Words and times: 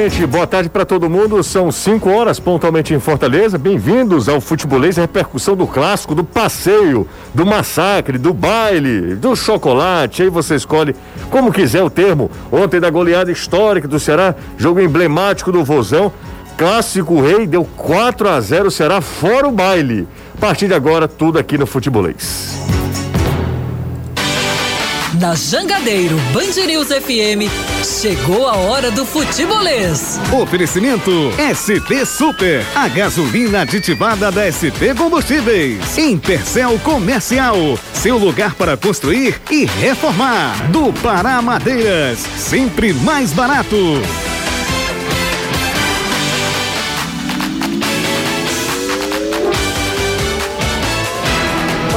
Gente, 0.00 0.24
boa 0.26 0.46
tarde 0.46 0.68
para 0.68 0.84
todo 0.84 1.10
mundo. 1.10 1.42
São 1.42 1.72
5 1.72 2.08
horas 2.08 2.38
pontualmente 2.38 2.94
em 2.94 3.00
Fortaleza. 3.00 3.58
Bem-vindos 3.58 4.28
ao 4.28 4.40
Futebolês, 4.40 4.96
a 4.96 5.00
repercussão 5.00 5.56
do 5.56 5.66
clássico, 5.66 6.14
do 6.14 6.22
passeio, 6.22 7.04
do 7.34 7.44
massacre, 7.44 8.16
do 8.16 8.32
baile, 8.32 9.16
do 9.16 9.34
chocolate. 9.34 10.22
Aí 10.22 10.30
você 10.30 10.54
escolhe 10.54 10.94
como 11.30 11.52
quiser 11.52 11.82
o 11.82 11.90
termo. 11.90 12.30
Ontem 12.52 12.78
da 12.78 12.88
goleada 12.90 13.32
histórica 13.32 13.88
do 13.88 13.98
Ceará, 13.98 14.36
jogo 14.56 14.78
emblemático 14.78 15.50
do 15.50 15.64
Vozão. 15.64 16.12
Clássico 16.56 17.20
Rei 17.20 17.44
deu 17.44 17.64
4 17.64 18.28
a 18.28 18.40
0 18.40 18.70
Ceará 18.70 19.00
fora 19.00 19.48
o 19.48 19.52
baile. 19.52 20.06
A 20.36 20.38
partir 20.38 20.68
de 20.68 20.74
agora, 20.74 21.08
tudo 21.08 21.40
aqui 21.40 21.58
no 21.58 21.66
Futebolês. 21.66 22.56
Na 25.20 25.34
Jangadeiro 25.34 26.16
Band 26.32 26.64
News 26.66 26.88
FM, 26.88 27.50
chegou 27.82 28.46
a 28.46 28.56
hora 28.56 28.88
do 28.90 29.04
futebolês. 29.04 30.18
Oferecimento 30.32 31.10
SP 31.42 32.06
Super, 32.06 32.64
a 32.76 32.86
gasolina 32.86 33.62
aditivada 33.62 34.30
da 34.30 34.46
SP 34.46 34.94
Combustíveis. 34.96 35.98
Intercel 35.98 36.78
Comercial, 36.84 37.56
seu 37.92 38.16
lugar 38.16 38.54
para 38.54 38.76
construir 38.76 39.40
e 39.50 39.64
reformar. 39.64 40.70
Do 40.70 40.92
Pará 41.02 41.42
Madeiras, 41.42 42.20
sempre 42.36 42.92
mais 42.92 43.32
barato. 43.32 43.76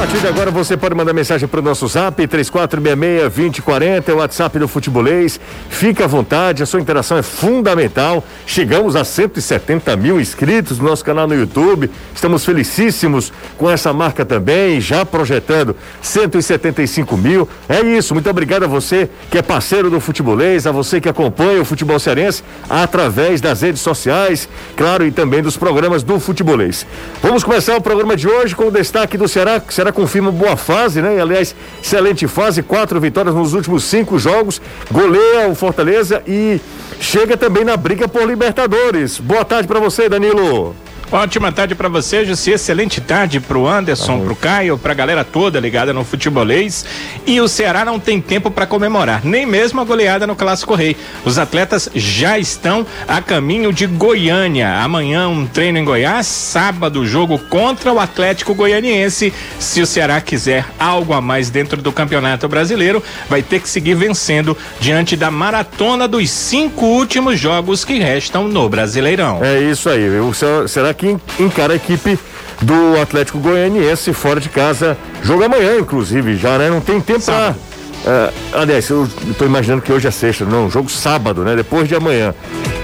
Partir 0.02 0.18
de 0.18 0.26
agora 0.26 0.50
você 0.50 0.76
pode 0.76 0.96
mandar 0.96 1.12
mensagem 1.12 1.46
para 1.46 1.60
o 1.60 1.62
nosso 1.62 1.86
zap 1.86 2.20
3466-2040, 2.26 4.08
é 4.08 4.12
o 4.12 4.16
WhatsApp 4.16 4.58
do 4.58 4.66
Futebolês. 4.66 5.38
Fique 5.70 6.02
à 6.02 6.08
vontade, 6.08 6.60
a 6.60 6.66
sua 6.66 6.80
interação 6.80 7.18
é 7.18 7.22
fundamental. 7.22 8.24
Chegamos 8.44 8.96
a 8.96 9.04
170 9.04 9.96
mil 9.96 10.20
inscritos 10.20 10.80
no 10.80 10.86
nosso 10.86 11.04
canal 11.04 11.28
no 11.28 11.36
YouTube. 11.36 11.88
Estamos 12.12 12.44
felicíssimos 12.44 13.32
com 13.56 13.70
essa 13.70 13.92
marca 13.92 14.24
também, 14.24 14.80
já 14.80 15.06
projetando 15.06 15.76
175 16.00 17.16
mil. 17.16 17.48
É 17.68 17.80
isso, 17.80 18.12
muito 18.12 18.28
obrigado 18.28 18.64
a 18.64 18.66
você 18.66 19.08
que 19.30 19.38
é 19.38 19.42
parceiro 19.42 19.88
do 19.88 20.00
Futebolês, 20.00 20.66
a 20.66 20.72
você 20.72 21.00
que 21.00 21.08
acompanha 21.08 21.62
o 21.62 21.64
futebol 21.64 22.00
cearense 22.00 22.42
através 22.68 23.40
das 23.40 23.62
redes 23.62 23.80
sociais, 23.80 24.48
claro, 24.76 25.06
e 25.06 25.12
também 25.12 25.44
dos 25.44 25.56
programas 25.56 26.02
do 26.02 26.18
Futebolês. 26.18 26.84
Vamos 27.22 27.44
começar 27.44 27.76
o 27.76 27.80
programa 27.80 28.16
de 28.16 28.26
hoje 28.26 28.56
com 28.56 28.64
o 28.64 28.70
destaque 28.72 29.16
do 29.16 29.28
Ceará, 29.28 29.60
que 29.60 29.72
confirma 29.92 30.30
boa 30.30 30.56
fase, 30.56 31.00
né? 31.00 31.16
E, 31.16 31.20
aliás, 31.20 31.54
excelente 31.82 32.26
fase, 32.26 32.62
quatro 32.62 33.00
vitórias 33.00 33.34
nos 33.34 33.54
últimos 33.54 33.84
cinco 33.84 34.18
jogos, 34.18 34.60
goleia 34.90 35.48
o 35.48 35.54
Fortaleza 35.54 36.22
e 36.26 36.60
chega 37.00 37.36
também 37.36 37.64
na 37.64 37.76
briga 37.76 38.08
por 38.08 38.26
Libertadores. 38.26 39.18
Boa 39.18 39.44
tarde 39.44 39.68
para 39.68 39.80
você, 39.80 40.08
Danilo. 40.08 40.74
Ótima 41.12 41.52
tarde 41.52 41.74
para 41.74 41.90
você, 41.90 42.24
Jussi. 42.24 42.52
Excelente 42.52 42.98
tarde 42.98 43.38
pro 43.38 43.68
Anderson, 43.68 44.18
Tá 44.18 44.24
pro 44.24 44.34
Caio, 44.34 44.78
pra 44.78 44.94
galera 44.94 45.22
toda 45.22 45.60
ligada 45.60 45.92
no 45.92 46.04
futebolês. 46.04 46.86
E 47.26 47.38
o 47.38 47.46
Ceará 47.48 47.84
não 47.84 48.00
tem 48.00 48.18
tempo 48.18 48.50
para 48.50 48.64
comemorar, 48.66 49.20
nem 49.22 49.44
mesmo 49.44 49.78
a 49.80 49.84
goleada 49.84 50.26
no 50.26 50.34
Clássico 50.34 50.74
Rei. 50.74 50.96
Os 51.22 51.36
atletas 51.38 51.90
já 51.94 52.38
estão 52.38 52.86
a 53.06 53.20
caminho 53.20 53.74
de 53.74 53.86
Goiânia. 53.86 54.78
Amanhã 54.78 55.28
um 55.28 55.46
treino 55.46 55.78
em 55.78 55.84
Goiás, 55.84 56.26
sábado 56.26 57.04
jogo 57.04 57.38
contra 57.38 57.92
o 57.92 58.00
Atlético 58.00 58.54
Goianiense. 58.54 59.34
Se 59.58 59.82
o 59.82 59.86
Ceará 59.86 60.18
quiser 60.18 60.64
algo 60.78 61.12
a 61.12 61.20
mais 61.20 61.50
dentro 61.50 61.82
do 61.82 61.92
Campeonato 61.92 62.48
Brasileiro, 62.48 63.02
vai 63.28 63.42
ter 63.42 63.60
que 63.60 63.68
seguir 63.68 63.94
vencendo 63.94 64.56
diante 64.80 65.14
da 65.14 65.30
maratona 65.30 66.08
dos 66.08 66.30
cinco 66.30 66.86
últimos 66.86 67.38
jogos 67.38 67.84
que 67.84 67.98
restam 67.98 68.48
no 68.48 68.66
Brasileirão. 68.66 69.40
É 69.44 69.60
isso 69.60 69.90
aí. 69.90 70.08
O 70.18 70.32
Ceará- 70.32 70.66
será 70.66 70.94
que 71.02 71.42
encara 71.42 71.72
a 71.72 71.76
equipe 71.76 72.16
do 72.60 73.00
Atlético 73.00 73.38
Goianiense 73.38 74.12
fora 74.12 74.38
de 74.38 74.48
casa? 74.48 74.96
Jogo 75.22 75.42
amanhã, 75.42 75.78
inclusive, 75.80 76.36
já, 76.36 76.56
né? 76.58 76.70
Não 76.70 76.80
tem 76.80 77.00
tempo 77.00 77.24
pra. 77.24 77.34
Sábado. 77.34 77.56
É, 78.04 78.32
aliás, 78.52 78.88
eu 78.88 79.08
tô 79.36 79.44
imaginando 79.44 79.82
que 79.82 79.92
hoje 79.92 80.06
é 80.08 80.10
sexta, 80.10 80.44
não, 80.44 80.70
jogo 80.70 80.88
sábado, 80.88 81.42
né? 81.42 81.56
Depois 81.56 81.88
de 81.88 81.94
amanhã. 81.94 82.34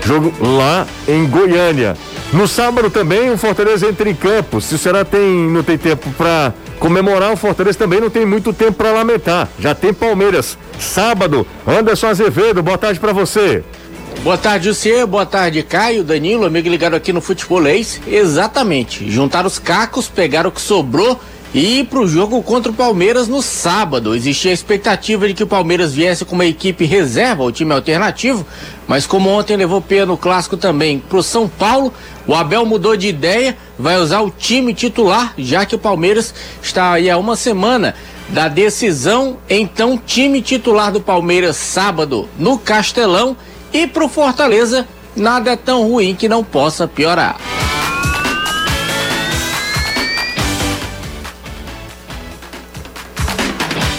Jogo 0.04 0.32
lá 0.40 0.86
em 1.06 1.26
Goiânia. 1.26 1.96
No 2.32 2.46
sábado 2.48 2.90
também 2.90 3.30
o 3.30 3.38
Fortaleza 3.38 3.86
entra 3.86 4.08
em 4.08 4.14
campo. 4.14 4.60
Se 4.60 4.74
o 4.74 4.78
Ceará 4.78 5.04
tem, 5.04 5.48
não 5.50 5.62
tem 5.62 5.78
tempo 5.78 6.10
pra 6.16 6.52
comemorar, 6.78 7.32
o 7.32 7.36
Fortaleza 7.36 7.78
também 7.78 8.00
não 8.00 8.10
tem 8.10 8.24
muito 8.24 8.52
tempo 8.52 8.72
pra 8.72 8.92
lamentar. 8.92 9.48
Já 9.58 9.74
tem 9.74 9.92
Palmeiras. 9.92 10.56
Sábado, 10.78 11.46
Anderson 11.66 12.08
Azevedo, 12.08 12.62
boa 12.62 12.78
tarde 12.78 13.00
pra 13.00 13.12
você. 13.12 13.64
Boa 14.28 14.36
tarde, 14.36 14.66
Jussier. 14.66 15.06
Boa 15.06 15.24
tarde, 15.24 15.62
Caio, 15.62 16.04
Danilo, 16.04 16.44
amigo 16.44 16.68
ligado 16.68 16.92
aqui 16.92 17.14
no 17.14 17.20
Futebolês. 17.22 17.98
Exatamente. 18.06 19.10
Juntaram 19.10 19.46
os 19.46 19.58
cacos, 19.58 20.06
pegaram 20.06 20.50
o 20.50 20.52
que 20.52 20.60
sobrou 20.60 21.18
e 21.54 21.78
ir 21.78 21.86
pro 21.86 22.06
jogo 22.06 22.42
contra 22.42 22.70
o 22.70 22.74
Palmeiras 22.74 23.26
no 23.26 23.40
sábado. 23.40 24.14
Existia 24.14 24.50
a 24.50 24.52
expectativa 24.52 25.26
de 25.26 25.32
que 25.32 25.42
o 25.42 25.46
Palmeiras 25.46 25.94
viesse 25.94 26.26
com 26.26 26.34
uma 26.34 26.44
equipe 26.44 26.84
reserva, 26.84 27.42
o 27.42 27.50
time 27.50 27.72
alternativo, 27.72 28.46
mas 28.86 29.06
como 29.06 29.30
ontem 29.30 29.56
levou 29.56 29.80
pena 29.80 30.04
no 30.04 30.18
clássico 30.18 30.58
também 30.58 30.98
pro 30.98 31.22
São 31.22 31.48
Paulo, 31.48 31.90
o 32.26 32.34
Abel 32.34 32.66
mudou 32.66 32.98
de 32.98 33.08
ideia, 33.08 33.56
vai 33.78 33.96
usar 33.96 34.20
o 34.20 34.30
time 34.30 34.74
titular, 34.74 35.32
já 35.38 35.64
que 35.64 35.74
o 35.74 35.78
Palmeiras 35.78 36.34
está 36.62 36.92
aí 36.92 37.08
há 37.08 37.16
uma 37.16 37.34
semana 37.34 37.94
da 38.28 38.46
decisão. 38.46 39.38
Então, 39.48 39.96
time 39.96 40.42
titular 40.42 40.92
do 40.92 41.00
Palmeiras 41.00 41.56
sábado 41.56 42.28
no 42.38 42.58
Castelão 42.58 43.34
e 43.72 43.86
pro 43.86 44.08
Fortaleza, 44.08 44.86
nada 45.14 45.50
é 45.50 45.56
tão 45.56 45.88
ruim 45.88 46.14
que 46.14 46.28
não 46.28 46.42
possa 46.42 46.86
piorar. 46.86 47.36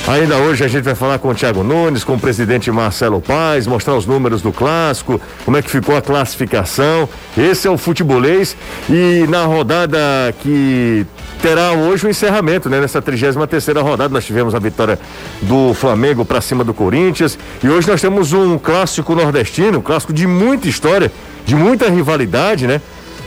Ainda 0.09 0.37
hoje 0.37 0.63
a 0.63 0.67
gente 0.67 0.85
vai 0.85 0.95
falar 0.95 1.19
com 1.19 1.27
o 1.27 1.35
Thiago 1.35 1.63
Nunes, 1.63 2.03
com 2.03 2.15
o 2.15 2.19
presidente 2.19 2.71
Marcelo 2.71 3.21
Paes, 3.21 3.67
mostrar 3.67 3.93
os 3.93 4.07
números 4.07 4.41
do 4.41 4.51
clássico, 4.51 5.21
como 5.45 5.55
é 5.55 5.61
que 5.61 5.69
ficou 5.69 5.95
a 5.95 6.01
classificação. 6.01 7.07
Esse 7.37 7.67
é 7.67 7.69
o 7.69 7.77
futebolês 7.77 8.57
e 8.89 9.27
na 9.29 9.45
rodada 9.45 9.99
que 10.39 11.05
terá 11.43 11.73
hoje 11.73 12.07
o 12.07 12.09
encerramento, 12.09 12.71
né? 12.71 12.81
Nessa 12.81 12.99
33 12.99 13.47
terceira 13.47 13.83
rodada 13.83 14.11
nós 14.11 14.25
tivemos 14.25 14.55
a 14.55 14.59
vitória 14.59 14.97
do 15.43 15.75
Flamengo 15.75 16.25
para 16.25 16.41
cima 16.41 16.63
do 16.63 16.73
Corinthians 16.73 17.37
e 17.63 17.69
hoje 17.69 17.87
nós 17.87 18.01
temos 18.01 18.33
um 18.33 18.57
clássico 18.57 19.13
nordestino, 19.13 19.77
um 19.77 19.83
clássico 19.83 20.11
de 20.11 20.25
muita 20.25 20.67
história, 20.67 21.11
de 21.45 21.53
muita 21.53 21.87
rivalidade, 21.87 22.65
né? 22.65 22.81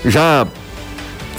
Já 0.04 0.44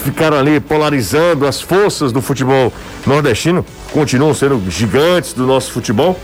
ficaram 0.04 0.36
ali 0.36 0.60
polarizando 0.60 1.46
as 1.46 1.60
forças 1.60 2.12
do 2.12 2.20
futebol 2.20 2.72
nordestino, 3.06 3.64
continuam 3.92 4.34
sendo 4.34 4.62
gigantes 4.70 5.32
do 5.32 5.46
nosso 5.46 5.72
futebol, 5.72 6.18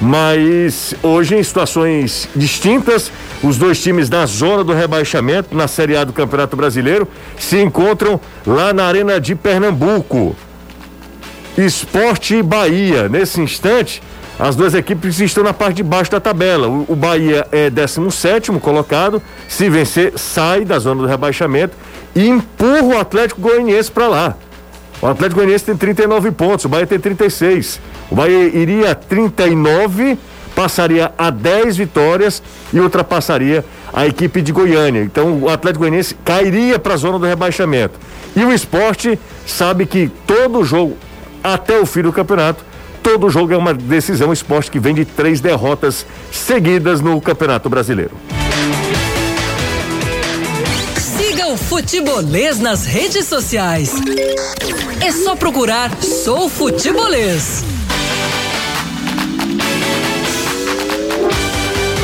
mas 0.00 0.94
hoje 1.02 1.36
em 1.36 1.42
situações 1.42 2.28
distintas, 2.36 3.10
os 3.42 3.56
dois 3.56 3.82
times 3.82 4.08
da 4.08 4.26
zona 4.26 4.62
do 4.62 4.72
rebaixamento 4.72 5.56
na 5.56 5.66
Série 5.66 5.96
A 5.96 6.04
do 6.04 6.12
Campeonato 6.12 6.56
Brasileiro 6.56 7.08
se 7.38 7.60
encontram 7.60 8.20
lá 8.46 8.72
na 8.72 8.84
Arena 8.84 9.18
de 9.18 9.34
Pernambuco. 9.34 10.36
Esporte 11.56 12.36
e 12.36 12.42
Bahia. 12.42 13.08
Nesse 13.08 13.40
instante, 13.40 14.02
as 14.38 14.56
duas 14.56 14.74
equipes 14.74 15.20
estão 15.20 15.44
na 15.44 15.54
parte 15.54 15.76
de 15.76 15.82
baixo 15.84 16.10
da 16.10 16.18
tabela. 16.18 16.66
O, 16.68 16.84
o 16.88 16.96
Bahia 16.96 17.46
é 17.52 17.70
17 17.70 18.50
colocado. 18.60 19.22
Se 19.48 19.70
vencer, 19.70 20.18
sai 20.18 20.64
da 20.64 20.78
zona 20.78 21.02
do 21.02 21.06
rebaixamento 21.06 21.76
e 22.14 22.28
empurra 22.28 22.82
o 22.82 22.98
Atlético 22.98 23.40
Goianiense 23.40 23.90
para 23.90 24.08
lá. 24.08 24.36
O 25.02 25.06
Atlético 25.06 25.40
Goianiense 25.40 25.64
tem 25.64 25.76
39 25.76 26.30
pontos, 26.30 26.64
o 26.64 26.68
Bahia 26.68 26.86
tem 26.86 26.98
36. 26.98 27.80
O 28.10 28.14
Bahia 28.14 28.46
iria 28.46 28.92
a 28.92 28.94
39, 28.94 30.16
passaria 30.54 31.12
a 31.18 31.30
10 31.30 31.76
vitórias 31.76 32.42
e 32.72 32.80
ultrapassaria 32.80 33.64
a 33.92 34.06
equipe 34.06 34.40
de 34.40 34.52
Goiânia. 34.52 35.02
Então 35.02 35.38
o 35.40 35.48
Atlético 35.48 35.80
Goianiense 35.80 36.14
cairia 36.24 36.78
para 36.78 36.94
a 36.94 36.96
zona 36.96 37.18
do 37.18 37.26
rebaixamento. 37.26 37.98
E 38.36 38.44
o 38.44 38.52
esporte 38.52 39.18
sabe 39.46 39.86
que 39.86 40.10
todo 40.26 40.64
jogo, 40.64 40.96
até 41.42 41.78
o 41.78 41.86
fim 41.86 42.02
do 42.02 42.12
campeonato, 42.12 42.64
todo 43.02 43.28
jogo 43.28 43.52
é 43.52 43.56
uma 43.56 43.74
decisão. 43.74 44.30
O 44.30 44.32
esporte 44.32 44.70
que 44.70 44.80
vem 44.80 44.94
de 44.94 45.04
três 45.04 45.40
derrotas 45.40 46.06
seguidas 46.32 47.00
no 47.00 47.20
Campeonato 47.20 47.68
Brasileiro. 47.68 48.12
Futebolês 51.56 52.58
nas 52.58 52.84
redes 52.84 53.26
sociais. 53.26 53.92
É 55.00 55.12
só 55.12 55.36
procurar 55.36 55.90
Sou 56.02 56.48
Futebolês. 56.48 57.73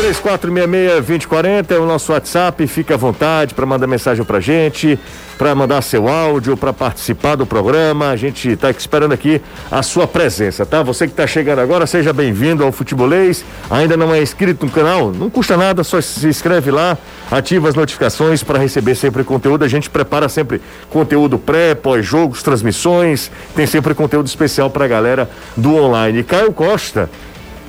3466-2040 0.01 1.73
é 1.73 1.79
o 1.79 1.85
nosso 1.85 2.13
WhatsApp. 2.13 2.67
Fique 2.67 2.91
à 2.91 2.97
vontade 2.97 3.53
para 3.53 3.67
mandar 3.67 3.87
mensagem 3.87 4.25
pra 4.25 4.41
gente, 4.41 4.99
para 5.37 5.55
mandar 5.55 5.83
seu 5.83 6.09
áudio, 6.09 6.57
para 6.57 6.73
participar 6.73 7.37
do 7.37 7.45
programa. 7.45 8.09
A 8.09 8.17
gente 8.17 8.49
está 8.49 8.71
esperando 8.71 9.13
aqui 9.13 9.43
a 9.71 9.83
sua 9.83 10.07
presença, 10.07 10.65
tá? 10.65 10.83
Você 10.83 11.07
que 11.07 11.13
está 11.13 11.27
chegando 11.27 11.59
agora, 11.59 11.87
seja 11.87 12.15
bem-vindo 12.15 12.65
ao 12.65 12.73
Futebolês. 12.73 13.45
Ainda 13.71 13.95
não 13.95 14.15
é 14.15 14.23
inscrito 14.23 14.65
no 14.65 14.73
canal? 14.73 15.13
Não 15.13 15.29
custa 15.29 15.55
nada, 15.55 15.85
só 15.85 16.01
se 16.01 16.27
inscreve 16.27 16.71
lá, 16.71 16.97
ativa 17.31 17.69
as 17.69 17.75
notificações 17.75 18.43
para 18.43 18.59
receber 18.59 18.95
sempre 18.95 19.23
conteúdo. 19.23 19.67
A 19.67 19.69
gente 19.69 19.91
prepara 19.91 20.31
sempre 20.31 20.63
conteúdo 20.89 21.39
pré, 21.39 21.75
pós-jogos, 21.75 22.43
transmissões. 22.43 23.31
Tem 23.55 23.67
sempre 23.67 23.93
conteúdo 23.93 24.29
especial 24.29 24.71
para 24.71 24.87
a 24.87 24.89
galera 24.89 25.29
do 25.59 25.75
online. 25.75 26.23
Caio 26.23 26.55
Costa 26.55 27.11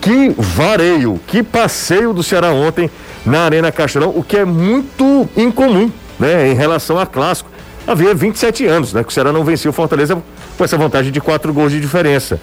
que 0.01 0.33
vareio, 0.35 1.19
que 1.27 1.43
passeio 1.43 2.11
do 2.11 2.23
Ceará 2.23 2.51
ontem 2.51 2.89
na 3.23 3.41
Arena 3.41 3.71
Castelão, 3.71 4.11
o 4.15 4.23
que 4.23 4.35
é 4.35 4.43
muito 4.43 5.29
incomum, 5.37 5.91
né, 6.19 6.49
em 6.49 6.55
relação 6.55 6.97
a 6.97 7.05
clássico. 7.05 7.49
Havia 7.87 8.13
27 8.13 8.65
anos, 8.65 8.93
né, 8.93 9.03
que 9.03 9.09
o 9.09 9.11
Ceará 9.11 9.31
não 9.31 9.43
vencia 9.43 9.69
o 9.69 9.73
Fortaleza 9.73 10.21
com 10.57 10.63
essa 10.63 10.75
vantagem 10.75 11.11
de 11.11 11.21
quatro 11.21 11.53
gols 11.53 11.71
de 11.71 11.79
diferença. 11.79 12.41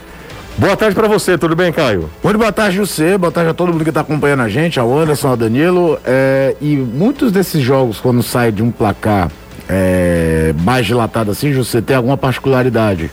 Boa 0.57 0.77
tarde 0.77 0.95
para 0.95 1.07
você, 1.07 1.37
tudo 1.37 1.55
bem, 1.55 1.73
Caio? 1.73 2.09
Muito 2.23 2.39
boa 2.39 2.51
tarde, 2.51 2.79
você, 2.79 3.17
boa 3.17 3.31
tarde 3.31 3.51
a 3.51 3.55
todo 3.55 3.73
mundo 3.73 3.85
que 3.85 3.91
está 3.91 4.01
acompanhando 4.01 4.43
a 4.43 4.49
gente, 4.49 4.79
ao 4.79 4.97
Anderson, 4.97 5.29
ao 5.29 5.37
Danilo. 5.37 5.99
É, 6.05 6.57
e 6.61 6.77
muitos 6.77 7.31
desses 7.31 7.63
jogos, 7.63 8.01
quando 8.01 8.23
sai 8.25 8.51
de 8.51 8.61
um 8.61 8.73
placar 8.73 9.31
é, 9.69 10.53
mais 10.65 10.85
dilatado 10.87 11.31
assim, 11.31 11.53
você 11.53 11.81
tem 11.81 11.95
alguma 11.95 12.17
particularidade 12.17 13.11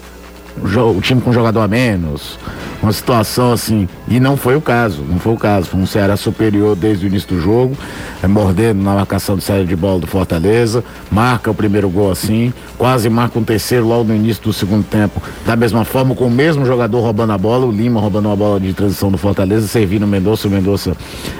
o 0.61 1.01
time 1.01 1.21
com 1.21 1.33
jogador 1.33 1.61
a 1.61 1.67
menos, 1.67 2.39
uma 2.81 2.91
situação 2.91 3.51
assim. 3.51 3.87
E 4.07 4.19
não 4.19 4.37
foi 4.37 4.55
o 4.55 4.61
caso, 4.61 5.03
não 5.03 5.19
foi 5.19 5.33
o 5.33 5.37
caso. 5.37 5.67
Foi 5.67 5.79
um 5.79 5.85
Ceará 5.85 6.15
superior 6.15 6.75
desde 6.75 7.05
o 7.05 7.07
início 7.07 7.29
do 7.29 7.41
jogo, 7.41 7.75
é, 8.23 8.27
mordendo 8.27 8.81
na 8.81 8.93
marcação 8.93 9.35
de 9.35 9.43
saída 9.43 9.65
de 9.65 9.75
bola 9.75 9.99
do 9.99 10.07
Fortaleza, 10.07 10.83
marca 11.11 11.51
o 11.51 11.53
primeiro 11.53 11.89
gol 11.89 12.11
assim, 12.11 12.53
quase 12.77 13.09
marca 13.09 13.37
um 13.37 13.43
terceiro 13.43 13.85
logo 13.85 14.05
no 14.05 14.15
início 14.15 14.43
do 14.43 14.53
segundo 14.53 14.85
tempo. 14.85 15.21
Da 15.45 15.55
mesma 15.55 15.83
forma, 15.83 16.15
com 16.15 16.27
o 16.27 16.31
mesmo 16.31 16.65
jogador 16.65 17.01
roubando 17.01 17.33
a 17.33 17.37
bola, 17.37 17.65
o 17.65 17.71
Lima 17.71 17.99
roubando 17.99 18.27
uma 18.27 18.35
bola 18.35 18.59
de 18.59 18.73
transição 18.73 19.11
do 19.11 19.17
Fortaleza, 19.17 19.67
servindo 19.67 20.03
o 20.03 20.07
Mendonça, 20.07 20.47
o 20.47 20.51
Mendonça 20.51 20.95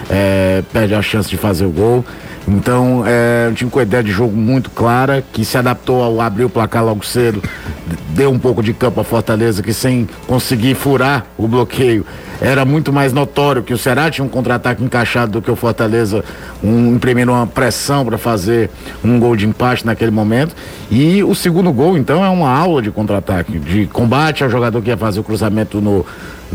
é, 0.10 0.64
perde 0.74 0.94
a 0.94 1.02
chance 1.02 1.30
de 1.30 1.38
fazer 1.38 1.66
o 1.66 1.72
gol. 1.72 2.04
Então, 2.48 3.04
é 3.06 3.50
um 3.50 3.54
time 3.54 3.72
com 3.72 3.82
ideia 3.82 4.04
de 4.04 4.12
jogo 4.12 4.36
muito 4.36 4.70
clara, 4.70 5.24
que 5.34 5.44
se 5.44 5.58
adaptou 5.58 6.04
ao 6.04 6.22
abrir 6.22 6.46
o 6.46 6.50
placar 6.50 6.86
logo 6.86 7.06
cedo, 7.06 7.42
deu 8.10 8.32
um 8.32 8.40
pouco 8.40 8.62
de 8.62 8.74
campo 8.74 9.02
a 9.02 9.04
Fortaleza, 9.04 9.64
que 9.64 9.74
sem 9.74 10.08
conseguir 10.28 10.76
furar 10.76 11.26
o 11.38 11.48
bloqueio, 11.48 12.06
era 12.42 12.66
muito 12.66 12.92
mais 12.92 13.14
notório 13.14 13.64
que 13.64 13.74
o 13.74 13.78
Ceará 13.78 14.12
tinha 14.12 14.26
um 14.26 14.30
contra-ataque 14.30 14.84
encaixado 14.84 15.34
do 15.34 15.42
que 15.42 15.50
o 15.50 15.56
Fortaleza 15.56 16.24
um, 16.64 16.94
imprimindo 16.96 17.32
uma 17.32 17.48
pressão 17.48 18.06
para 18.06 18.18
fazer 18.18 18.70
um 19.04 19.20
gol 19.20 19.36
de 19.36 19.48
empate 19.48 19.86
naquele 19.86 20.12
momento. 20.12 20.56
E 20.92 21.24
o 21.24 21.34
segundo 21.34 21.72
gol, 21.72 21.98
então, 21.98 22.24
é 22.24 22.30
uma 22.30 22.50
aula 22.50 22.82
de 22.82 22.92
contra-ataque, 22.92 23.58
de 23.58 23.86
combate 23.88 24.44
ao 24.44 24.50
jogador 24.50 24.82
que 24.82 24.90
ia 24.90 24.98
fazer 24.98 25.20
o 25.20 25.24
cruzamento 25.24 25.80
no, 25.80 26.06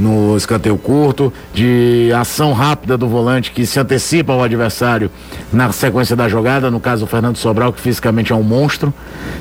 no 0.00 0.36
escanteio 0.36 0.76
curto, 0.76 1.32
de 1.52 2.10
ação 2.18 2.52
rápida 2.52 2.96
do 2.96 3.06
volante 3.06 3.50
que 3.50 3.66
se 3.66 3.78
antecipa 3.78 4.32
ao 4.32 4.42
adversário 4.42 5.10
na 5.52 5.70
sequência 5.72 6.16
da 6.16 6.28
jogada, 6.28 6.70
no 6.70 6.80
caso 6.80 7.04
o 7.04 7.06
Fernando 7.06 7.36
Sobral, 7.36 7.72
que 7.72 7.80
fisicamente 7.80 8.32
é 8.32 8.34
um 8.34 8.42
monstro, 8.42 8.92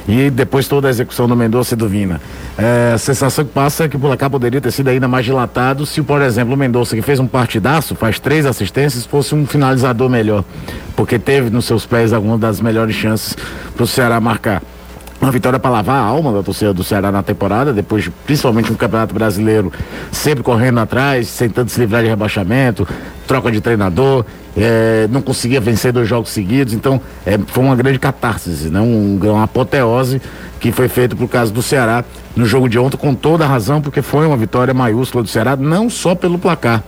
e 0.08 0.30
depois 0.30 0.68
toda 0.68 0.88
a 0.88 0.92
execução 0.92 1.28
do 1.28 1.36
Mendonça 1.36 1.74
e 1.74 1.78
do 1.78 1.88
Vina. 1.88 2.22
É, 2.58 2.92
a 2.94 2.98
sensação 2.98 3.46
que 3.46 3.52
passa 3.52 3.86
é 3.86 3.88
que 3.88 3.96
o 3.96 4.00
placar 4.00 4.30
poderia 4.30 4.60
ter 4.60 4.72
sido 4.72 4.90
ainda 4.90 5.08
mais 5.08 5.26
dilatado 5.26 5.86
se, 5.86 6.02
por 6.02 6.22
exemplo, 6.22 6.54
o 6.54 6.58
Mendonça, 6.58 6.96
que 6.96 7.02
fez 7.02 7.20
um 7.20 7.28
partidaço, 7.28 7.96
faz 7.96 8.20
três 8.20 8.46
assistências, 8.46 9.06
fosse 9.06 9.34
um 9.34 9.46
finalizador 9.46 10.10
melhor, 10.10 10.44
porque 10.96 11.18
teve 11.18 11.50
nos 11.50 11.66
seus 11.66 11.86
pés 11.86 12.12
algumas 12.12 12.40
das 12.40 12.60
melhores 12.60 12.96
chances 12.96 13.36
para 13.76 13.84
o 13.84 13.88
Ceará 13.88 14.20
marcar 14.20 14.62
uma 15.22 15.32
vitória 15.32 15.60
para 15.60 15.70
lavar 15.70 15.98
a 15.98 16.06
alma 16.06 16.32
da 16.32 16.42
torcida 16.42 16.74
do 16.74 16.84
Ceará 16.84 17.12
na 17.12 17.22
temporada, 17.22 17.74
depois 17.74 18.10
principalmente 18.26 18.72
no 18.72 18.78
Campeonato 18.78 19.14
Brasileiro, 19.14 19.72
sempre 20.12 20.44
correndo 20.44 20.80
atrás, 20.80 21.36
tentando 21.38 21.70
se 21.70 21.80
livrar 21.80 22.02
de 22.04 22.10
rebaixamento, 22.10 22.88
troca 23.28 23.52
de 23.52 23.60
treinador, 23.60 24.26
é, 24.58 25.08
não 25.12 25.22
conseguia 25.22 25.60
vencer 25.60 25.92
dois 25.92 26.08
jogos 26.08 26.30
seguidos, 26.30 26.74
então 26.74 27.02
é, 27.26 27.38
foi 27.38 27.64
uma 27.64 27.76
grande 27.76 28.00
catarse, 28.00 28.50
né? 28.70 28.80
Um, 28.80 29.20
uma 29.22 29.44
apoteose 29.44 30.22
que 30.60 30.72
foi 30.72 30.88
feita 30.88 31.16
por 31.16 31.28
causa 31.28 31.52
do 31.52 31.62
Ceará 31.62 32.04
no 32.36 32.46
jogo 32.46 32.70
de 32.70 32.80
ontem, 32.80 32.98
com 32.98 33.14
toda 33.14 33.46
a 33.46 33.48
razão, 33.48 33.82
porque 33.82 34.02
foi 34.02 34.26
uma 34.26 34.38
vitória 34.38 34.74
maiúscula 34.74 35.24
do 35.24 35.30
Ceará, 35.30 35.56
não 35.56 35.90
só 35.90 36.16
pelo 36.16 36.40
placar. 36.40 36.84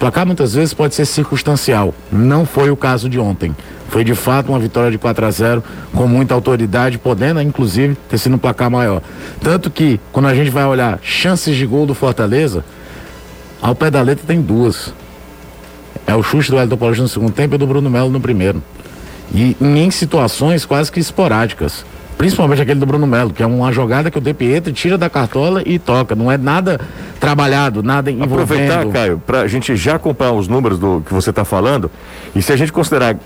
Placar 0.00 0.24
muitas 0.24 0.54
vezes 0.54 0.72
pode 0.72 0.94
ser 0.94 1.04
circunstancial, 1.04 1.94
não 2.10 2.46
foi 2.46 2.70
o 2.70 2.76
caso 2.76 3.06
de 3.06 3.20
ontem. 3.20 3.54
Foi 3.90 4.02
de 4.02 4.14
fato 4.14 4.48
uma 4.48 4.58
vitória 4.58 4.90
de 4.90 4.96
4 4.96 5.26
a 5.26 5.30
0 5.30 5.64
com 5.92 6.06
muita 6.06 6.32
autoridade, 6.32 6.96
podendo 6.96 7.38
inclusive 7.42 7.94
ter 8.08 8.16
sido 8.16 8.36
um 8.36 8.38
placar 8.38 8.70
maior. 8.70 9.02
Tanto 9.42 9.70
que, 9.70 10.00
quando 10.10 10.24
a 10.24 10.34
gente 10.34 10.48
vai 10.48 10.64
olhar 10.64 10.98
chances 11.02 11.54
de 11.54 11.66
gol 11.66 11.84
do 11.84 11.92
Fortaleza, 11.92 12.64
ao 13.60 13.74
pé 13.74 13.90
da 13.90 14.00
letra 14.00 14.24
tem 14.26 14.40
duas. 14.40 14.94
É 16.06 16.14
o 16.14 16.22
chute 16.22 16.50
do 16.50 16.58
Elton 16.58 16.78
Paulista 16.78 17.02
no 17.02 17.08
segundo 17.08 17.32
tempo 17.32 17.56
e 17.56 17.58
do 17.58 17.66
Bruno 17.66 17.90
Melo 17.90 18.08
no 18.08 18.22
primeiro. 18.22 18.62
E 19.34 19.54
em 19.60 19.90
situações 19.90 20.64
quase 20.64 20.90
que 20.90 20.98
esporádicas. 20.98 21.84
Principalmente 22.20 22.60
aquele 22.60 22.78
do 22.78 22.84
Bruno 22.84 23.06
Melo, 23.06 23.30
que 23.30 23.42
é 23.42 23.46
uma 23.46 23.72
jogada 23.72 24.10
que 24.10 24.18
o 24.18 24.20
De 24.20 24.34
Pietro 24.34 24.70
tira 24.74 24.98
da 24.98 25.08
cartola 25.08 25.62
e 25.64 25.78
toca. 25.78 26.14
Não 26.14 26.30
é 26.30 26.36
nada 26.36 26.78
trabalhado, 27.18 27.82
nada 27.82 28.10
envolvendo. 28.10 28.42
Aproveitar, 28.42 28.86
Caio, 28.88 29.22
para 29.26 29.40
a 29.40 29.48
gente 29.48 29.74
já 29.74 29.94
acompanhar 29.94 30.32
os 30.32 30.46
números 30.46 30.78
do 30.78 31.00
que 31.00 31.14
você 31.14 31.30
está 31.30 31.46
falando, 31.46 31.90
e 32.36 32.42
se 32.42 32.52
a 32.52 32.56
gente 32.56 32.74
considerar 32.74 33.16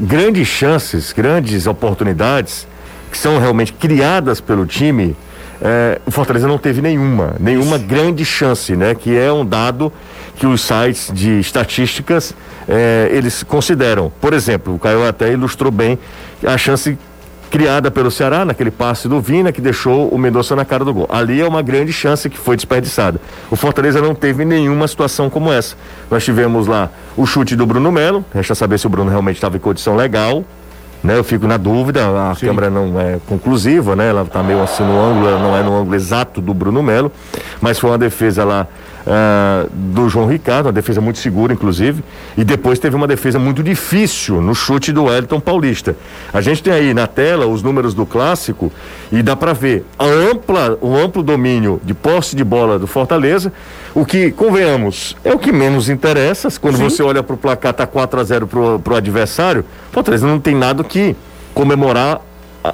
grandes 0.00 0.48
chances, 0.48 1.12
grandes 1.12 1.68
oportunidades 1.68 2.66
que 3.12 3.16
são 3.16 3.38
realmente 3.38 3.72
criadas 3.74 4.40
pelo 4.40 4.66
time, 4.66 5.14
é, 5.60 6.00
o 6.04 6.10
Fortaleza 6.10 6.48
não 6.48 6.58
teve 6.58 6.82
nenhuma, 6.82 7.36
nenhuma 7.38 7.78
grande 7.78 8.24
chance, 8.24 8.74
né? 8.74 8.92
Que 8.96 9.16
é 9.16 9.32
um 9.32 9.46
dado 9.46 9.92
que 10.34 10.48
os 10.48 10.62
sites 10.62 11.12
de 11.14 11.38
estatísticas 11.38 12.34
é, 12.68 13.08
eles 13.12 13.44
consideram. 13.44 14.10
Por 14.20 14.32
exemplo, 14.32 14.74
o 14.74 14.80
Caio 14.80 15.06
até 15.06 15.32
ilustrou 15.32 15.70
bem 15.70 15.96
a 16.44 16.58
chance 16.58 16.98
criada 17.52 17.90
pelo 17.90 18.10
Ceará 18.10 18.46
naquele 18.46 18.70
passe 18.70 19.06
do 19.06 19.20
Vina 19.20 19.52
que 19.52 19.60
deixou 19.60 20.08
o 20.08 20.16
Mendonça 20.16 20.56
na 20.56 20.64
cara 20.64 20.86
do 20.86 20.94
gol. 20.94 21.06
Ali 21.10 21.38
é 21.38 21.46
uma 21.46 21.60
grande 21.60 21.92
chance 21.92 22.30
que 22.30 22.38
foi 22.38 22.56
desperdiçada. 22.56 23.20
O 23.50 23.56
Fortaleza 23.56 24.00
não 24.00 24.14
teve 24.14 24.42
nenhuma 24.42 24.88
situação 24.88 25.28
como 25.28 25.52
essa. 25.52 25.76
Nós 26.10 26.24
tivemos 26.24 26.66
lá 26.66 26.88
o 27.14 27.26
chute 27.26 27.54
do 27.54 27.66
Bruno 27.66 27.92
Melo, 27.92 28.24
resta 28.32 28.54
saber 28.54 28.78
se 28.78 28.86
o 28.86 28.90
Bruno 28.90 29.10
realmente 29.10 29.36
estava 29.36 29.58
em 29.58 29.60
condição 29.60 29.94
legal. 29.94 30.42
Né, 31.04 31.18
eu 31.18 31.24
fico 31.24 31.48
na 31.48 31.56
dúvida, 31.56 32.30
a 32.30 32.34
Sim. 32.36 32.46
câmera 32.46 32.70
não 32.70 32.98
é 32.98 33.18
conclusiva, 33.26 33.96
né? 33.96 34.08
Ela 34.08 34.22
está 34.22 34.40
meio 34.40 34.62
assim 34.62 34.84
no 34.84 34.98
ângulo, 34.98 35.30
não 35.36 35.56
é 35.56 35.60
no 35.60 35.76
ângulo 35.76 35.96
exato 35.96 36.40
do 36.40 36.54
Bruno 36.54 36.80
Melo, 36.80 37.10
mas 37.60 37.76
foi 37.76 37.90
uma 37.90 37.98
defesa 37.98 38.44
lá 38.44 38.68
uh, 39.06 39.68
do 39.72 40.08
João 40.08 40.26
Ricardo, 40.26 40.66
uma 40.66 40.72
defesa 40.72 41.00
muito 41.00 41.18
segura, 41.18 41.52
inclusive, 41.52 42.02
e 42.36 42.44
depois 42.44 42.78
teve 42.78 42.96
uma 42.96 43.06
defesa 43.06 43.38
muito 43.38 43.62
difícil 43.62 44.40
no 44.40 44.54
chute 44.54 44.92
do 44.92 45.04
Wellington 45.04 45.40
Paulista. 45.40 45.96
A 46.32 46.40
gente 46.40 46.62
tem 46.62 46.72
aí 46.72 46.94
na 46.94 47.06
tela 47.06 47.46
os 47.46 47.62
números 47.62 47.94
do 47.94 48.06
clássico 48.06 48.72
e 49.10 49.22
dá 49.22 49.36
para 49.36 49.52
ver 49.52 49.84
a 49.98 50.04
ampla, 50.04 50.78
o 50.80 50.96
amplo 50.96 51.22
domínio 51.22 51.80
de 51.84 51.94
posse 51.94 52.34
de 52.36 52.44
bola 52.44 52.78
do 52.78 52.86
Fortaleza, 52.86 53.52
o 53.94 54.04
que, 54.04 54.30
convenhamos, 54.30 55.16
é 55.24 55.32
o 55.32 55.38
que 55.38 55.52
menos 55.52 55.88
interessa. 55.88 56.48
Quando 56.60 56.76
Sim. 56.76 56.84
você 56.84 57.02
olha 57.02 57.22
para 57.22 57.34
o 57.34 57.38
placar, 57.38 57.72
tá 57.72 57.86
4 57.86 58.20
a 58.20 58.24
0 58.24 58.46
pro, 58.46 58.80
pro 58.80 58.96
adversário, 58.96 59.64
Fortaleza 59.90 60.26
não 60.26 60.40
tem 60.40 60.54
nada 60.54 60.82
que 60.82 61.14
comemorar 61.54 62.20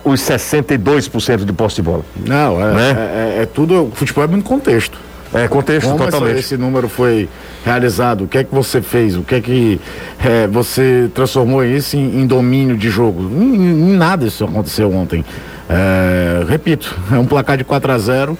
os 0.04 0.20
62% 0.20 1.44
de 1.44 1.52
posse 1.52 1.76
de 1.76 1.82
bola. 1.82 2.04
Não, 2.16 2.60
é, 2.60 2.74
né? 2.74 2.90
é, 2.90 3.38
é, 3.38 3.42
é 3.42 3.46
tudo. 3.46 3.84
O 3.84 3.90
futebol 3.90 4.24
é 4.24 4.26
muito 4.26 4.44
contexto. 4.44 4.98
É, 5.32 5.46
contexto 5.46 5.88
Como 5.88 6.04
totalmente. 6.04 6.38
esse 6.38 6.56
número 6.56 6.88
foi 6.88 7.28
realizado? 7.64 8.24
O 8.24 8.28
que 8.28 8.38
é 8.38 8.44
que 8.44 8.54
você 8.54 8.80
fez? 8.80 9.16
O 9.16 9.22
que 9.22 9.34
é 9.34 9.40
que 9.40 9.80
é, 10.24 10.46
você 10.46 11.10
transformou 11.14 11.64
isso 11.64 11.96
em, 11.96 12.22
em 12.22 12.26
domínio 12.26 12.76
de 12.76 12.88
jogo? 12.88 13.22
Em, 13.22 13.54
em, 13.54 13.96
nada 13.96 14.26
isso 14.26 14.44
aconteceu 14.44 14.92
ontem. 14.92 15.24
É, 15.68 16.44
repito, 16.48 16.96
é 17.12 17.18
um 17.18 17.26
placar 17.26 17.58
de 17.58 17.64
4 17.64 17.92
a 17.92 17.98
0 17.98 18.38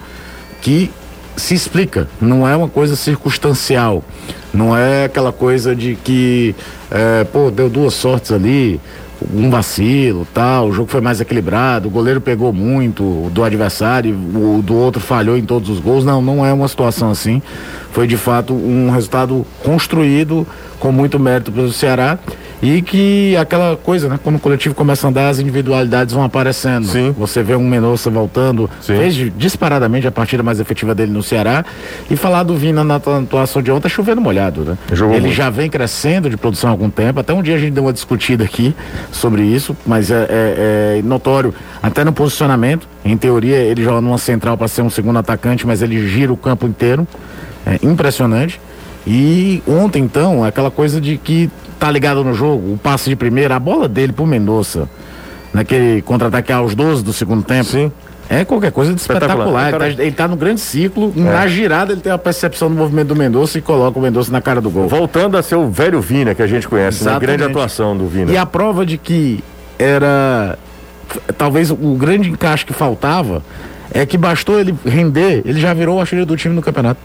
que 0.61 0.91
se 1.35 1.53
explica, 1.53 2.07
não 2.19 2.45
é 2.45 2.55
uma 2.55 2.67
coisa 2.67 2.97
circunstancial, 2.97 4.03
não 4.53 4.75
é 4.75 5.05
aquela 5.05 5.31
coisa 5.31 5.73
de 5.73 5.95
que, 5.95 6.53
é, 6.91 7.23
pô, 7.23 7.49
deu 7.49 7.69
duas 7.69 7.93
sortes 7.93 8.31
ali, 8.31 8.81
um 9.31 9.49
vacilo, 9.49 10.27
tal, 10.33 10.67
o 10.69 10.73
jogo 10.73 10.89
foi 10.89 11.01
mais 11.01 11.21
equilibrado, 11.21 11.87
o 11.87 11.91
goleiro 11.91 12.19
pegou 12.19 12.51
muito 12.51 13.29
do 13.31 13.43
adversário, 13.43 14.15
o 14.15 14.61
do 14.63 14.75
outro 14.75 14.99
falhou 14.99 15.37
em 15.37 15.43
todos 15.43 15.69
os 15.69 15.79
gols. 15.79 16.03
Não, 16.03 16.21
não 16.21 16.45
é 16.45 16.51
uma 16.51 16.67
situação 16.67 17.11
assim. 17.11 17.41
Foi 17.91 18.07
de 18.07 18.17
fato 18.17 18.53
um 18.53 18.89
resultado 18.89 19.45
construído 19.63 20.47
com 20.79 20.91
muito 20.91 21.19
mérito 21.19 21.51
pelo 21.51 21.71
Ceará 21.71 22.17
E 22.61 22.81
que 22.81 23.37
aquela 23.37 23.77
coisa, 23.77 24.09
né? 24.09 24.19
Quando 24.21 24.35
o 24.35 24.39
coletivo 24.39 24.75
começa 24.75 25.07
a 25.07 25.09
andar, 25.09 25.29
as 25.29 25.39
individualidades 25.39 26.13
vão 26.13 26.23
aparecendo. 26.25 26.85
Sim. 26.87 27.15
Você 27.17 27.41
vê 27.41 27.55
um 27.55 27.65
Mendonça 27.65 28.09
voltando, 28.09 28.69
Sim. 28.81 28.97
fez 28.97 29.15
disparadamente 29.37 30.05
a 30.05 30.11
partida 30.11 30.43
mais 30.43 30.59
efetiva 30.59 30.93
dele 30.93 31.11
no 31.11 31.23
Ceará. 31.23 31.63
E 32.11 32.17
falar 32.17 32.43
do 32.43 32.55
Vina 32.57 32.83
na 32.83 32.95
atuação 32.95 33.61
de 33.61 33.71
ontem, 33.71 33.87
é 33.87 33.89
chovendo 33.89 34.19
molhado, 34.19 34.65
né? 34.65 34.77
Jogou 34.91 35.15
Ele 35.15 35.27
muito. 35.27 35.35
já 35.37 35.49
vem 35.49 35.69
crescendo 35.69 36.29
de 36.29 36.35
produção 36.35 36.69
há 36.69 36.73
algum 36.73 36.89
tempo. 36.89 37.21
Até 37.21 37.33
um 37.33 37.41
dia 37.41 37.55
a 37.55 37.57
gente 37.57 37.71
deu 37.71 37.83
uma 37.83 37.93
discutida 37.93 38.43
aqui 38.43 38.75
sobre 39.09 39.41
isso, 39.43 39.75
mas 39.87 40.11
é, 40.11 40.27
é- 40.29 40.99
é 40.99 41.01
notório, 41.01 41.53
até 41.81 42.03
no 42.03 42.11
posicionamento. 42.11 42.87
Em 43.05 43.15
teoria, 43.15 43.55
ele 43.55 43.81
joga 43.81 44.01
numa 44.01 44.17
central 44.17 44.57
para 44.57 44.67
ser 44.67 44.81
um 44.81 44.89
segundo 44.89 45.17
atacante, 45.17 45.65
mas 45.65 45.81
ele 45.81 46.05
gira 46.09 46.33
o 46.33 46.37
campo 46.37 46.67
inteiro. 46.67 47.07
É 47.65 47.79
impressionante. 47.85 48.59
E 49.05 49.63
ontem, 49.67 50.03
então, 50.03 50.43
aquela 50.43 50.69
coisa 50.69 50.99
de 50.99 51.17
que 51.17 51.49
tá 51.79 51.89
ligado 51.89 52.23
no 52.23 52.33
jogo, 52.33 52.73
o 52.73 52.77
passe 52.77 53.09
de 53.09 53.15
primeira, 53.15 53.55
a 53.55 53.59
bola 53.59 53.87
dele 53.87 54.11
pro 54.11 54.27
Mendonça, 54.27 54.89
naquele 55.53 56.01
contra-ataque 56.01 56.51
aos 56.51 56.75
12 56.75 57.03
do 57.03 57.13
segundo 57.13 57.43
tempo. 57.43 57.69
Sim. 57.69 57.91
É 58.29 58.45
qualquer 58.45 58.71
coisa 58.71 58.93
de 58.93 59.01
Espetacular. 59.01 59.69
Ele, 59.69 59.95
tá, 59.95 60.03
ele 60.03 60.11
tá 60.11 60.27
no 60.27 60.35
grande 60.35 60.61
ciclo, 60.61 61.11
na 61.15 61.47
girada 61.47 61.93
ele 61.93 62.01
tem 62.01 62.11
a 62.11 62.17
percepção 62.17 62.69
do 62.69 62.75
movimento 62.75 63.07
do 63.07 63.15
Mendonça 63.15 63.57
e 63.57 63.61
coloca 63.61 63.97
o 63.97 64.01
Mendonça 64.01 64.31
na 64.31 64.39
cara 64.39 64.61
do 64.61 64.69
gol. 64.69 64.87
Voltando 64.87 65.35
a 65.35 65.41
ser 65.41 65.55
o 65.55 65.67
velho 65.67 65.99
Vina 65.99 66.35
que 66.35 66.43
a 66.43 66.47
gente 66.47 66.67
conhece, 66.67 67.03
né? 67.03 67.11
Exatamente. 67.11 67.37
Grande 67.37 67.51
atuação 67.51 67.97
do 67.97 68.07
Vina. 68.07 68.31
E 68.31 68.37
a 68.37 68.45
prova 68.45 68.85
de 68.85 68.99
que 68.99 69.43
era 69.79 70.59
talvez 71.37 71.71
o 71.71 71.95
grande 71.97 72.29
encaixe 72.29 72.63
que 72.63 72.73
faltava 72.73 73.41
é 73.91 74.05
que 74.05 74.15
bastou 74.15 74.59
ele 74.59 74.75
render, 74.85 75.41
ele 75.43 75.59
já 75.59 75.73
virou 75.73 75.97
o 75.97 75.99
artilheiro 75.99 76.27
do 76.27 76.37
time 76.37 76.53
no 76.53 76.61
campeonato. 76.61 76.99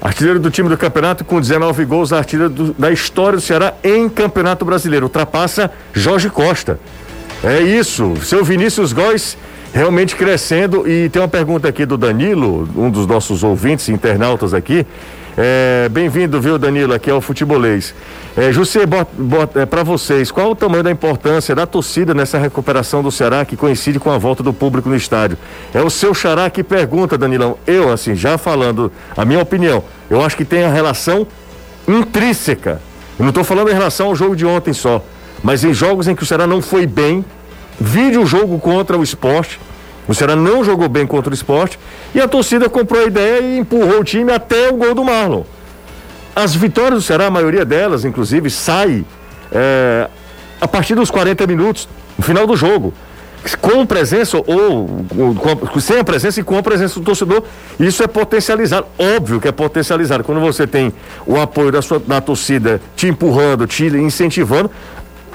Artilheiro 0.00 0.38
do 0.38 0.50
time 0.50 0.68
do 0.68 0.76
campeonato 0.76 1.24
com 1.24 1.40
19 1.40 1.84
gols, 1.84 2.12
artilheiro 2.12 2.52
do- 2.52 2.74
da 2.74 2.90
história 2.92 3.38
do 3.38 3.42
Ceará 3.42 3.74
em 3.82 4.08
campeonato 4.08 4.64
brasileiro. 4.64 5.06
Ultrapassa 5.06 5.70
Jorge 5.92 6.30
Costa. 6.30 6.78
É 7.42 7.60
isso. 7.60 8.14
Seu 8.22 8.44
Vinícius 8.44 8.92
Góes 8.92 9.36
realmente 9.72 10.14
crescendo. 10.16 10.88
E 10.88 11.08
tem 11.08 11.20
uma 11.20 11.28
pergunta 11.28 11.68
aqui 11.68 11.84
do 11.84 11.96
Danilo, 11.96 12.68
um 12.76 12.90
dos 12.90 13.06
nossos 13.06 13.42
ouvintes, 13.42 13.88
internautas 13.88 14.54
aqui. 14.54 14.86
É, 15.38 15.90
Bem-vindo, 15.90 16.40
viu, 16.40 16.58
Danilo, 16.58 16.94
aqui 16.94 17.10
ao 17.10 17.20
Futebolês. 17.20 17.94
É, 18.34 18.50
José, 18.50 18.80
é, 19.54 19.66
para 19.66 19.82
vocês, 19.82 20.30
qual 20.30 20.52
o 20.52 20.56
tamanho 20.56 20.82
da 20.82 20.90
importância 20.90 21.54
da 21.54 21.66
torcida 21.66 22.14
nessa 22.14 22.38
recuperação 22.38 23.02
do 23.02 23.12
Ceará 23.12 23.44
que 23.44 23.54
coincide 23.54 24.00
com 24.00 24.10
a 24.10 24.16
volta 24.16 24.42
do 24.42 24.50
público 24.50 24.88
no 24.88 24.96
estádio? 24.96 25.36
É 25.74 25.82
o 25.82 25.90
seu 25.90 26.14
Xará 26.14 26.48
que 26.48 26.62
pergunta, 26.62 27.18
Danilão. 27.18 27.58
Eu, 27.66 27.92
assim, 27.92 28.14
já 28.14 28.38
falando 28.38 28.90
a 29.14 29.26
minha 29.26 29.42
opinião, 29.42 29.84
eu 30.08 30.24
acho 30.24 30.38
que 30.38 30.44
tem 30.44 30.64
a 30.64 30.70
relação 30.70 31.26
intrínseca. 31.86 32.80
Eu 33.18 33.24
não 33.24 33.28
estou 33.28 33.44
falando 33.44 33.68
em 33.70 33.74
relação 33.74 34.06
ao 34.06 34.16
jogo 34.16 34.34
de 34.34 34.46
ontem 34.46 34.72
só, 34.72 35.04
mas 35.42 35.64
em 35.64 35.74
jogos 35.74 36.08
em 36.08 36.14
que 36.14 36.22
o 36.22 36.26
Ceará 36.26 36.46
não 36.46 36.62
foi 36.62 36.86
bem, 36.86 37.22
vide 37.78 38.16
o 38.16 38.24
jogo 38.24 38.58
contra 38.58 38.96
o 38.96 39.02
esporte. 39.02 39.60
O 40.08 40.14
Ceará 40.14 40.36
não 40.36 40.64
jogou 40.64 40.88
bem 40.88 41.06
contra 41.06 41.30
o 41.30 41.34
esporte 41.34 41.78
e 42.14 42.20
a 42.20 42.28
torcida 42.28 42.68
comprou 42.68 43.02
a 43.02 43.06
ideia 43.06 43.40
e 43.40 43.58
empurrou 43.58 44.00
o 44.00 44.04
time 44.04 44.32
até 44.32 44.70
o 44.70 44.76
gol 44.76 44.94
do 44.94 45.04
Marlon. 45.04 45.42
As 46.34 46.54
vitórias 46.54 46.94
do 46.94 47.02
Ceará, 47.02 47.26
a 47.26 47.30
maioria 47.30 47.64
delas, 47.64 48.04
inclusive, 48.04 48.50
sai 48.50 49.04
é, 49.50 50.08
a 50.60 50.68
partir 50.68 50.94
dos 50.94 51.10
40 51.10 51.46
minutos, 51.46 51.88
no 52.16 52.24
final 52.24 52.46
do 52.46 52.56
jogo. 52.56 52.92
Com 53.60 53.86
presença 53.86 54.36
ou, 54.38 55.06
ou 55.16 55.80
sem 55.80 56.00
a 56.00 56.04
presença 56.04 56.40
e 56.40 56.42
com 56.42 56.58
a 56.58 56.62
presença 56.62 56.98
do 56.98 57.04
torcedor, 57.04 57.44
isso 57.78 58.02
é 58.02 58.06
potencializado. 58.08 58.88
Óbvio 58.98 59.40
que 59.40 59.46
é 59.46 59.52
potencializado. 59.52 60.24
Quando 60.24 60.40
você 60.40 60.66
tem 60.66 60.92
o 61.24 61.40
apoio 61.40 61.70
da, 61.70 61.80
sua, 61.80 62.00
da 62.00 62.20
torcida 62.20 62.80
te 62.96 63.06
empurrando, 63.06 63.66
te 63.66 63.86
incentivando, 63.86 64.68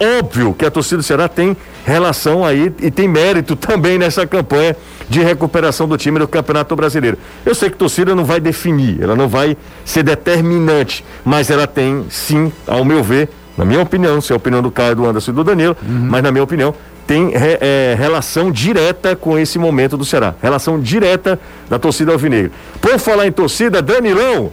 óbvio 0.02 0.54
que 0.54 0.66
a 0.66 0.72
torcida 0.72 0.98
do 0.98 1.04
Ceará 1.04 1.28
tem 1.28 1.56
relação 1.86 2.44
aí 2.44 2.74
e 2.80 2.90
tem 2.90 3.08
mérito 3.08 3.56
também 3.58 3.98
nessa 3.98 4.26
campanha 4.26 4.76
de 5.10 5.22
recuperação 5.22 5.88
do 5.88 5.98
time 5.98 6.20
no 6.20 6.28
Campeonato 6.28 6.76
Brasileiro. 6.76 7.18
Eu 7.46 7.54
sei 7.54 7.70
que 7.70 7.76
a 7.76 7.80
torcida 7.80 8.16
não 8.16 8.26
vai 8.26 8.40
definir, 8.40 9.02
ela 9.02 9.16
não 9.16 9.28
vai 9.28 9.56
ser 9.86 10.04
determinante, 10.04 11.06
mas 11.24 11.50
ela 11.50 11.68
tem 11.68 12.06
sim, 12.10 12.52
ao 12.68 12.84
meu 12.84 13.04
ver, 13.04 13.30
na 13.58 13.66
minha 13.66 13.82
opinião, 13.82 14.16
não 14.16 14.22
sei 14.22 14.34
a 14.34 14.38
opinião 14.38 14.62
do 14.62 14.72
Caio, 14.72 14.96
do 14.96 15.06
Anderson 15.06 15.32
e 15.32 15.34
do 15.36 15.44
Danilo, 15.44 15.78
mas 15.82 16.24
na 16.24 16.32
minha 16.32 16.44
opinião, 16.44 16.74
tem 17.06 17.32
é, 17.34 17.94
relação 17.98 18.52
direta 18.52 19.16
com 19.16 19.38
esse 19.38 19.60
momento 19.60 19.98
do 19.98 20.06
Ceará. 20.06 20.34
Relação 20.42 20.80
direta 20.80 21.38
da 21.70 21.78
torcida 21.78 22.14
alvinegro. 22.14 22.52
Por 22.80 22.98
falar 23.00 23.28
em 23.28 23.32
torcida, 23.32 23.82
Danilão, 23.82 24.52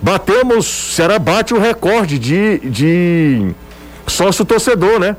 batemos, 0.00 0.66
Ceará 0.94 1.18
bate 1.18 1.52
o 1.52 1.60
recorde 1.60 2.18
de, 2.18 2.58
de 2.60 3.54
sócio 4.08 4.44
torcedor, 4.44 4.98
né? 4.98 5.16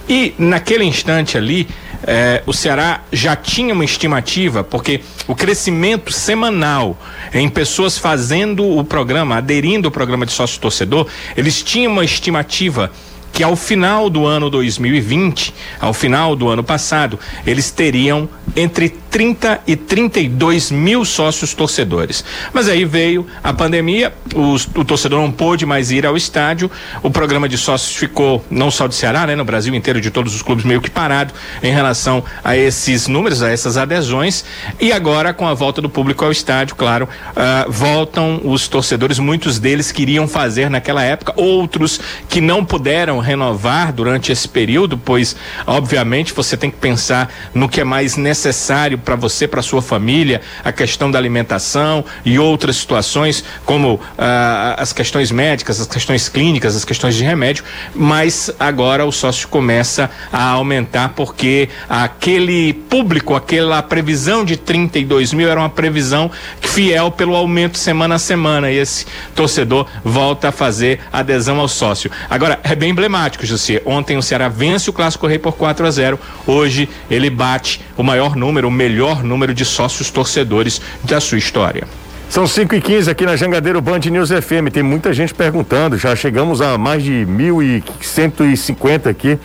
E 0.08 0.34
naquele 0.38 0.84
instante 0.84 1.36
ali, 1.36 1.68
eh, 2.02 2.42
o 2.46 2.52
Ceará 2.52 3.02
já 3.12 3.36
tinha 3.36 3.74
uma 3.74 3.84
estimativa, 3.84 4.64
porque 4.64 5.00
o 5.26 5.34
crescimento 5.34 6.12
semanal 6.12 6.98
em 7.32 7.48
pessoas 7.48 7.98
fazendo 7.98 8.66
o 8.66 8.84
programa, 8.84 9.36
aderindo 9.36 9.88
ao 9.88 9.92
programa 9.92 10.26
de 10.26 10.32
sócio 10.32 10.60
torcedor, 10.60 11.06
eles 11.36 11.62
tinham 11.62 11.92
uma 11.92 12.04
estimativa 12.04 12.90
que 13.32 13.42
ao 13.42 13.56
final 13.56 14.10
do 14.10 14.26
ano 14.26 14.50
2020, 14.50 15.54
ao 15.80 15.92
final 15.92 16.34
do 16.34 16.48
ano 16.48 16.62
passado, 16.62 17.18
eles 17.46 17.70
teriam 17.70 18.28
entre 18.56 18.88
30 19.10 19.60
e 19.66 19.74
32 19.76 20.70
mil 20.70 21.04
sócios 21.04 21.52
torcedores. 21.54 22.24
Mas 22.52 22.68
aí 22.68 22.84
veio 22.84 23.26
a 23.42 23.52
pandemia, 23.52 24.12
os- 24.34 24.68
o 24.74 24.84
torcedor 24.84 25.20
não 25.20 25.30
pôde 25.32 25.66
mais 25.66 25.90
ir 25.90 26.06
ao 26.06 26.16
estádio, 26.16 26.70
o 27.02 27.10
programa 27.10 27.48
de 27.48 27.58
sócios 27.58 27.96
ficou, 27.96 28.44
não 28.50 28.70
só 28.70 28.86
do 28.86 28.94
Ceará, 28.94 29.26
né, 29.26 29.34
no 29.34 29.44
Brasil 29.44 29.74
inteiro, 29.74 30.00
de 30.00 30.10
todos 30.10 30.34
os 30.34 30.42
clubes, 30.42 30.64
meio 30.64 30.80
que 30.80 30.90
parado 30.90 31.34
em 31.62 31.72
relação 31.72 32.22
a 32.44 32.56
esses 32.56 33.08
números, 33.08 33.42
a 33.42 33.50
essas 33.50 33.76
adesões. 33.76 34.44
E 34.80 34.92
agora, 34.92 35.34
com 35.34 35.46
a 35.46 35.54
volta 35.54 35.82
do 35.82 35.88
público 35.88 36.24
ao 36.24 36.30
estádio, 36.30 36.76
claro, 36.76 37.08
ah, 37.34 37.66
voltam 37.68 38.40
os 38.44 38.68
torcedores, 38.68 39.18
muitos 39.18 39.58
deles 39.58 39.90
queriam 39.90 40.28
fazer 40.28 40.70
naquela 40.70 41.02
época, 41.02 41.32
outros 41.36 42.00
que 42.28 42.40
não 42.40 42.64
puderam 42.64 43.18
renovar 43.18 43.92
durante 43.92 44.30
esse 44.30 44.48
período, 44.48 44.96
pois, 44.96 45.34
obviamente, 45.66 46.32
você 46.32 46.56
tem 46.56 46.70
que 46.70 46.76
pensar 46.76 47.32
no 47.52 47.68
que 47.68 47.80
é 47.80 47.84
mais 47.84 48.16
necessário 48.16 48.99
para 49.00 49.16
você, 49.16 49.46
para 49.46 49.62
sua 49.62 49.82
família, 49.82 50.40
a 50.64 50.72
questão 50.72 51.10
da 51.10 51.18
alimentação 51.18 52.04
e 52.24 52.38
outras 52.38 52.76
situações, 52.76 53.44
como 53.64 54.00
ah, 54.18 54.76
as 54.78 54.92
questões 54.92 55.30
médicas, 55.30 55.80
as 55.80 55.86
questões 55.86 56.28
clínicas, 56.28 56.76
as 56.76 56.84
questões 56.84 57.14
de 57.14 57.24
remédio, 57.24 57.64
mas 57.94 58.50
agora 58.58 59.04
o 59.04 59.12
sócio 59.12 59.48
começa 59.48 60.10
a 60.32 60.50
aumentar 60.50 61.10
porque 61.10 61.68
aquele 61.88 62.72
público, 62.72 63.34
aquela 63.34 63.82
previsão 63.82 64.44
de 64.44 64.56
32 64.56 65.32
mil 65.32 65.48
era 65.48 65.60
uma 65.60 65.70
previsão 65.70 66.30
fiel 66.60 67.10
pelo 67.10 67.34
aumento 67.34 67.78
semana 67.78 68.16
a 68.16 68.18
semana 68.18 68.70
e 68.70 68.76
esse 68.76 69.06
torcedor 69.34 69.86
volta 70.04 70.48
a 70.48 70.52
fazer 70.52 71.00
adesão 71.12 71.58
ao 71.60 71.68
sócio. 71.68 72.10
Agora, 72.28 72.60
é 72.62 72.74
bem 72.74 72.90
emblemático, 72.90 73.46
José. 73.46 73.82
Ontem 73.84 74.16
o 74.16 74.22
Ceará 74.22 74.48
vence 74.48 74.90
o 74.90 74.92
Clássico 74.92 75.26
Rei 75.26 75.38
por 75.38 75.52
4 75.52 75.86
a 75.86 75.90
0. 75.90 76.18
Hoje 76.46 76.88
ele 77.10 77.30
bate 77.30 77.80
o 77.96 78.02
maior 78.02 78.36
número, 78.36 78.68
o 78.68 78.70
melhor 78.70 78.89
número 79.22 79.54
de 79.54 79.64
sócios 79.64 80.10
torcedores 80.10 80.80
da 81.04 81.20
sua 81.20 81.38
história. 81.38 81.86
São 82.30 82.46
5 82.46 82.76
e 82.76 82.80
15 82.80 83.10
aqui 83.10 83.26
na 83.26 83.34
Jangadeiro 83.34 83.80
Band 83.80 83.98
News 83.98 84.30
FM. 84.30 84.70
Tem 84.72 84.84
muita 84.84 85.12
gente 85.12 85.34
perguntando. 85.34 85.98
Já 85.98 86.14
chegamos 86.14 86.60
a 86.60 86.78
mais 86.78 87.02
de 87.02 87.26
1.150 87.28 89.08
aqui. 89.08 89.36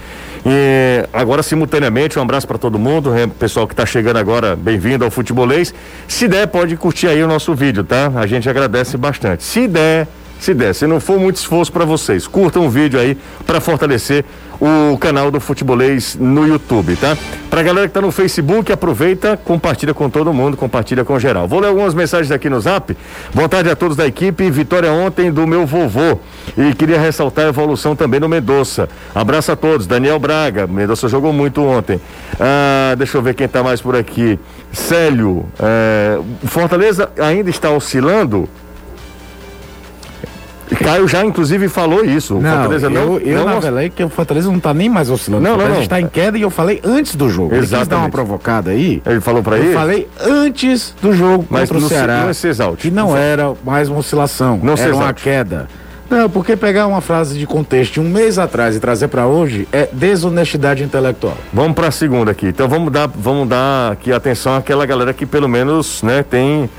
E 0.45 1.03
agora, 1.11 1.41
simultaneamente, 1.41 2.19
um 2.19 2.21
abraço 2.21 2.47
para 2.47 2.59
todo 2.59 2.77
mundo. 2.77 3.11
É, 3.15 3.25
pessoal 3.25 3.65
que 3.65 3.73
está 3.73 3.87
chegando 3.87 4.17
agora, 4.17 4.55
bem-vindo 4.55 5.03
ao 5.03 5.09
Futebolês. 5.09 5.73
Se 6.07 6.27
der, 6.27 6.45
pode 6.45 6.77
curtir 6.77 7.07
aí 7.07 7.23
o 7.23 7.27
nosso 7.27 7.55
vídeo, 7.55 7.83
tá? 7.83 8.11
A 8.15 8.27
gente 8.27 8.47
agradece 8.47 8.95
bastante. 8.97 9.43
Se 9.43 9.67
der, 9.67 10.07
se 10.39 10.53
der, 10.53 10.75
se 10.75 10.85
não 10.85 10.99
for 10.99 11.19
muito 11.19 11.37
esforço 11.37 11.71
para 11.71 11.85
vocês, 11.85 12.27
curtam 12.27 12.67
o 12.67 12.69
vídeo 12.69 12.99
aí 12.99 13.17
para 13.47 13.59
fortalecer 13.59 14.23
o 14.59 14.97
canal 14.97 15.29
do 15.29 15.39
Futebolês 15.39 16.15
no 16.19 16.47
YouTube, 16.47 16.95
tá? 16.95 17.17
Pra 17.49 17.63
galera 17.63 17.87
que 17.87 17.93
tá 17.93 18.01
no 18.01 18.11
Facebook, 18.11 18.71
aproveita, 18.71 19.37
compartilha 19.37 19.93
com 19.93 20.09
todo 20.09 20.33
mundo, 20.33 20.57
compartilha 20.57 21.05
com 21.05 21.17
geral. 21.19 21.47
Vou 21.47 21.59
ler 21.59 21.67
algumas 21.67 21.93
mensagens 21.93 22.31
aqui 22.31 22.49
no 22.49 22.59
Zap. 22.59 22.95
Boa 23.33 23.47
tarde 23.47 23.69
a 23.69 23.75
todos 23.75 23.95
da 23.95 24.05
equipe. 24.05 24.49
Vitória 24.49 24.91
ontem 24.91 25.31
do 25.31 25.45
meu 25.47 25.65
vovô. 25.65 26.19
E 26.57 26.73
queria 26.73 26.99
ressaltar 26.99 27.45
a 27.45 27.49
evolução 27.49 27.95
também 27.95 28.19
do 28.19 28.27
Mendonça. 28.27 28.89
Abraço 29.13 29.51
a 29.51 29.55
todos. 29.55 29.87
Daniel 29.87 30.19
Braga. 30.19 30.67
Mendonça 30.67 31.07
jogou 31.07 31.31
muito 31.31 31.63
ontem. 31.63 31.99
Ah, 32.39 32.95
deixa 32.97 33.17
eu 33.17 33.21
ver 33.21 33.33
quem 33.33 33.47
tá 33.47 33.63
mais 33.63 33.81
por 33.81 33.95
aqui. 33.95 34.39
Célio. 34.71 35.45
É, 35.59 36.19
Fortaleza 36.45 37.09
ainda 37.17 37.49
está 37.49 37.71
oscilando? 37.71 38.49
Caio 40.83 41.07
já, 41.07 41.23
inclusive, 41.23 41.69
falou 41.69 42.03
isso. 42.03 42.35
O 42.37 42.41
Não, 42.41 42.49
Fortaleza 42.51 42.89
não. 42.89 43.01
eu, 43.01 43.19
eu 43.19 43.37
não 43.39 43.45
navelei 43.55 43.89
que 43.89 44.03
o 44.03 44.09
Fortaleza 44.09 44.51
não 44.51 44.59
tá 44.59 44.73
nem 44.73 44.89
mais 44.89 45.09
oscilando. 45.09 45.43
Não, 45.43 45.51
o 45.51 45.53
não, 45.53 45.59
Fortaleza 45.59 45.77
não. 45.79 45.83
está 45.83 46.01
em 46.01 46.07
queda 46.07 46.37
e 46.37 46.41
eu 46.41 46.49
falei 46.49 46.81
antes 46.83 47.15
do 47.15 47.29
jogo. 47.29 47.53
Ele 47.53 47.61
quis 47.61 47.69
dar 47.69 47.77
uma 47.77 47.83
Exatamente. 47.83 48.11
provocada 48.11 48.71
aí. 48.71 49.01
Ele 49.05 49.21
falou 49.21 49.43
pra 49.43 49.57
Eu 49.57 49.71
ir? 49.71 49.73
falei 49.73 50.07
antes 50.19 50.93
do 51.01 51.13
jogo 51.13 51.45
Mas 51.49 51.69
contra 51.69 51.79
não 51.79 51.85
o 51.85 51.89
se- 51.89 51.95
Ceará. 51.95 52.23
não 52.25 52.33
se 52.33 52.47
exalte. 52.47 52.81
Que 52.81 52.91
não 52.91 53.15
era 53.15 53.53
mais 53.63 53.89
uma 53.89 53.99
oscilação. 53.99 54.59
Não 54.63 54.73
era 54.73 54.95
uma 54.95 55.13
queda. 55.13 55.67
Não, 56.09 56.29
porque 56.29 56.55
pegar 56.55 56.85
uma 56.85 57.01
frase 57.01 57.37
de 57.37 57.47
contexto 57.47 57.93
de 57.95 57.99
um 57.99 58.07
mês 58.09 58.37
atrás 58.37 58.75
e 58.75 58.79
trazer 58.79 59.07
pra 59.07 59.25
hoje 59.25 59.67
é 59.71 59.89
desonestidade 59.91 60.83
intelectual. 60.83 61.35
Vamos 61.51 61.73
para 61.73 61.87
a 61.87 61.91
segunda 61.91 62.29
aqui. 62.31 62.47
Então 62.47 62.67
vamos 62.67 62.91
dar, 62.91 63.07
vamos 63.07 63.47
dar 63.49 63.93
aqui 63.93 64.11
atenção 64.11 64.55
àquela 64.55 64.85
galera 64.85 65.13
que 65.13 65.25
pelo 65.25 65.47
menos, 65.49 66.03
né, 66.03 66.23
tem 66.23 66.69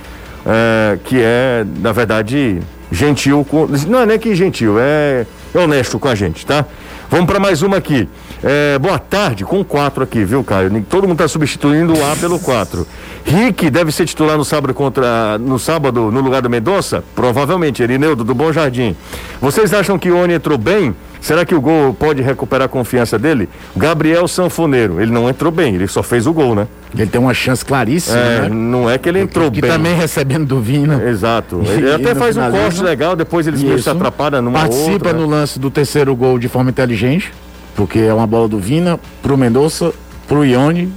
é, 0.46 0.96
que 1.04 1.20
é, 1.20 1.64
na 1.80 1.90
verdade, 1.90 2.60
gentil 2.90 3.44
com, 3.48 3.66
não 3.86 4.00
é 4.00 4.06
nem 4.06 4.18
que 4.18 4.34
gentil, 4.34 4.78
é, 4.78 5.26
é 5.54 5.58
honesto 5.58 5.98
com 5.98 6.08
a 6.08 6.14
gente, 6.14 6.44
tá? 6.46 6.64
Vamos 7.08 7.26
para 7.26 7.38
mais 7.38 7.62
uma 7.62 7.76
aqui. 7.76 8.08
É, 8.42 8.78
boa 8.78 8.98
tarde, 8.98 9.44
com 9.44 9.64
quatro 9.64 10.02
aqui, 10.02 10.24
viu, 10.24 10.42
Caio? 10.42 10.70
Todo 10.88 11.04
mundo 11.04 11.12
está 11.14 11.28
substituindo 11.28 11.94
o 11.94 12.12
A 12.12 12.16
pelo 12.16 12.38
quatro. 12.38 12.86
Rick 13.24 13.70
deve 13.70 13.92
ser 13.92 14.06
titular 14.06 14.36
no 14.36 14.44
sábado 14.44 14.74
contra 14.74 15.38
no 15.38 15.58
sábado 15.58 16.10
no 16.10 16.20
lugar 16.20 16.42
do 16.42 16.50
Mendonça? 16.50 17.02
Provavelmente, 17.14 17.82
Erineudo 17.82 18.24
do 18.24 18.34
Bom 18.34 18.52
Jardim. 18.52 18.96
Vocês 19.40 19.72
acham 19.72 19.98
que 19.98 20.10
o 20.10 20.18
Oni 20.18 20.34
entrou 20.34 20.58
bem? 20.58 20.94
Será 21.20 21.44
que 21.44 21.54
o 21.54 21.60
gol 21.60 21.94
pode 21.94 22.22
recuperar 22.22 22.66
a 22.66 22.68
confiança 22.68 23.18
dele? 23.18 23.48
Gabriel 23.76 24.28
Sanfoneiro, 24.28 25.00
ele 25.00 25.10
não 25.10 25.28
entrou 25.28 25.50
bem, 25.50 25.74
ele 25.74 25.88
só 25.88 26.02
fez 26.02 26.26
o 26.26 26.32
gol, 26.32 26.54
né? 26.54 26.68
Ele 26.96 27.10
tem 27.10 27.20
uma 27.20 27.34
chance 27.34 27.64
claríssima, 27.64 28.16
É, 28.16 28.40
né? 28.42 28.48
não 28.48 28.88
é 28.88 28.96
que 28.98 29.08
ele 29.08 29.20
entrou 29.20 29.50
que 29.50 29.60
bem. 29.60 29.70
também 29.70 29.94
recebendo 29.94 30.46
do 30.46 30.60
Vina. 30.60 31.02
Exato. 31.08 31.60
E- 31.66 31.70
Ele 31.70 31.92
até 31.92 32.14
faz 32.14 32.36
um 32.36 32.50
corte 32.50 32.82
legal, 32.82 33.14
depois 33.14 33.46
ele 33.46 33.58
meio 33.58 33.74
se 33.74 33.80
Isso. 33.80 33.90
atrapalha 33.90 34.40
numa 34.40 34.60
Participa 34.60 34.92
outra. 34.92 35.12
no 35.12 35.26
lance 35.26 35.58
do 35.58 35.70
terceiro 35.70 36.14
gol 36.16 36.38
de 36.38 36.48
forma 36.48 36.70
inteligente, 36.70 37.32
porque 37.74 37.98
é 37.98 38.12
uma 38.14 38.26
bola 38.26 38.48
do 38.48 38.58
Vina 38.58 38.98
pro 39.22 39.36
Mendonça, 39.36 39.92
pro 40.26 40.44
Ione, 40.44 40.90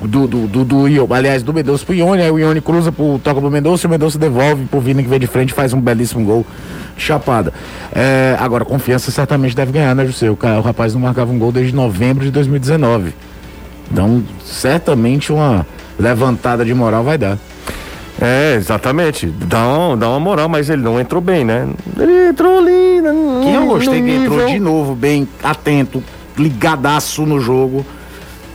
do, 0.00 0.26
do, 0.28 0.46
do, 0.46 0.64
do 0.64 1.12
aliás, 1.14 1.42
do 1.42 1.52
Mendonça 1.52 1.84
pro 1.84 1.94
Ione, 1.94 2.22
aí 2.22 2.30
o 2.30 2.38
Ione 2.38 2.60
cruza 2.60 2.92
pro 2.92 3.18
toca 3.22 3.40
pro 3.40 3.50
Mendonça 3.50 3.84
e 3.84 3.88
o 3.88 3.90
Mendonça 3.90 4.16
devolve 4.18 4.64
pro 4.66 4.80
Vina 4.80 5.02
que 5.02 5.08
vem 5.08 5.18
de 5.18 5.26
frente 5.26 5.50
e 5.50 5.54
faz 5.54 5.72
um 5.74 5.80
belíssimo 5.80 6.24
gol 6.24 6.46
de 6.96 7.02
chapada. 7.02 7.52
É, 7.92 8.36
agora, 8.40 8.64
confiança 8.64 9.10
certamente 9.10 9.54
deve 9.56 9.72
ganhar, 9.72 9.94
né, 9.94 10.06
José? 10.06 10.30
O, 10.30 10.38
o 10.40 10.60
rapaz 10.60 10.94
não 10.94 11.00
marcava 11.00 11.32
um 11.32 11.38
gol 11.38 11.50
desde 11.52 11.74
novembro 11.74 12.24
de 12.24 12.30
2019. 12.30 13.12
Então, 13.90 14.22
certamente 14.44 15.32
uma 15.32 15.66
levantada 15.98 16.64
de 16.64 16.74
moral 16.74 17.02
vai 17.04 17.18
dar. 17.18 17.38
É, 18.20 18.54
exatamente. 18.56 19.26
Dá, 19.26 19.66
um, 19.68 19.96
dá 19.96 20.08
uma 20.08 20.20
moral, 20.20 20.48
mas 20.48 20.68
ele 20.68 20.82
não 20.82 20.98
entrou 21.00 21.20
bem, 21.22 21.44
né? 21.44 21.68
Ele 21.98 22.28
entrou 22.30 22.58
ali. 22.58 23.00
No, 23.00 23.40
Quem 23.42 23.54
eu 23.54 23.66
gostei 23.66 24.02
que 24.02 24.10
entrou 24.10 24.46
de 24.46 24.58
novo, 24.58 24.94
bem 24.94 25.26
atento, 25.42 26.02
ligadaço 26.36 27.24
no 27.24 27.40
jogo, 27.40 27.86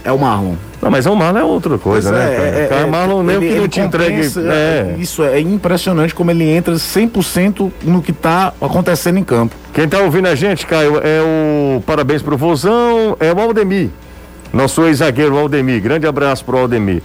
é 0.04 0.12
o 0.12 0.20
Marlon. 0.20 0.56
Não, 0.82 0.92
mas 0.92 1.06
o 1.06 1.16
Marlon 1.16 1.40
é 1.40 1.44
outra 1.46 1.78
coisa, 1.78 2.12
Pois 2.12 2.22
né? 2.22 2.36
cara? 2.36 2.66
o 2.66 2.70
cara 2.70 2.88
Marlon 2.88 3.24
nem 3.24 3.36
ele- 3.38 3.48
que 3.54 3.60
não 3.62 3.68
te 3.70 3.80
entregue. 3.80 4.22
É. 4.50 4.96
Isso 5.00 5.24
é 5.24 5.40
impressionante 5.40 6.14
como 6.14 6.30
ele 6.30 6.44
entra 6.44 6.78
100% 6.78 7.72
no 7.84 8.02
que 8.02 8.12
está 8.12 8.54
acontecendo 8.60 9.18
em 9.18 9.24
campo. 9.24 9.56
Quem 9.74 9.88
tá 9.88 10.00
ouvindo 10.00 10.28
a 10.28 10.36
gente, 10.36 10.66
Caio, 10.68 10.98
é 11.02 11.22
o 11.22 11.82
parabéns 11.84 12.22
pro 12.22 12.36
Vozão, 12.36 13.16
é 13.18 13.32
o 13.32 13.40
Aldemir. 13.40 13.90
Nosso 14.54 14.86
ex-zagueiro 14.86 15.36
Aldemir. 15.36 15.82
Grande 15.82 16.06
abraço 16.06 16.46
pro 16.46 16.60
Aldemir. 16.60 17.02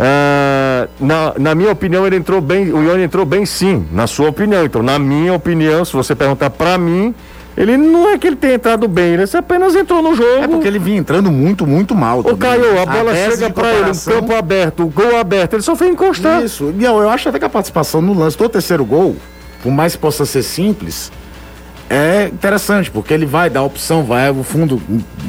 Ah, 0.00 0.88
na, 1.00 1.34
na 1.38 1.54
minha 1.54 1.70
opinião, 1.70 2.06
ele 2.06 2.16
entrou 2.16 2.40
bem, 2.40 2.72
o 2.72 2.82
Ione 2.82 3.04
entrou 3.04 3.24
bem 3.24 3.46
sim, 3.46 3.86
na 3.92 4.06
sua 4.06 4.28
opinião. 4.28 4.64
Então, 4.64 4.82
na 4.82 4.98
minha 4.98 5.32
opinião, 5.32 5.84
se 5.84 5.92
você 5.92 6.14
perguntar 6.14 6.50
pra 6.50 6.76
mim, 6.76 7.14
ele 7.56 7.76
não 7.76 8.08
é 8.08 8.16
que 8.16 8.26
ele 8.26 8.36
tenha 8.36 8.54
entrado 8.54 8.86
bem, 8.86 9.14
ele 9.14 9.24
apenas 9.36 9.74
entrou 9.74 10.00
no 10.00 10.14
jogo. 10.14 10.44
É 10.44 10.46
porque 10.46 10.68
ele 10.68 10.78
vinha 10.78 10.98
entrando 10.98 11.30
muito, 11.30 11.66
muito 11.66 11.94
mal. 11.94 12.20
Ô 12.20 12.22
também. 12.22 12.38
Caio, 12.38 12.80
a 12.80 12.86
bola 12.86 13.12
tese 13.12 13.30
chega 13.32 13.50
pra 13.50 13.72
ele, 13.72 13.90
um 13.90 13.96
campo 13.96 14.34
aberto, 14.34 14.84
o 14.84 14.86
gol 14.86 15.16
aberto, 15.16 15.54
ele 15.54 15.62
só 15.62 15.74
foi 15.74 15.88
encostar. 15.88 16.44
Isso. 16.44 16.72
E 16.78 16.84
eu, 16.84 17.00
eu 17.00 17.10
acho 17.10 17.28
até 17.28 17.38
que 17.38 17.44
a 17.44 17.48
participação 17.48 18.00
no 18.00 18.16
lance 18.16 18.38
do 18.38 18.48
terceiro 18.48 18.84
gol, 18.84 19.16
por 19.60 19.72
mais 19.72 19.96
que 19.96 20.00
possa 20.00 20.24
ser 20.24 20.44
simples, 20.44 21.10
é 21.90 22.26
interessante, 22.32 22.90
porque 22.90 23.14
ele 23.14 23.24
vai 23.26 23.48
dar 23.48 23.62
opção, 23.62 24.04
vai 24.04 24.28
ao 24.28 24.42
fundo, 24.42 24.80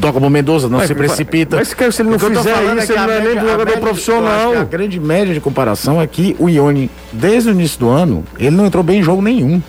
toca 0.02 0.19
pro 0.19 0.30
Mendoza, 0.30 0.67
não 0.67 0.78
Mas- 0.80 0.88
se 0.88 0.95
precipita. 0.95 1.56
mas, 1.58 1.74
cara, 1.74 1.91
se 1.91 2.02
ele 2.02 2.10
não 2.10 2.17
O 2.17 2.19
fizer 2.19 2.34
isso, 2.34 2.43
que 2.43 2.50
ele 2.93 3.02
não 3.06 3.12
é 3.13 3.19
nem 3.22 3.34
jogador 3.39 3.65
média- 3.65 3.80
profissional. 3.82 4.58
A 4.58 4.63
grande 4.63 5.00
média 5.00 5.34
de 5.34 5.39
comparação 5.39 6.02
é 6.02 6.08
que 6.08 6.36
o 6.39 6.50
Ione, 6.50 6.89
desde 7.13 7.50
o 7.50 7.52
início 7.54 7.80
do 7.80 7.89
ano, 7.89 8.24
ele 8.38 8.52
não 8.56 8.65
entrou 8.65 8.84
bem 8.84 9.00
em 9.00 9.04
jogo 9.04 9.22
nenhum. 9.22 9.62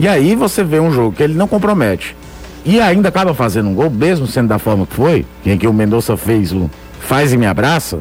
E 0.00 0.08
aí 0.08 0.34
você 0.34 0.64
vê 0.64 0.80
um 0.80 0.90
jogo 0.90 1.14
que 1.14 1.22
ele 1.22 1.34
não 1.34 1.46
compromete. 1.46 2.16
E 2.64 2.80
ainda 2.80 3.10
acaba 3.10 3.34
fazendo 3.34 3.68
um 3.68 3.74
gol, 3.74 3.90
mesmo 3.90 4.26
sendo 4.26 4.48
da 4.48 4.58
forma 4.58 4.86
que 4.86 4.94
foi, 4.94 5.26
em 5.44 5.56
que 5.58 5.66
o 5.66 5.72
Mendonça 5.72 6.16
fez 6.16 6.50
o 6.52 6.70
faz 6.98 7.32
e 7.32 7.36
me 7.36 7.46
abraça, 7.46 7.98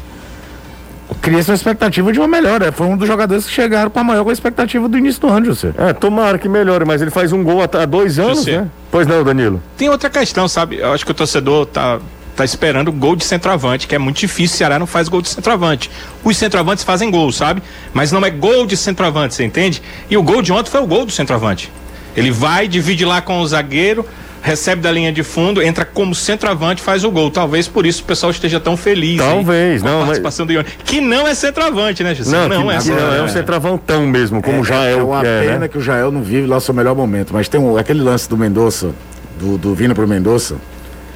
cria-se 1.22 1.50
uma 1.50 1.56
expectativa 1.56 2.12
de 2.12 2.20
uma 2.20 2.28
melhora. 2.28 2.72
Foi 2.72 2.88
um 2.88 2.98
dos 2.98 3.08
jogadores 3.08 3.46
que 3.46 3.52
chegaram 3.52 3.90
com 3.90 4.00
a 4.00 4.04
maior 4.04 4.30
expectativa 4.32 4.88
do 4.88 4.98
início 4.98 5.22
do 5.22 5.30
ano, 5.30 5.46
José. 5.48 5.74
É, 5.78 5.94
tomara 5.94 6.38
que 6.38 6.48
melhore, 6.50 6.86
mas 6.86 7.02
ele 7.02 7.12
faz 7.12 7.32
um 7.32 7.44
gol 7.44 7.62
há, 7.62 7.66
há 7.82 7.86
dois 7.86 8.20
anos, 8.20 8.40
José. 8.40 8.62
né? 8.62 8.68
Pois 8.92 9.08
não, 9.08 9.24
Danilo. 9.24 9.62
Tem 9.78 9.90
outra 9.90 10.10
questão, 10.10 10.48
sabe? 10.48 10.78
Eu 10.78 10.94
acho 10.94 11.06
que 11.06 11.12
o 11.12 11.14
torcedor 11.14 11.66
tá, 11.66 12.00
tá 12.36 12.46
esperando 12.46 12.92
gol 12.92 13.16
de 13.16 13.24
centroavante, 13.24 13.88
que 13.88 13.96
é 13.96 13.98
muito 13.98 14.18
difícil. 14.20 14.56
O 14.56 14.58
Ceará 14.58 14.80
não 14.80 14.88
faz 14.88 15.08
gol 15.08 15.22
de 15.22 15.30
centroavante. 15.30 15.90
Os 16.24 16.38
centroavantes 16.38 16.84
fazem 16.84 17.10
gol, 17.12 17.32
sabe? 17.32 17.62
Mas 17.94 18.12
não 18.12 18.24
é 18.26 18.30
gol 18.30 18.66
de 18.66 18.78
centroavante, 18.78 19.36
você 19.36 19.44
entende? 19.44 19.82
E 20.10 20.18
o 20.18 20.24
gol 20.24 20.42
de 20.42 20.52
ontem 20.52 20.70
foi 20.70 20.82
o 20.82 20.88
gol 20.88 21.06
do 21.06 21.12
centroavante. 21.12 21.72
Ele 22.16 22.32
vai, 22.32 22.68
divide 22.68 23.06
lá 23.06 23.22
com 23.22 23.40
o 23.40 23.48
zagueiro, 23.48 24.06
recebe 24.44 24.82
da 24.82 24.92
linha 24.92 25.12
de 25.12 25.24
fundo, 25.24 25.62
entra 25.62 25.86
como 25.86 26.14
centroavante, 26.14 26.82
faz 26.82 27.06
o 27.06 27.10
gol. 27.10 27.32
Talvez 27.32 27.68
por 27.68 27.86
isso 27.86 28.04
o 28.04 28.06
pessoal 28.06 28.30
esteja 28.30 28.60
tão 28.60 28.76
feliz. 28.76 29.20
aí 29.22 29.28
Talvez, 29.28 29.82
com 29.82 29.88
a 29.88 29.92
não, 29.92 29.98
mas- 30.00 30.06
participação 30.08 30.46
do 30.46 30.52
Ione. 30.52 30.68
Que 30.84 31.00
não 31.00 31.26
é 31.26 31.34
centroavante, 31.34 32.04
né, 32.04 32.14
José? 32.14 32.36
Não, 32.36 32.50
não 32.50 32.68
que, 32.68 32.74
é 32.74 32.78
que 32.80 32.90
não, 32.90 32.96
é 32.96 33.00
um 33.24 33.28
centroavante. 33.28 33.32
centravantão 33.34 34.06
mesmo, 34.06 34.42
como 34.42 34.64
já 34.64 34.84
é, 34.84 34.96
o 34.98 35.08
uma 35.08 35.22
que 35.22 35.28
é, 35.28 35.40
pena 35.42 35.60
né? 35.60 35.68
que 35.70 35.78
o 35.78 35.82
Jael 35.82 36.12
não 36.12 36.22
vive 36.22 36.46
lá 36.46 36.58
o 36.58 36.62
seu 36.62 36.74
melhor 36.74 36.94
momento. 36.94 37.34
Mas 37.34 37.48
tem 37.48 37.60
um, 37.60 37.78
aquele 37.78 38.02
lance 38.02 38.28
do 38.30 38.38
Mendonça, 38.38 38.92
do, 39.40 39.58
do 39.58 39.74
Vina 39.74 39.96
pro 39.96 40.06
Mendonça. 40.08 40.58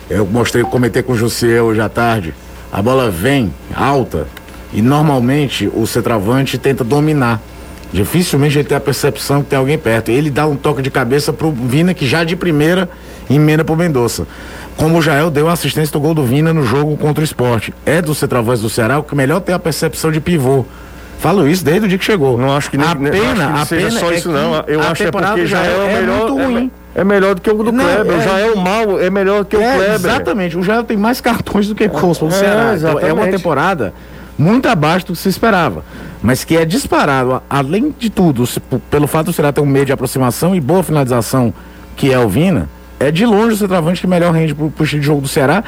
Eu 0.10 0.26
mostrei, 0.26 0.64
comentei 0.64 1.04
com 1.04 1.12
o 1.12 1.18
Jussiel 1.18 1.66
hoje 1.66 1.82
à 1.82 1.90
tarde. 1.90 2.34
A 2.72 2.82
bola 2.82 3.12
vem 3.12 3.54
alta 3.76 4.26
e 4.72 4.82
normalmente 4.82 5.70
o 5.74 5.86
centroavante 5.86 6.58
tenta 6.58 6.82
dominar. 6.84 7.42
Dificilmente 7.92 8.58
ele 8.58 8.68
tem 8.68 8.78
a 8.78 8.82
percepção 8.82 9.42
que 9.44 9.50
tem 9.50 9.60
alguém 9.60 9.78
perto. 9.78 10.10
Ele 10.12 10.30
dá 10.30 10.46
um 10.48 10.56
toque 10.56 10.82
de 10.82 10.90
cabeça 10.92 11.32
pro 11.34 11.52
Vina 11.52 11.94
que 11.94 12.06
já 12.08 12.24
de 12.24 12.36
primeira 12.36 12.90
emenda 13.30 13.64
pro 13.64 13.76
Mendonça. 13.76 14.26
Como 14.76 14.98
o 14.98 15.02
Jael 15.02 15.30
deu 15.32 15.50
a 15.50 15.54
assistência 15.54 15.92
do 15.92 16.00
gol 16.00 16.14
do 16.14 16.24
Vina 16.24 16.54
no 16.54 16.64
jogo 16.64 16.96
contra 16.98 17.22
o 17.22 17.24
esporte. 17.24 17.74
É 17.86 18.02
do 18.02 18.14
centroavante 18.14 18.62
do 18.62 18.70
Ceará 18.70 19.00
o 19.00 19.04
que 19.04 19.16
melhor 19.16 19.40
tem 19.42 19.54
a 19.56 19.60
percepção 19.60 20.12
de 20.12 20.20
pivô. 20.22 20.66
Falo 21.20 21.48
isso 21.48 21.66
desde 21.66 21.86
o 21.86 21.90
dia 21.90 21.98
que 21.98 22.06
chegou. 22.06 22.38
Não 22.38 22.56
acho 22.56 22.70
que 22.70 22.78
nem, 22.78 22.88
a 22.88 22.96
pena, 22.96 23.48
acho 23.48 23.54
que 23.54 23.60
a 23.60 23.66
seja 23.66 23.88
pena 23.88 24.00
só 24.00 24.12
é 24.12 24.16
isso 24.16 24.32
não. 24.32 24.64
Eu 24.68 24.82
acho 24.82 24.96
que 24.96 25.04
é 25.04 25.12
porque 25.12 25.42
do 25.42 25.48
já 25.48 25.62
é, 25.62 25.66
Jael 25.66 25.80
o 25.80 25.82
é 25.90 26.02
melhor. 26.02 26.18
muito 26.30 26.40
é- 26.40 26.46
ruim. 26.46 26.72
É, 26.94 27.04
melhor 27.04 27.36
do 27.36 27.42
que 27.42 27.50
o 27.50 27.54
do 27.64 27.72
Não, 27.72 27.84
Kleber. 27.84 28.14
é- 28.28 28.42
é 28.48 28.52
o 28.52 28.58
mal, 28.58 29.00
é 29.00 29.10
melhor 29.10 29.46
que 29.46 29.56
o 29.56 29.62
É, 29.62 29.76
Kleber. 29.76 29.94
exatamente. 29.96 30.58
O 30.58 30.64
Jael 30.64 30.84
tem 30.84 30.96
mais 30.98 31.20
cartões 31.22 31.68
do 31.68 31.74
que 31.76 31.88
gols 31.88 32.18
para 32.20 32.28
o 32.28 32.30
É, 32.30 32.34
Ceará. 32.34 32.76
Então, 32.76 33.00
é 33.00 33.12
uma 33.14 33.28
temporada 33.28 33.94
muito 34.38 34.68
abaixo 34.68 35.08
do 35.08 35.14
que 35.14 35.20
se 35.20 35.30
esperava. 35.30 35.84
Mas 36.22 36.44
que 36.44 36.56
é 36.58 36.66
disparado, 36.66 37.42
além 37.50 37.94
de 37.98 38.10
tudo, 38.12 38.46
se- 38.48 38.60
pelo 38.90 39.08
fato 39.08 39.28
do 39.28 39.34
Ceará 39.34 39.52
ter 39.52 39.62
um 39.62 39.66
meio 39.66 39.86
de 39.86 39.92
aproximação 39.92 40.56
e 40.56 40.60
boa 40.62 40.82
finalização, 40.84 41.52
que 41.96 42.12
é 42.14 42.18
o 42.20 42.28
Vina, 42.30 42.68
é 43.00 43.12
de 43.12 43.26
longe 43.26 43.54
o 43.54 43.58
centroavante 43.58 44.02
que 44.02 44.08
melhor 44.08 44.34
rende 44.34 44.54
pro, 44.56 44.70
pro 44.72 44.84
estilo 44.84 45.02
de 45.02 45.08
jogo 45.08 45.22
do 45.22 45.28
Ceará. 45.28 45.64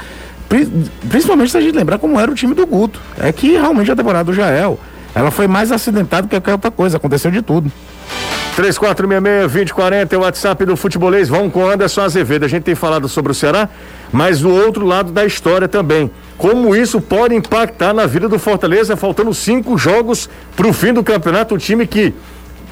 Pri- 0.47 0.67
Principalmente 1.09 1.51
se 1.51 1.57
a 1.57 1.61
gente 1.61 1.75
lembrar 1.75 1.97
como 1.99 2.19
era 2.19 2.29
o 2.31 2.35
time 2.35 2.53
do 2.55 2.65
Guto. 2.65 2.99
É 3.19 3.31
que 3.31 3.51
realmente 3.51 3.91
a 3.91 3.95
temporada 3.95 4.25
do 4.25 4.33
Jael, 4.33 4.79
ela 5.13 5.29
foi 5.31 5.47
mais 5.47 5.71
acidentada 5.71 6.23
que 6.27 6.35
qualquer 6.35 6.53
outra 6.53 6.71
coisa. 6.71 6.97
Aconteceu 6.97 7.29
de 7.31 7.41
tudo. 7.41 7.71
3466-2040 8.57 10.11
é 10.13 10.17
o 10.17 10.21
WhatsApp 10.21 10.65
do 10.65 10.75
Futebolês. 10.75 11.29
Vamos 11.29 11.53
com 11.53 11.67
Anderson 11.67 12.01
Azevedo. 12.01 12.45
A 12.45 12.47
gente 12.47 12.63
tem 12.63 12.75
falado 12.75 13.07
sobre 13.07 13.31
o 13.31 13.35
Ceará, 13.35 13.69
mas 14.11 14.41
do 14.41 14.49
outro 14.53 14.85
lado 14.85 15.11
da 15.11 15.25
história 15.25 15.67
também. 15.67 16.09
Como 16.37 16.75
isso 16.75 16.99
pode 17.01 17.35
impactar 17.35 17.93
na 17.93 18.05
vida 18.05 18.27
do 18.29 18.39
Fortaleza, 18.39 18.95
faltando 18.95 19.33
cinco 19.33 19.77
jogos 19.77 20.29
para 20.55 20.67
o 20.67 20.73
fim 20.73 20.93
do 20.93 21.03
campeonato. 21.03 21.55
O 21.55 21.57
time 21.57 21.85
que 21.85 22.13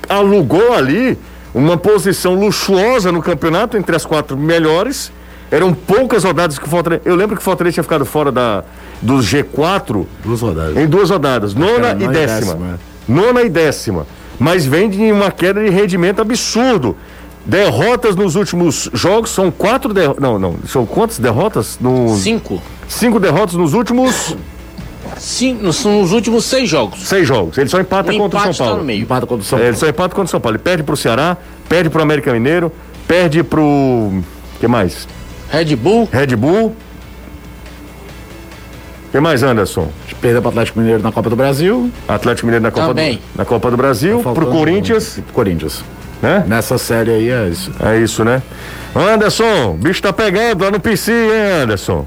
alugou 0.10 0.74
ali 0.74 1.18
uma 1.58 1.76
posição 1.76 2.36
luxuosa 2.36 3.12
no 3.12 3.22
campeonato, 3.22 3.78
entre 3.78 3.96
as 3.96 4.06
quatro 4.06 4.38
melhores. 4.38 5.12
Eram 5.50 5.74
poucas 5.74 6.24
rodadas 6.24 6.60
que 6.60 6.66
o 6.66 6.70
Fortaleza. 6.70 7.02
Eu 7.06 7.16
lembro 7.16 7.36
que 7.36 7.42
o 7.42 7.44
Fortaleza 7.44 7.76
tinha 7.76 7.84
ficado 7.84 8.06
fora 8.06 8.32
da, 8.32 8.64
do 9.02 9.16
G4 9.16 10.06
Duas 10.24 10.42
rodadas. 10.42 10.78
em 10.78 10.86
duas 10.88 11.10
rodadas, 11.10 11.54
nona 11.54 11.96
e 11.98 12.04
e 12.04 12.08
décima. 12.10 12.54
décima, 12.54 12.68
é. 12.68 13.12
Nona 13.12 13.42
e 13.44 13.50
décima. 13.50 14.08
Mas 14.38 14.66
vem 14.66 14.90
de 14.90 15.12
uma 15.12 15.32
queda 15.32 15.64
de 15.64 15.70
rendimento 15.70 16.22
absurdo. 16.22 16.96
Derrotas 17.46 18.16
nos 18.16 18.36
últimos 18.36 18.90
jogos, 18.94 19.30
são 19.32 19.50
quatro 19.50 19.94
derrotas. 19.94 20.22
Não, 20.22 20.38
não. 20.38 20.56
São 20.68 20.86
quantas 20.86 21.18
derrotas? 21.18 21.78
No... 21.80 22.14
Cinco. 22.18 22.62
Cinco 22.90 23.20
derrotas 23.20 23.56
nos 23.56 23.74
últimos 23.74 24.36
Sim, 25.20 25.54
nos, 25.62 25.84
nos 25.86 26.12
últimos 26.12 26.46
seis 26.46 26.70
jogos. 26.70 27.00
seis 27.08 27.28
jogos. 27.28 27.58
Ele 27.58 27.70
só 27.70 27.80
empata 27.80 28.12
O 28.12 28.18
contra 28.18 28.40
o 28.40 28.42
São 28.44 28.52
tá 28.54 28.64
Paulo. 28.66 28.78
no 28.80 28.84
meio. 28.84 29.02
Empata 29.04 29.26
contra 29.26 29.44
o 29.44 29.46
São 29.46 29.58
É, 29.60 29.62
ele 29.64 29.72
Paulo. 29.72 29.80
só 29.80 29.88
empata 29.88 30.10
contra 30.16 30.26
o 30.26 30.30
São 30.30 30.40
Paulo. 30.40 30.56
Ele 30.58 30.64
perde 30.64 30.84
pro 30.84 30.96
Ceará, 30.98 31.38
perde 31.70 31.90
pro 31.90 32.02
América 32.02 32.32
Mineiro, 32.34 32.72
perde 33.08 33.44
pro. 33.44 34.22
que 34.60 34.68
mais? 34.68 35.08
Red 35.50 35.76
Bull, 35.76 36.10
Red 36.12 36.36
Bull. 36.36 36.76
que 39.12 39.20
mais, 39.20 39.42
Anderson? 39.44 39.90
Perdeu 40.22 40.42
para 40.42 40.50
o 40.50 40.52
Atlético 40.52 40.80
Mineiro 40.80 41.02
na 41.04 41.12
Copa 41.12 41.30
do 41.30 41.36
Brasil. 41.36 41.92
Atlético 42.08 42.48
Mineiro 42.48 42.64
na 42.64 42.72
Copa, 42.72 42.88
do, 42.88 42.90
Também. 42.90 43.20
na 43.36 43.46
Copa 43.46 43.72
do 43.72 43.78
Brasil, 43.78 44.16
pro 44.16 44.24
Faltando- 44.34 44.52
Corinthians, 44.52 45.20
Corinthians. 45.32 45.84
né? 46.22 46.44
Nessa 46.48 46.78
série 46.78 47.12
aí 47.12 47.30
é 47.30 47.48
isso. 47.48 47.72
É 47.80 47.98
isso, 48.00 48.24
né? 48.26 48.42
Anderson, 48.96 49.72
o 49.72 49.74
bicho 49.74 50.02
tá 50.02 50.12
pegando 50.12 50.64
lá 50.64 50.72
no 50.72 50.80
PC, 50.80 51.12
hein, 51.12 51.62
Anderson? 51.64 52.06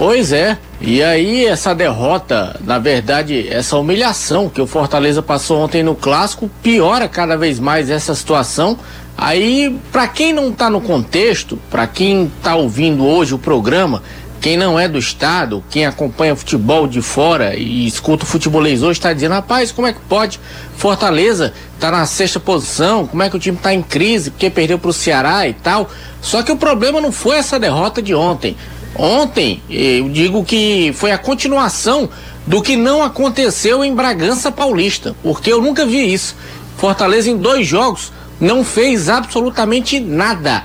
Pois 0.00 0.32
é. 0.32 0.56
E 0.80 1.02
aí, 1.02 1.44
essa 1.44 1.74
derrota, 1.74 2.58
na 2.64 2.78
verdade, 2.78 3.46
essa 3.50 3.76
humilhação 3.76 4.48
que 4.48 4.58
o 4.58 4.66
Fortaleza 4.66 5.20
passou 5.20 5.58
ontem 5.58 5.82
no 5.82 5.94
clássico, 5.94 6.50
piora 6.62 7.06
cada 7.06 7.36
vez 7.36 7.60
mais 7.60 7.90
essa 7.90 8.14
situação. 8.14 8.78
Aí, 9.14 9.78
pra 9.92 10.08
quem 10.08 10.32
não 10.32 10.52
tá 10.52 10.70
no 10.70 10.80
contexto, 10.80 11.58
pra 11.70 11.86
quem 11.86 12.32
tá 12.42 12.56
ouvindo 12.56 13.04
hoje 13.04 13.34
o 13.34 13.38
programa, 13.38 14.02
quem 14.40 14.56
não 14.56 14.80
é 14.80 14.88
do 14.88 14.98
estado, 14.98 15.62
quem 15.68 15.84
acompanha 15.84 16.34
futebol 16.34 16.86
de 16.86 17.02
fora 17.02 17.54
e 17.54 17.86
escuta 17.86 18.24
o 18.24 18.26
futebolês 18.26 18.82
hoje, 18.82 18.98
tá 18.98 19.12
dizendo, 19.12 19.32
rapaz, 19.32 19.70
como 19.70 19.86
é 19.86 19.92
que 19.92 20.00
pode? 20.08 20.40
Fortaleza 20.78 21.52
tá 21.78 21.90
na 21.90 22.06
sexta 22.06 22.40
posição, 22.40 23.06
como 23.06 23.22
é 23.22 23.28
que 23.28 23.36
o 23.36 23.38
time 23.38 23.58
tá 23.58 23.74
em 23.74 23.82
crise, 23.82 24.30
porque 24.30 24.48
perdeu 24.48 24.78
pro 24.78 24.94
Ceará 24.94 25.46
e 25.46 25.52
tal. 25.52 25.90
Só 26.22 26.42
que 26.42 26.50
o 26.50 26.56
problema 26.56 27.02
não 27.02 27.12
foi 27.12 27.36
essa 27.36 27.60
derrota 27.60 28.00
de 28.00 28.14
ontem. 28.14 28.56
Ontem, 28.94 29.62
eu 29.70 30.08
digo 30.08 30.44
que 30.44 30.92
foi 30.94 31.12
a 31.12 31.18
continuação 31.18 32.08
do 32.46 32.60
que 32.60 32.76
não 32.76 33.02
aconteceu 33.02 33.84
em 33.84 33.94
Bragança 33.94 34.50
Paulista, 34.50 35.14
porque 35.22 35.52
eu 35.52 35.62
nunca 35.62 35.86
vi 35.86 36.12
isso. 36.12 36.36
Fortaleza 36.76 37.30
em 37.30 37.36
dois 37.36 37.66
jogos 37.66 38.12
não 38.40 38.64
fez 38.64 39.08
absolutamente 39.08 40.00
nada. 40.00 40.64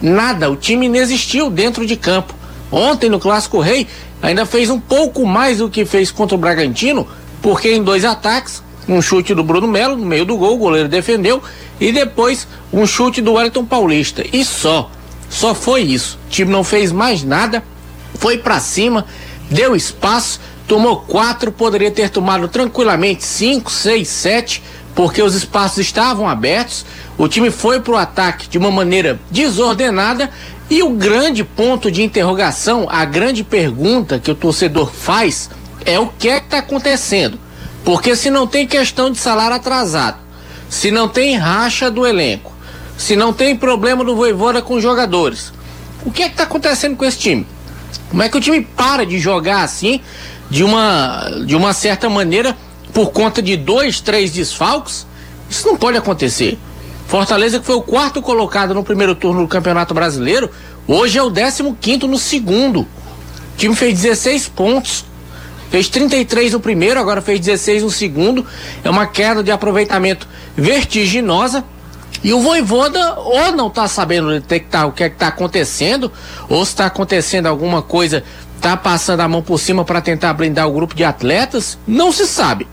Nada, 0.00 0.50
o 0.50 0.56
time 0.56 0.86
inexistiu 0.86 1.50
dentro 1.50 1.86
de 1.86 1.96
campo. 1.96 2.34
Ontem 2.70 3.08
no 3.08 3.20
Clássico 3.20 3.60
Rei 3.60 3.86
ainda 4.22 4.46
fez 4.46 4.70
um 4.70 4.80
pouco 4.80 5.26
mais 5.26 5.58
do 5.58 5.68
que 5.68 5.84
fez 5.84 6.10
contra 6.10 6.34
o 6.34 6.38
Bragantino, 6.38 7.06
porque 7.42 7.72
em 7.72 7.82
dois 7.82 8.04
ataques, 8.04 8.62
um 8.88 9.02
chute 9.02 9.34
do 9.34 9.42
Bruno 9.42 9.66
Melo 9.66 9.96
no 9.96 10.06
meio 10.06 10.24
do 10.24 10.36
gol, 10.36 10.54
o 10.54 10.58
goleiro 10.58 10.88
defendeu, 10.88 11.42
e 11.80 11.92
depois 11.92 12.46
um 12.72 12.86
chute 12.86 13.20
do 13.20 13.34
Wellington 13.34 13.64
Paulista. 13.64 14.24
E 14.32 14.44
só. 14.44 14.90
Só 15.36 15.54
foi 15.54 15.82
isso. 15.82 16.18
O 16.26 16.30
time 16.30 16.50
não 16.50 16.64
fez 16.64 16.90
mais 16.90 17.22
nada, 17.22 17.62
foi 18.14 18.38
pra 18.38 18.58
cima, 18.58 19.04
deu 19.50 19.76
espaço, 19.76 20.40
tomou 20.66 21.00
quatro, 21.00 21.52
poderia 21.52 21.90
ter 21.90 22.08
tomado 22.08 22.48
tranquilamente 22.48 23.22
cinco, 23.22 23.70
seis, 23.70 24.08
sete, 24.08 24.62
porque 24.94 25.20
os 25.20 25.34
espaços 25.34 25.80
estavam 25.80 26.26
abertos. 26.26 26.86
O 27.18 27.28
time 27.28 27.50
foi 27.50 27.80
pro 27.80 27.98
ataque 27.98 28.48
de 28.48 28.56
uma 28.56 28.70
maneira 28.70 29.20
desordenada 29.30 30.30
e 30.70 30.82
o 30.82 30.88
grande 30.88 31.44
ponto 31.44 31.90
de 31.90 32.02
interrogação, 32.02 32.86
a 32.88 33.04
grande 33.04 33.44
pergunta 33.44 34.18
que 34.18 34.30
o 34.30 34.34
torcedor 34.34 34.90
faz 34.90 35.50
é 35.84 36.00
o 36.00 36.06
que 36.06 36.30
é 36.30 36.40
que 36.40 36.48
tá 36.48 36.58
acontecendo? 36.60 37.38
Porque 37.84 38.16
se 38.16 38.30
não 38.30 38.46
tem 38.46 38.66
questão 38.66 39.10
de 39.10 39.18
salário 39.18 39.54
atrasado, 39.54 40.16
se 40.70 40.90
não 40.90 41.06
tem 41.06 41.36
racha 41.36 41.90
do 41.90 42.06
elenco, 42.06 42.55
se 42.96 43.14
não 43.16 43.32
tem 43.32 43.54
problema 43.56 44.04
do 44.04 44.16
Voivoda 44.16 44.62
com 44.62 44.74
os 44.74 44.82
jogadores, 44.82 45.52
o 46.04 46.10
que 46.10 46.22
é 46.22 46.28
que 46.28 46.36
tá 46.36 46.44
acontecendo 46.44 46.96
com 46.96 47.04
esse 47.04 47.18
time? 47.18 47.46
Como 48.08 48.22
é 48.22 48.28
que 48.28 48.36
o 48.36 48.40
time 48.40 48.62
para 48.62 49.04
de 49.04 49.18
jogar 49.18 49.62
assim, 49.62 50.00
de 50.48 50.62
uma, 50.62 51.28
de 51.44 51.56
uma 51.56 51.72
certa 51.72 52.08
maneira, 52.08 52.56
por 52.92 53.10
conta 53.10 53.42
de 53.42 53.56
dois, 53.56 54.00
três 54.00 54.30
desfalques? 54.30 55.06
Isso 55.50 55.66
não 55.66 55.76
pode 55.76 55.98
acontecer. 55.98 56.58
Fortaleza, 57.06 57.60
que 57.60 57.66
foi 57.66 57.76
o 57.76 57.82
quarto 57.82 58.20
colocado 58.20 58.74
no 58.74 58.82
primeiro 58.82 59.14
turno 59.14 59.42
do 59.42 59.48
Campeonato 59.48 59.94
Brasileiro, 59.94 60.50
hoje 60.86 61.18
é 61.18 61.22
o 61.22 61.30
15 61.30 61.76
quinto 61.80 62.08
no 62.08 62.18
segundo. 62.18 62.80
O 62.80 63.56
time 63.56 63.74
fez 63.74 64.00
16 64.00 64.48
pontos. 64.48 65.04
Fez 65.70 65.88
33 65.88 66.52
no 66.52 66.60
primeiro, 66.60 67.00
agora 67.00 67.20
fez 67.20 67.40
16 67.40 67.82
no 67.82 67.90
segundo. 67.90 68.46
É 68.84 68.90
uma 68.90 69.06
queda 69.06 69.42
de 69.42 69.50
aproveitamento 69.50 70.28
vertiginosa. 70.56 71.64
E 72.22 72.32
o 72.32 72.40
Voivoda 72.40 73.14
ou 73.14 73.52
não 73.52 73.70
tá 73.70 73.86
sabendo 73.88 74.40
tá, 74.70 74.86
o 74.86 74.92
que 74.92 75.04
é 75.04 75.10
que 75.10 75.16
tá 75.16 75.28
acontecendo, 75.28 76.10
ou 76.48 76.64
se 76.64 76.76
tá 76.76 76.86
acontecendo 76.86 77.46
alguma 77.46 77.82
coisa, 77.82 78.24
tá 78.60 78.76
passando 78.76 79.20
a 79.20 79.28
mão 79.28 79.42
por 79.42 79.58
cima 79.58 79.84
para 79.84 80.00
tentar 80.00 80.32
blindar 80.32 80.66
o 80.66 80.72
grupo 80.72 80.94
de 80.94 81.04
atletas, 81.04 81.78
não 81.86 82.10
se 82.10 82.26
sabe. 82.26 82.66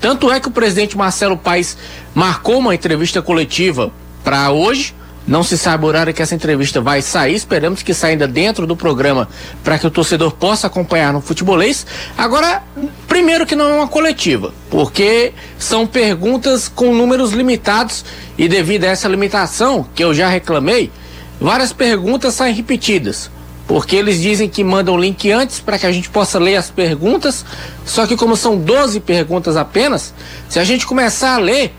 Tanto 0.00 0.30
é 0.30 0.38
que 0.38 0.48
o 0.48 0.50
presidente 0.50 0.96
Marcelo 0.96 1.36
Paes 1.36 1.76
marcou 2.14 2.58
uma 2.58 2.74
entrevista 2.74 3.22
coletiva 3.22 3.90
para 4.22 4.50
hoje. 4.50 4.94
Não 5.26 5.42
se 5.42 5.56
sabe 5.56 5.84
o 5.84 5.88
horário 5.88 6.12
que 6.12 6.20
essa 6.20 6.34
entrevista 6.34 6.82
vai 6.82 7.00
sair. 7.00 7.34
Esperamos 7.34 7.82
que 7.82 7.94
saia 7.94 8.12
ainda 8.12 8.28
dentro 8.28 8.66
do 8.66 8.76
programa 8.76 9.26
para 9.62 9.78
que 9.78 9.86
o 9.86 9.90
torcedor 9.90 10.32
possa 10.32 10.66
acompanhar 10.66 11.14
no 11.14 11.20
futebolês. 11.22 11.86
Agora, 12.16 12.62
primeiro 13.08 13.46
que 13.46 13.56
não 13.56 13.68
é 13.68 13.72
uma 13.72 13.88
coletiva, 13.88 14.52
porque 14.68 15.32
são 15.58 15.86
perguntas 15.86 16.68
com 16.68 16.94
números 16.94 17.32
limitados 17.32 18.04
e 18.36 18.46
devido 18.48 18.84
a 18.84 18.88
essa 18.88 19.08
limitação 19.08 19.86
que 19.94 20.04
eu 20.04 20.12
já 20.12 20.28
reclamei, 20.28 20.92
várias 21.40 21.72
perguntas 21.72 22.34
saem 22.34 22.54
repetidas. 22.54 23.30
Porque 23.66 23.96
eles 23.96 24.20
dizem 24.20 24.46
que 24.46 24.62
mandam 24.62 24.94
o 24.94 24.98
link 24.98 25.32
antes 25.32 25.58
para 25.58 25.78
que 25.78 25.86
a 25.86 25.92
gente 25.92 26.10
possa 26.10 26.38
ler 26.38 26.56
as 26.56 26.70
perguntas. 26.70 27.46
Só 27.86 28.06
que 28.06 28.14
como 28.14 28.36
são 28.36 28.58
12 28.58 29.00
perguntas 29.00 29.56
apenas, 29.56 30.12
se 30.50 30.58
a 30.58 30.64
gente 30.64 30.86
começar 30.86 31.36
a 31.36 31.38
ler, 31.38 31.74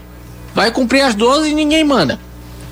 vai 0.55 0.71
cumprir 0.71 1.01
as 1.01 1.13
12 1.13 1.51
e 1.51 1.53
ninguém 1.53 1.83
manda. 1.83 2.19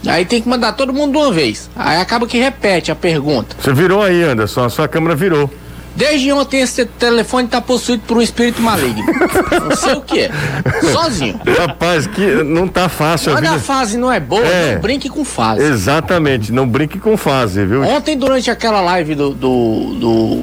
Aí 0.07 0.25
tem 0.25 0.41
que 0.41 0.49
mandar 0.49 0.73
todo 0.73 0.93
mundo 0.93 1.11
de 1.13 1.17
uma 1.17 1.31
vez. 1.31 1.69
Aí 1.75 1.97
acaba 1.97 2.27
que 2.27 2.37
repete 2.37 2.91
a 2.91 2.95
pergunta. 2.95 3.55
Você 3.59 3.73
virou 3.73 4.01
aí, 4.01 4.23
Anderson, 4.23 4.65
a 4.65 4.69
sua 4.69 4.87
câmera 4.87 5.15
virou. 5.15 5.49
Desde 5.95 6.31
ontem 6.31 6.59
esse 6.59 6.85
telefone 6.85 7.47
tá 7.47 7.61
possuído 7.61 8.01
por 8.07 8.17
um 8.17 8.21
espírito 8.21 8.59
maligno. 8.59 9.03
Não 9.69 9.75
sei 9.75 9.93
o 9.93 10.01
que 10.01 10.21
é. 10.21 10.31
Sozinho. 10.91 11.39
Rapaz, 11.59 12.07
que 12.07 12.25
não 12.43 12.67
tá 12.67 12.89
fácil 12.89 13.31
a 13.31 13.35
Quando 13.35 13.45
a 13.45 13.49
vida. 13.51 13.61
fase 13.63 13.95
não 13.95 14.11
é 14.11 14.19
boa, 14.19 14.43
É. 14.43 14.73
não 14.73 14.81
brinque 14.81 15.07
com 15.07 15.23
fase. 15.23 15.61
Exatamente, 15.63 16.51
não 16.51 16.67
brinque 16.67 16.97
com 16.97 17.15
fase, 17.15 17.63
viu? 17.63 17.83
Ontem, 17.83 18.17
durante 18.17 18.49
aquela 18.49 18.81
live 18.81 19.13
do, 19.13 19.29
do, 19.35 19.93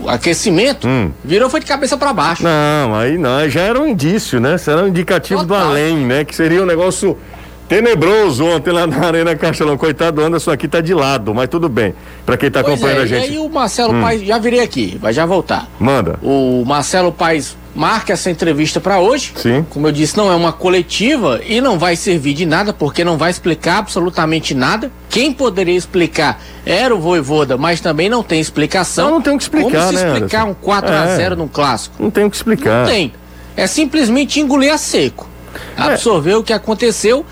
do 0.03 0.09
aquecimento, 0.09 0.87
Hum. 0.87 1.11
virou 1.25 1.51
foi 1.51 1.59
de 1.59 1.67
cabeça 1.67 1.97
para 1.97 2.13
baixo. 2.13 2.45
Não, 2.45 2.95
aí 2.95 3.19
não, 3.19 3.49
já 3.51 3.63
era 3.63 3.81
um 3.81 3.89
indício, 3.89 4.39
né? 4.39 4.55
Isso 4.55 4.71
era 4.71 4.85
um 4.85 4.87
indicativo 4.89 5.41
do 5.43 5.49
Total. 5.49 5.67
além, 5.71 5.97
né? 5.97 6.25
Que 6.25 6.35
seria 6.37 6.63
um 6.63 6.67
negócio 6.67 7.19
Tenebroso 7.71 8.45
ontem 8.47 8.73
lá 8.73 8.85
na 8.85 9.07
Arena 9.07 9.37
Castelão. 9.37 9.79
Coitado, 9.79 10.21
o 10.21 10.25
Anderson 10.25 10.51
aqui 10.51 10.67
tá 10.67 10.81
de 10.81 10.93
lado, 10.93 11.33
mas 11.33 11.49
tudo 11.49 11.69
bem. 11.69 11.95
Pra 12.27 12.37
quem 12.37 12.51
tá 12.51 12.65
Pois 12.65 12.75
acompanhando 12.75 12.99
é, 12.99 13.03
a 13.05 13.07
gente. 13.07 13.29
E 13.29 13.31
aí 13.35 13.39
o 13.39 13.49
Marcelo 13.49 13.93
Paes, 14.01 14.23
já 14.23 14.39
virei 14.39 14.59
aqui, 14.59 14.99
vai 15.01 15.13
já 15.13 15.25
voltar. 15.25 15.69
Manda. 15.79 16.19
O 16.21 16.65
Marcelo 16.67 17.13
Paes 17.13 17.57
marca 17.73 18.13
essa 18.13 18.29
entrevista 18.29 18.81
para 18.81 18.99
hoje. 18.99 19.33
Sim. 19.37 19.65
Como 19.71 19.87
eu 19.87 19.93
disse, 19.93 20.17
não 20.17 20.33
é 20.33 20.35
uma 20.35 20.53
coletiva 20.53 21.41
e 21.47 21.61
não 21.61 21.79
vai 21.79 21.95
servir 21.95 22.35
de 22.35 22.45
nada, 22.45 22.73
porque 22.73 23.05
não 23.05 23.17
vai 23.17 23.31
explicar 23.31 23.79
absolutamente 23.79 24.53
nada. 24.53 24.91
Quem 25.09 25.33
poderia 25.33 25.77
explicar 25.77 26.43
era 26.67 26.93
o 26.93 26.99
Voivoda, 26.99 27.57
mas 27.57 27.81
também 27.81 28.09
não 28.09 28.25
tem 28.25 28.41
explicação. 28.41 29.05
Não, 29.05 29.15
não 29.15 29.23
tem 29.23 29.33
o 29.33 29.37
que 29.37 29.45
explicar, 29.45 29.71
Como 29.87 29.97
se 29.97 30.05
né, 30.05 30.13
explicar 30.13 30.43
Anderson? 30.43 30.59
um 30.61 30.65
4 30.65 30.93
a 30.93 31.05
É. 31.07 31.17
0 31.19 31.37
num 31.37 31.47
clássico? 31.47 31.95
Não 32.03 32.11
tem 32.11 32.25
o 32.25 32.31
que 32.31 32.35
explicar. 32.35 32.85
Não 32.85 32.93
tem. 32.93 33.13
É 33.57 33.69
simplesmente 33.69 34.41
engolir 34.41 34.75
a 34.75 34.77
seco. 34.79 35.29
É. 35.79 35.83
Absorver 35.83 36.35
o 36.35 36.43
que 36.43 36.53
aconteceu 36.53 37.25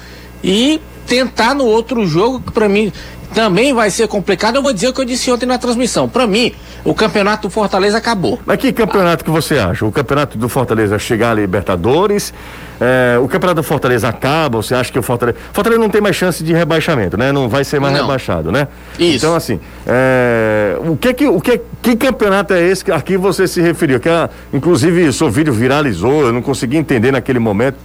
e 0.42 0.80
tentar 1.06 1.54
no 1.54 1.64
outro 1.64 2.06
jogo, 2.06 2.40
que 2.40 2.52
pra 2.52 2.68
mim 2.68 2.92
também 3.34 3.72
vai 3.72 3.90
ser 3.90 4.08
complicado. 4.08 4.56
Eu 4.56 4.62
vou 4.62 4.72
dizer 4.72 4.88
o 4.88 4.92
que 4.92 5.00
eu 5.00 5.04
disse 5.04 5.30
ontem 5.30 5.46
na 5.46 5.58
transmissão. 5.58 6.08
Pra 6.08 6.26
mim, 6.26 6.52
o 6.84 6.94
campeonato 6.94 7.48
do 7.48 7.50
Fortaleza 7.50 7.98
acabou. 7.98 8.38
Mas 8.44 8.58
que 8.58 8.72
campeonato 8.72 9.24
que 9.24 9.30
você 9.30 9.58
acha? 9.58 9.84
O 9.84 9.92
campeonato 9.92 10.38
do 10.38 10.48
Fortaleza 10.48 10.98
chegar 10.98 11.32
a 11.32 11.34
Libertadores? 11.34 12.32
é, 12.80 13.18
o 13.18 13.26
campeonato 13.26 13.60
do 13.60 13.64
Fortaleza 13.64 14.08
acaba? 14.08 14.62
Você 14.62 14.74
acha 14.74 14.90
que 14.92 14.98
o 14.98 15.02
Fortaleza. 15.02 15.36
Fortaleza 15.52 15.80
não 15.80 15.90
tem 15.90 16.00
mais 16.00 16.16
chance 16.16 16.42
de 16.42 16.52
rebaixamento, 16.52 17.16
né? 17.16 17.32
Não 17.32 17.48
vai 17.48 17.64
ser 17.64 17.80
mais 17.80 17.92
Não. 17.94 18.02
rebaixado, 18.02 18.52
né? 18.52 18.68
Isso. 18.98 19.16
Então, 19.16 19.34
assim, 19.34 19.60
é, 19.86 20.76
o 20.86 20.96
que 20.96 21.12
que. 21.12 21.26
O 21.26 21.40
que, 21.40 21.60
que 21.82 21.96
campeonato 21.96 22.54
é 22.54 22.62
esse 22.62 22.84
que 22.84 22.92
a 22.92 23.00
que 23.00 23.16
você 23.16 23.46
se 23.46 23.60
referiu? 23.60 23.98
Que, 24.00 24.08
ah, 24.08 24.30
inclusive, 24.52 25.08
o 25.08 25.12
seu 25.12 25.30
vídeo 25.30 25.52
viralizou, 25.52 26.22
eu 26.26 26.32
não 26.32 26.42
consegui 26.42 26.76
entender 26.76 27.12
naquele 27.12 27.38
momento. 27.38 27.76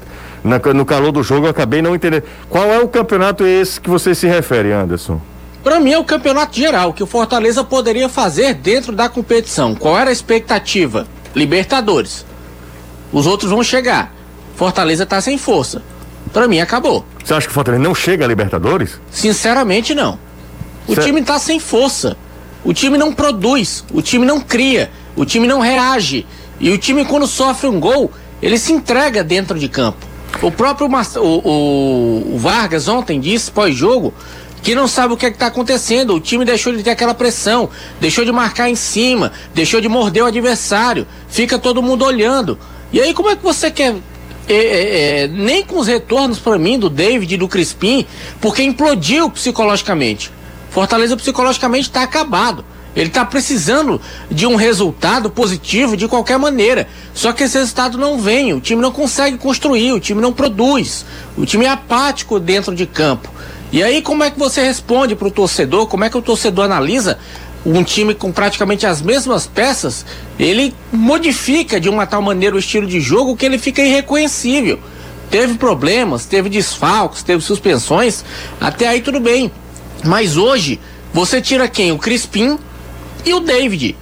Na- 0.44 0.60
no 0.74 0.86
calor 0.86 1.12
do 1.12 1.24
jogo, 1.24 1.46
eu 1.46 1.52
acabei 1.52 1.82
não 1.82 1.96
entendendo. 1.96 2.24
Qual 2.50 2.66
é 2.66 2.80
o 2.80 2.88
campeonato 2.88 3.46
esse 3.46 3.80
que 3.80 3.90
você 3.90 4.14
se 4.14 4.28
refere, 4.28 4.72
Anderson? 4.74 5.22
Pra 5.64 5.80
mim 5.80 5.94
é 5.94 5.98
o 5.98 6.04
campeonato 6.04 6.58
geral 6.58 6.92
que 6.92 7.02
o 7.02 7.08
Fortaleza 7.08 7.64
poderia 7.64 8.10
fazer 8.10 8.54
dentro 8.56 8.92
da 8.92 9.08
competição. 9.08 9.74
Qual 9.74 9.98
era 9.98 10.10
a 10.10 10.14
expectativa? 10.14 11.08
Libertadores. 11.34 12.26
Os 13.14 13.26
outros 13.26 13.52
vão 13.52 13.64
chegar. 13.64 14.14
Fortaleza 14.56 15.06
tá 15.06 15.22
sem 15.22 15.38
força. 15.38 15.82
Pra 16.34 16.48
mim 16.48 16.60
acabou. 16.60 17.06
Você 17.24 17.34
acha 17.34 17.48
que 17.48 17.52
o 17.52 17.54
Fortaleza 17.54 17.82
não 17.84 17.96
chega 17.96 18.26
a 18.26 18.28
Libertadores? 18.28 19.00
Sinceramente 19.12 19.96
não. 19.96 20.20
O 20.88 20.96
Cê- 20.96 21.02
time 21.04 21.22
tá 21.22 21.40
sem 21.40 21.60
força. 21.60 22.18
O 22.66 22.74
time 22.74 22.98
não 22.98 23.14
produz, 23.14 23.86
o 23.94 24.02
time 24.02 24.26
não 24.26 24.42
cria, 24.42 24.90
o 25.16 25.24
time 25.26 25.48
não 25.48 25.60
reage. 25.62 26.26
E 26.60 26.70
o 26.72 26.78
time 26.78 27.06
quando 27.06 27.28
sofre 27.28 27.68
um 27.70 27.80
gol, 27.80 28.12
ele 28.42 28.58
se 28.58 28.74
entrega 28.74 29.24
dentro 29.24 29.58
de 29.58 29.68
campo. 29.70 30.06
O 30.44 30.52
próprio 30.52 30.88
o, 30.88 32.34
o- 32.34 32.38
Vargas 32.38 32.90
ontem 32.90 33.18
disse 33.20 33.50
pós-jogo 33.50 34.14
que 34.62 34.76
não 34.76 34.88
sabe 34.90 35.14
o 35.14 35.18
que 35.18 35.26
está 35.26 35.48
acontecendo. 35.48 36.14
O 36.14 36.20
time 36.20 36.44
deixou 36.44 36.76
de 36.76 36.84
ter 36.84 36.90
aquela 36.92 37.14
pressão, 37.14 37.70
deixou 38.02 38.26
de 38.26 38.32
marcar 38.32 38.70
em 38.70 38.76
cima, 38.76 39.32
deixou 39.54 39.80
de 39.80 39.88
morder 39.88 40.22
o 40.24 40.26
adversário. 40.28 41.08
Fica 41.30 41.58
todo 41.58 41.82
mundo 41.82 42.04
olhando. 42.04 42.60
E 42.92 43.00
aí 43.00 43.14
como 43.14 43.30
é 43.30 43.36
que 43.38 43.44
você 43.44 43.72
quer 43.72 43.96
é, 44.48 44.54
é, 44.54 45.20
é, 45.24 45.28
nem 45.28 45.64
com 45.64 45.80
os 45.80 45.88
retornos 45.88 46.38
para 46.40 46.58
mim 46.60 46.78
do 46.78 46.90
David 46.90 47.34
e 47.34 47.38
do 47.38 47.48
Crispim, 47.48 48.06
porque 48.42 48.62
implodiu 48.62 49.30
psicologicamente. 49.30 50.30
Fortaleza 50.70 51.16
psicologicamente 51.16 51.88
está 51.88 52.04
acabado. 52.04 52.66
Ele 52.96 53.08
está 53.08 53.26
precisando 53.26 54.00
de 54.30 54.46
um 54.46 54.56
resultado 54.56 55.30
positivo 55.30 55.98
de 55.98 56.08
qualquer 56.08 56.38
maneira. 56.38 56.88
Só 57.14 57.34
que 57.34 57.44
esse 57.44 57.58
resultado 57.58 57.98
não 57.98 58.20
vem. 58.20 58.54
O 58.54 58.62
time 58.62 58.82
não 58.82 58.92
consegue 58.92 59.38
construir, 59.38 59.94
o 59.94 60.00
time 60.00 60.22
não 60.22 60.32
produz. 60.32 61.06
O 61.36 61.46
time 61.46 61.66
é 61.66 61.70
apático 61.70 62.40
dentro 62.40 62.76
de 62.76 62.86
campo. 62.86 63.30
E 63.72 63.82
aí, 63.82 64.04
como 64.04 64.24
é 64.24 64.30
que 64.30 64.38
você 64.38 64.62
responde 64.62 65.16
para 65.16 65.28
o 65.28 65.32
torcedor? 65.32 65.88
Como 65.88 66.04
é 66.04 66.10
que 66.10 66.18
o 66.18 66.22
torcedor 66.22 66.66
analisa 66.66 67.18
um 67.66 67.84
time 67.84 68.14
com 68.14 68.32
praticamente 68.32 68.86
as 68.86 69.02
mesmas 69.02 69.48
peças? 69.48 70.06
Ele 70.38 70.76
modifica 70.92 71.80
de 71.80 71.90
uma 71.90 72.06
tal 72.06 72.22
maneira 72.22 72.56
o 72.56 72.60
estilo 72.60 72.86
de 72.86 73.02
jogo 73.02 73.36
que 73.36 73.44
ele 73.44 73.58
fica 73.58 73.82
irreconhecível. 73.82 74.80
Teve 75.32 75.56
problemas, 75.56 76.28
teve 76.28 76.50
desfalques, 76.50 77.24
teve 77.24 77.42
suspensões, 77.42 78.24
até 78.62 78.88
aí 78.88 79.02
tudo 79.02 79.20
bem. 79.20 79.52
Mas 80.04 80.38
hoje, 80.38 80.80
você 81.12 81.42
tira 81.42 81.68
quem? 81.68 81.92
O 81.92 81.98
Crispim 81.98 82.60
e 83.26 83.34
o 83.34 83.40
David. 83.40 83.96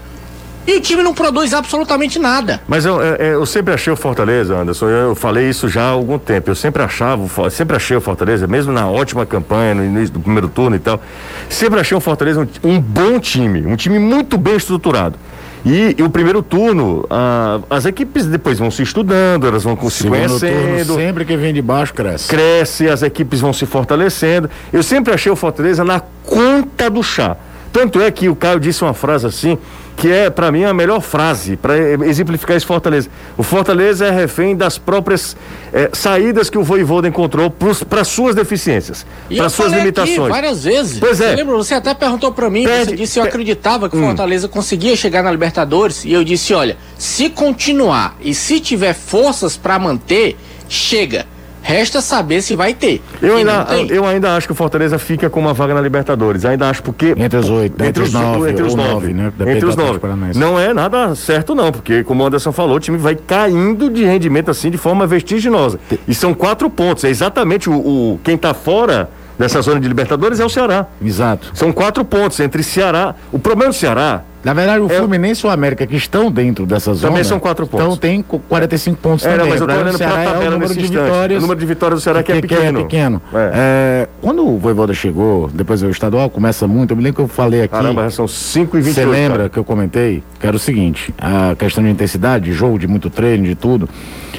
E 0.68 0.78
o 0.78 0.82
time 0.82 1.02
não 1.02 1.14
produz 1.14 1.54
absolutamente 1.54 2.20
nada. 2.20 2.62
Mas 2.68 2.86
eu, 2.86 3.02
é, 3.02 3.16
é, 3.20 3.34
eu 3.34 3.46
sempre 3.48 3.74
achei 3.74 3.92
o 3.92 3.96
Fortaleza, 3.96 4.56
Anderson, 4.56 4.90
eu, 4.90 5.10
eu 5.10 5.16
falei 5.16 5.50
isso 5.50 5.68
já 5.68 5.84
há 5.84 5.90
algum 5.90 6.20
tempo. 6.20 6.52
Eu 6.52 6.56
sempre 6.56 6.84
achava, 6.84 7.50
sempre 7.50 7.76
achei 7.76 7.98
o 7.98 8.02
Fortaleza, 8.02 8.46
mesmo 8.46 8.72
na 8.72 8.88
ótima 8.88 9.26
campanha, 9.26 9.74
no 9.74 9.84
início 9.84 10.14
do 10.14 10.20
primeiro 10.20 10.48
turno 10.48 10.76
e 10.76 10.80
tal, 10.80 11.02
sempre 11.50 11.80
achei 11.80 11.98
o 11.98 12.00
Fortaleza 12.00 12.48
um, 12.64 12.70
um 12.70 12.80
bom 12.80 13.20
time, 13.20 13.66
um 13.66 13.76
time 13.76 13.98
muito 13.98 14.38
bem 14.38 14.56
estruturado. 14.56 15.18
E, 15.66 15.96
e 15.98 16.04
o 16.04 16.10
primeiro 16.10 16.42
turno, 16.42 17.06
ah, 17.10 17.60
as 17.70 17.86
equipes 17.86 18.26
depois 18.26 18.58
vão 18.58 18.72
se 18.72 18.82
estudando, 18.82 19.48
elas 19.48 19.64
vão 19.64 19.78
se 19.90 20.04
Segundo 20.04 20.18
turno, 20.18 20.40
conhecendo 20.40 20.96
sempre 20.96 21.26
que 21.26 21.38
vem 21.38 21.54
de 21.54 21.62
baixo, 21.62 21.94
cresce. 21.94 22.28
cresce, 22.28 22.90
as 22.90 23.04
equipes 23.04 23.40
vão 23.40 23.54
se 23.54 23.66
fortalecendo. 23.66 24.50
Eu 24.74 24.82
sempre 24.82 25.14
achei 25.14 25.32
o 25.32 25.36
Fortaleza 25.36 25.84
na 25.84 26.02
conta 26.26 26.90
do 26.90 27.04
chá. 27.04 27.38
Tanto 27.72 28.02
é 28.02 28.12
que 28.12 28.28
o 28.30 28.36
Caio 28.36 28.60
disse 28.60 28.84
uma 28.84 28.94
frase 28.94 29.26
assim, 29.26 29.58
que 29.96 30.12
é 30.12 30.30
para 30.30 30.52
mim 30.52 30.64
a 30.64 30.74
melhor 30.74 31.00
frase 31.00 31.56
para 31.56 31.78
exemplificar 32.06 32.58
esse 32.58 32.66
Fortaleza. 32.66 33.08
O 33.38 33.44
Fortaleza 33.44 34.06
é 34.08 34.12
refém 34.12 34.56
das 34.56 34.78
próprias 34.78 35.38
eh, 35.72 35.90
saídas 35.94 36.50
que 36.50 36.58
o 36.58 36.64
Voivoda 36.64 37.08
encontrou 37.08 37.54
para 37.88 38.04
suas 38.04 38.36
deficiências, 38.36 39.06
para 39.28 39.36
eu 39.38 39.50
suas 39.50 39.68
falei 39.70 39.80
limitações. 39.80 40.30
Várias 40.30 40.64
vezes. 40.64 41.00
Pois 41.00 41.22
é. 41.22 41.36
Lembra? 41.36 41.56
Você 41.56 41.74
até 41.74 41.94
perguntou 41.94 42.32
pra 42.34 42.50
mim, 42.50 42.64
Perde- 42.64 42.92
você 42.92 42.96
disse 42.96 43.20
eu 43.20 43.24
pe- 43.24 43.30
acreditava 43.30 43.90
que 43.90 43.96
o 43.96 44.00
Hum. 44.00 44.08
Fortaleza 44.08 44.48
conseguia 44.48 44.96
chegar 44.96 45.24
na 45.24 45.32
Libertadores 45.32 46.04
e 46.04 46.12
eu 46.12 46.24
disse, 46.24 46.54
olha, 46.54 46.78
se 46.98 47.30
continuar 47.30 48.18
e 48.22 48.34
se 48.34 48.60
tiver 48.60 48.94
forças 48.94 49.56
pra 49.56 49.78
manter, 49.80 50.36
chega. 50.68 51.26
Resta 51.64 52.02
saber 52.02 52.42
se 52.42 52.56
vai 52.56 52.74
ter. 52.74 53.02
Eu 53.22 53.38
ainda, 53.38 53.66
eu 53.90 54.06
ainda 54.06 54.36
acho 54.36 54.48
que 54.48 54.52
o 54.52 54.56
Fortaleza 54.56 54.98
fica 54.98 55.30
com 55.30 55.40
uma 55.40 55.54
vaga 55.54 55.74
na 55.74 55.82
Libertadores. 55.82 56.44
Ainda 56.44 56.70
acho 56.70 56.82
porque. 56.82 57.14
Entre 57.18 57.38
os 57.38 57.50
oito, 57.50 57.84
entre 57.84 58.04
os 58.04 58.12
nove, 58.14 58.50
entre 58.50 58.64
os 58.64 58.76
nove, 58.76 58.90
nove, 58.94 59.14
né? 59.14 59.32
Depende 59.38 59.58
Entre 59.58 59.70
os 59.70 59.76
nove. 59.76 60.00
Não 60.36 60.60
é 60.60 60.74
nada 60.74 61.14
certo, 61.16 61.54
não, 61.54 61.72
porque, 61.72 62.04
como 62.04 62.24
o 62.24 62.28
Anderson 62.28 62.52
falou, 62.52 62.78
o 62.78 62.80
time 62.80 62.98
vai 62.98 63.16
caindo 63.16 63.90
de 63.90 64.04
rendimento 64.04 64.50
assim 64.50 64.72
de 64.72 64.78
forma 64.78 65.06
vertiginosa. 65.06 65.80
E 66.08 66.16
são 66.16 66.34
quatro 66.34 66.70
pontos. 66.70 67.04
É 67.04 67.10
exatamente 67.10 67.70
o, 67.70 67.74
o- 67.74 68.20
quem 68.24 68.36
está 68.36 68.54
fora 68.54 69.10
dessa 69.38 69.62
zona 69.62 69.80
de 69.80 69.88
Libertadores 69.88 70.40
é 70.40 70.46
o 70.46 70.50
Ceará. 70.50 70.88
Exato. 71.04 71.52
São 71.54 71.72
quatro 71.72 72.04
pontos 72.04 72.40
entre 72.40 72.64
Ceará. 72.64 73.16
O 73.32 73.40
problema 73.40 73.72
do 73.72 73.76
Ceará. 73.76 74.22
Na 74.44 74.54
verdade, 74.54 74.80
o 74.82 74.92
É- 74.92 74.98
Fluminense 74.98 75.46
e 75.46 75.48
o 75.48 75.52
América 75.52 75.86
que 75.86 75.96
estão 75.96 76.32
dentro 76.32 76.66
dessa 76.66 76.94
zona. 76.94 77.10
Também 77.10 77.24
são 77.24 77.40
quatro 77.40 77.68
pontos. 77.68 77.86
Então 77.86 77.98
tem 77.98 78.22
co- 78.22 78.40
45 78.40 78.98
pontos 78.98 79.26
É, 79.26 79.32
também. 79.32 79.50
mas 79.50 79.62
eu 79.62 79.68
Pra 79.68 79.76
olhando 79.76 79.96
o 79.96 79.98
pra 79.98 80.08
Ceará 80.08 80.22
é 80.22 80.26
tabela 80.26 80.44
número 80.52 80.60
nesse 80.62 80.74
de 80.80 80.86
instante. 80.86 81.04
vitórias. 81.04 81.38
O 81.38 81.42
número 81.42 81.60
de 81.60 81.66
vitórias 81.66 82.00
do 82.00 82.04
Ceará 82.04 82.24
que 82.24 82.32
é 82.32 82.42
pequeno. 82.42 82.80
é 82.80 82.84
pequeno. 82.84 83.22
É. 83.34 83.52
É, 83.54 84.08
quando 84.22 84.48
o 84.48 84.58
Voivoda 84.58 84.94
chegou, 84.94 85.50
depois 85.54 85.82
veio 85.82 85.90
o 85.90 85.94
estadual, 85.94 86.30
começa 86.30 86.68
muito. 86.68 86.92
Eu 86.92 86.98
me 86.98 87.04
lembro 87.04 87.18
que 87.18 87.22
eu 87.22 87.28
falei 87.28 87.62
aqui. 87.64 87.74
Caramba, 87.76 88.10
são 88.10 88.28
5 88.28 88.78
e 88.78 88.82
28. 88.82 89.08
Você 89.10 89.16
lembra 89.22 89.38
cara. 89.38 89.50
que 89.50 89.58
eu 89.60 89.64
comentei? 89.64 90.24
Que 90.40 90.48
era 90.48 90.56
o 90.56 90.60
seguinte: 90.60 91.14
a 91.20 91.56
questão 91.56 91.84
de 91.84 91.90
intensidade, 91.90 92.46
de 92.46 92.54
jogo, 92.54 92.80
de 92.80 92.88
muito 92.88 93.10
treino, 93.10 93.44
de 93.44 93.54
tudo. 93.56 93.88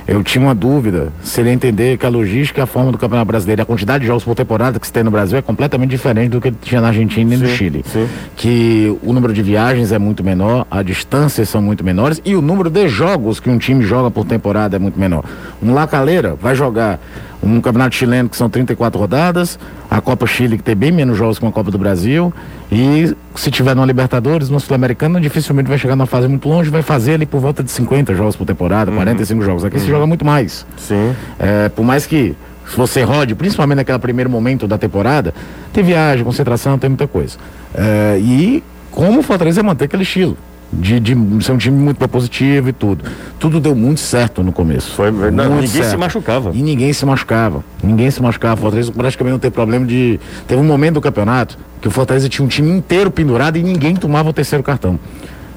Eu 0.08 0.22
tinha 0.24 0.42
uma 0.44 0.54
dúvida 0.54 1.12
se 1.22 1.40
ele 1.40 1.50
entender 1.50 1.96
que 1.96 2.04
a 2.04 2.08
logística 2.08 2.60
e 2.60 2.62
a 2.62 2.66
forma 2.66 2.90
do 2.90 2.98
Campeonato 2.98 3.26
Brasileiro, 3.28 3.62
a 3.62 3.64
quantidade 3.64 4.00
de 4.00 4.08
jogos 4.08 4.24
por 4.24 4.34
temporada 4.34 4.80
que 4.80 4.86
se 4.86 4.92
tem 4.92 5.04
no 5.04 5.12
Brasil 5.12 5.38
é 5.38 5.42
completamente 5.42 5.90
diferente 5.90 6.30
do 6.30 6.40
que 6.40 6.50
tinha 6.50 6.80
na 6.80 6.88
Argentina 6.88 7.34
e 7.34 7.36
no 7.36 7.46
Sim, 7.46 7.54
Chile. 7.54 7.84
sim. 7.86 8.08
Que 8.34 8.98
o 9.02 9.12
número 9.12 9.32
de 9.32 9.42
viagens 9.42 9.91
é 9.92 9.98
muito 9.98 10.24
menor, 10.24 10.66
as 10.70 10.84
distâncias 10.84 11.48
são 11.48 11.62
muito 11.62 11.84
menores 11.84 12.20
e 12.24 12.34
o 12.34 12.42
número 12.42 12.70
de 12.70 12.88
jogos 12.88 13.38
que 13.38 13.48
um 13.48 13.58
time 13.58 13.84
joga 13.84 14.10
por 14.10 14.24
temporada 14.24 14.76
é 14.76 14.78
muito 14.78 14.98
menor. 14.98 15.24
Um 15.62 15.72
La 15.72 15.86
Calera 15.86 16.34
vai 16.40 16.54
jogar 16.54 16.98
um 17.42 17.60
campeonato 17.60 17.94
chileno 17.94 18.28
que 18.28 18.36
são 18.36 18.48
34 18.48 18.98
rodadas, 18.98 19.58
a 19.90 20.00
Copa 20.00 20.26
Chile 20.26 20.56
que 20.56 20.62
tem 20.62 20.74
bem 20.76 20.92
menos 20.92 21.16
jogos 21.16 21.38
que 21.38 21.46
a 21.46 21.50
Copa 21.50 21.70
do 21.70 21.78
Brasil 21.78 22.32
e 22.70 23.14
se 23.34 23.50
tiver 23.50 23.74
no 23.74 23.84
Libertadores, 23.84 24.48
no 24.48 24.58
Sul-Americano, 24.58 25.20
dificilmente 25.20 25.68
vai 25.68 25.78
chegar 25.78 25.96
numa 25.96 26.06
fase 26.06 26.28
muito 26.28 26.48
longe, 26.48 26.70
vai 26.70 26.82
fazer 26.82 27.14
ali 27.14 27.26
por 27.26 27.40
volta 27.40 27.62
de 27.62 27.70
50 27.70 28.14
jogos 28.14 28.36
por 28.36 28.46
temporada, 28.46 28.90
45 28.90 29.42
jogos. 29.42 29.64
Aqui 29.64 29.78
se 29.78 29.86
joga 29.86 30.06
muito 30.06 30.24
mais. 30.24 30.64
Sim. 30.76 31.14
É, 31.38 31.68
por 31.68 31.84
mais 31.84 32.06
que 32.06 32.34
se 32.68 32.76
você 32.76 33.02
rode, 33.02 33.34
principalmente 33.34 33.76
naquele 33.76 33.98
primeiro 33.98 34.30
momento 34.30 34.66
da 34.66 34.78
temporada, 34.78 35.34
tem 35.72 35.84
viagem, 35.84 36.24
concentração, 36.24 36.78
tem 36.78 36.88
muita 36.88 37.06
coisa. 37.06 37.36
É, 37.74 38.18
e 38.18 38.62
como 38.92 39.18
o 39.18 39.22
Fortaleza 39.22 39.62
manter 39.62 39.86
aquele 39.86 40.04
estilo. 40.04 40.36
De, 40.74 40.98
de 40.98 41.14
ser 41.44 41.52
um 41.52 41.58
time 41.58 41.76
muito 41.76 41.98
propositivo 41.98 42.70
e 42.70 42.72
tudo. 42.72 43.04
Tudo 43.38 43.60
deu 43.60 43.74
muito 43.76 44.00
certo 44.00 44.42
no 44.42 44.52
começo. 44.52 44.92
Foi, 44.94 45.10
não, 45.10 45.20
Muito 45.20 45.50
ninguém 45.50 45.66
se 45.66 45.82
certo. 45.82 45.98
machucava. 45.98 46.50
E 46.54 46.62
ninguém 46.62 46.92
se 46.94 47.04
machucava. 47.04 47.62
Ninguém 47.84 48.10
se 48.10 48.22
machucava. 48.22 48.54
O 48.54 48.62
Fortaleza 48.62 48.90
praticamente 48.90 49.32
não 49.32 49.38
teve 49.38 49.52
problema 49.54 49.84
de. 49.84 50.18
Teve 50.46 50.62
um 50.62 50.64
momento 50.64 50.94
do 50.94 51.00
campeonato 51.02 51.58
que 51.78 51.88
o 51.88 51.90
Fortaleza 51.90 52.26
tinha 52.26 52.42
um 52.42 52.48
time 52.48 52.70
inteiro 52.70 53.10
pendurado 53.10 53.58
e 53.58 53.62
ninguém 53.62 53.94
tomava 53.94 54.30
o 54.30 54.32
terceiro 54.32 54.62
cartão. 54.64 54.98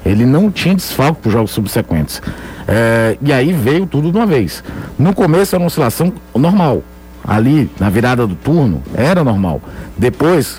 Ele 0.04 0.26
não 0.26 0.50
tinha 0.50 0.74
desfalque 0.74 1.22
para 1.22 1.28
os 1.28 1.32
jogos 1.32 1.50
subsequentes. 1.50 2.20
É, 2.68 3.16
e 3.22 3.32
aí 3.32 3.52
veio 3.54 3.86
tudo 3.86 4.10
de 4.12 4.18
uma 4.18 4.26
vez. 4.26 4.62
No 4.98 5.14
começo 5.14 5.54
era 5.56 5.62
uma 5.62 5.68
oscilação 5.68 6.12
normal. 6.34 6.82
ali 7.26 7.70
na 7.80 7.88
virada 7.88 8.26
do 8.26 8.34
turno, 8.34 8.82
era 8.94 9.24
normal. 9.24 9.62
Depois, 9.96 10.58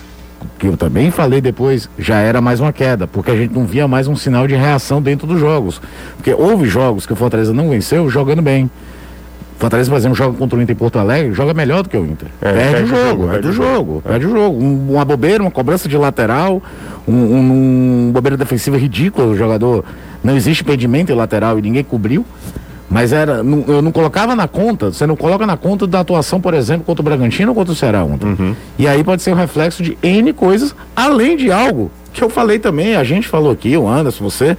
que 0.60 0.67
eu 0.67 0.76
também 0.78 1.12
falei 1.12 1.39
depois, 1.41 1.89
já 2.00 2.17
era 2.19 2.41
mais 2.41 2.60
uma 2.60 2.73
queda, 2.73 3.08
porque 3.08 3.32
a 3.32 3.36
gente 3.36 3.54
não 3.54 3.65
via 3.65 3.88
mais 3.88 4.08
um 4.08 4.15
sinal 4.15 4.47
de 4.47 4.56
reação 4.56 5.02
dentro 5.02 5.28
dos 5.28 5.39
jogos. 5.39 5.82
Porque 6.15 6.34
houve 6.34 6.67
jogos 6.67 7.06
que 7.06 7.13
o 7.13 7.15
Fortaleza 7.15 7.54
não 7.54 7.69
venceu 7.69 8.10
jogando 8.10 8.41
bem. 8.41 8.69
Fortaleza, 9.60 9.89
por 9.89 9.97
exemplo, 9.97 10.15
joga 10.15 10.38
contra 10.38 10.58
o 10.60 10.62
Inter 10.62 10.76
em 10.76 10.78
Porto 10.78 11.00
Alegre, 11.00 11.34
joga 11.34 11.52
melhor 11.54 11.82
do 11.82 11.89
que 11.89 11.97
o 11.97 12.06
Inter. 12.06 12.28
É, 12.41 12.52
perde, 12.54 12.71
perde 12.71 12.84
o 12.84 12.86
o 12.86 12.88
jogo, 12.89 13.10
jogo, 13.10 13.28
perde 13.32 13.47
o 13.47 13.50
o 13.50 13.54
jogo, 13.54 14.02
É. 14.06 14.10
perde 14.10 14.26
o 14.28 14.30
jogo. 14.30 14.63
Um- 14.63 14.93
uma 14.93 15.04
bobeira, 15.06 15.43
uma 15.43 15.50
cobrança 15.52 15.89
de 15.89 15.97
lateral, 15.97 16.62
um, 17.08 17.13
um, 17.15 18.08
um 18.08 18.12
bobeira 18.12 18.38
defensiva 18.38 18.78
ridícula, 18.78 19.26
o 19.28 19.36
jogador. 19.36 19.84
Não 20.23 20.36
existe 20.36 20.62
impedimento 20.63 21.12
em 21.12 21.15
lateral 21.15 21.58
e 21.58 21.62
ninguém 21.63 21.84
cobriu. 21.84 22.23
Mas 22.89 23.12
era, 23.12 23.43
não- 23.43 23.65
eu 23.67 23.82
não 23.82 23.91
colocava 23.91 24.36
na 24.36 24.47
conta, 24.47 24.91
você 24.91 25.06
não 25.06 25.15
coloca 25.15 25.45
na 25.45 25.58
conta 25.58 25.86
da 25.86 26.00
atuação, 26.00 26.39
por 26.39 26.54
exemplo, 26.54 26.86
contra 26.86 27.02
o 27.02 27.04
Bragantino 27.04 27.50
ou 27.50 27.56
contra 27.56 27.73
o 27.73 27.76
Ceará 27.76 28.04
ontem. 28.04 28.28
Uhum. 28.28 28.56
E 28.80 28.88
aí 28.88 29.04
pode 29.04 29.21
ser 29.21 29.32
um 29.32 29.36
reflexo 29.36 29.84
de 29.84 29.97
N 30.02 30.32
coisas, 30.32 30.73
além 30.95 31.36
de 31.36 31.52
algo 31.52 31.91
que 32.13 32.23
eu 32.23 32.30
falei 32.30 32.60
também, 32.60 32.95
a 32.95 33.04
gente 33.04 33.28
falou 33.28 33.52
aqui, 33.52 33.76
o 33.78 33.88
Anderson, 33.88 34.23
você. 34.23 34.58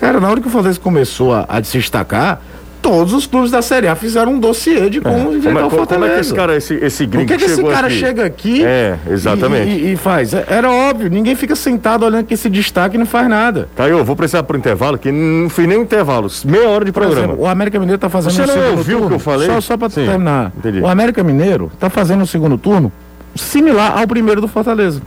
Cara, 0.00 0.18
na 0.18 0.28
hora 0.28 0.40
que 0.40 0.48
o 0.48 0.50
Fortaleza 0.50 0.80
começou 0.80 1.32
a, 1.32 1.46
a 1.48 1.62
se 1.62 1.78
destacar, 1.78 2.42
todos 2.82 3.14
os 3.14 3.26
clubes 3.26 3.50
da 3.50 3.62
Série 3.62 3.86
A 3.86 3.94
fizeram 3.94 4.32
um 4.32 4.38
dossiê 4.40 4.90
de 4.90 5.00
como 5.00 5.16
Como, 5.16 5.36
enfrentar 5.36 5.60
é- 5.60 5.64
o 5.64 5.68
como 5.68 5.78
Fortaleza. 5.78 6.12
é 6.12 6.14
que 6.16 6.20
esse 6.20 6.34
cara, 6.34 6.56
esse, 6.56 6.74
esse 6.74 7.06
gringo 7.06 7.26
Por 7.28 7.38
que, 7.38 7.44
que 7.46 7.50
esse 7.50 7.62
cara 7.62 7.86
aqui? 7.86 7.96
chega 7.96 8.24
aqui 8.26 8.64
É, 8.64 8.98
exatamente. 9.08 9.68
E, 9.70 9.84
e- 9.86 9.92
e 9.92 9.96
faz? 9.96 10.34
É- 10.34 10.44
Era 10.48 10.70
óbvio, 10.70 11.08
ninguém 11.08 11.34
fica 11.36 11.54
sentado 11.54 12.04
olhando 12.04 12.24
que 12.26 12.34
esse 12.34 12.50
destaque 12.50 12.96
e 12.96 12.98
não 12.98 13.06
faz 13.06 13.28
nada. 13.28 13.68
Caio, 13.76 13.98
eu 13.98 14.04
vou 14.04 14.16
precisar 14.16 14.42
pro 14.42 14.58
intervalo, 14.58 14.98
que 14.98 15.10
não 15.12 15.48
fui 15.48 15.66
nem 15.66 15.78
um 15.78 15.82
intervalo, 15.82 16.28
meia 16.44 16.68
hora 16.68 16.84
de 16.84 16.90
programa. 16.92 17.18
exemplo, 17.26 17.40
o 17.44 17.46
América 17.46 17.78
Mineiro 17.78 17.98
tá 18.00 18.08
fazendo 18.10 18.32
Você 18.32 18.42
um 18.42 18.46
não 18.46 18.54
segundo 18.54 18.78
ouviu 18.78 19.04
o 19.04 19.08
que 19.08 19.14
eu 19.14 19.18
falei? 19.20 19.46
Só, 19.48 19.60
só 19.60 19.76
pra 19.76 19.88
Sim, 19.88 20.04
terminar. 20.06 20.52
entendi. 20.58 20.80
O 20.80 20.86
América 20.88 21.22
Mineiro 21.22 21.70
tá 21.78 21.88
fazendo 21.88 22.22
um 22.22 22.26
segundo 22.26 22.58
turno 22.58 22.90
similar 23.34 23.98
ao 23.98 24.06
primeiro 24.06 24.40
do 24.40 24.48
Fortaleza. 24.48 25.00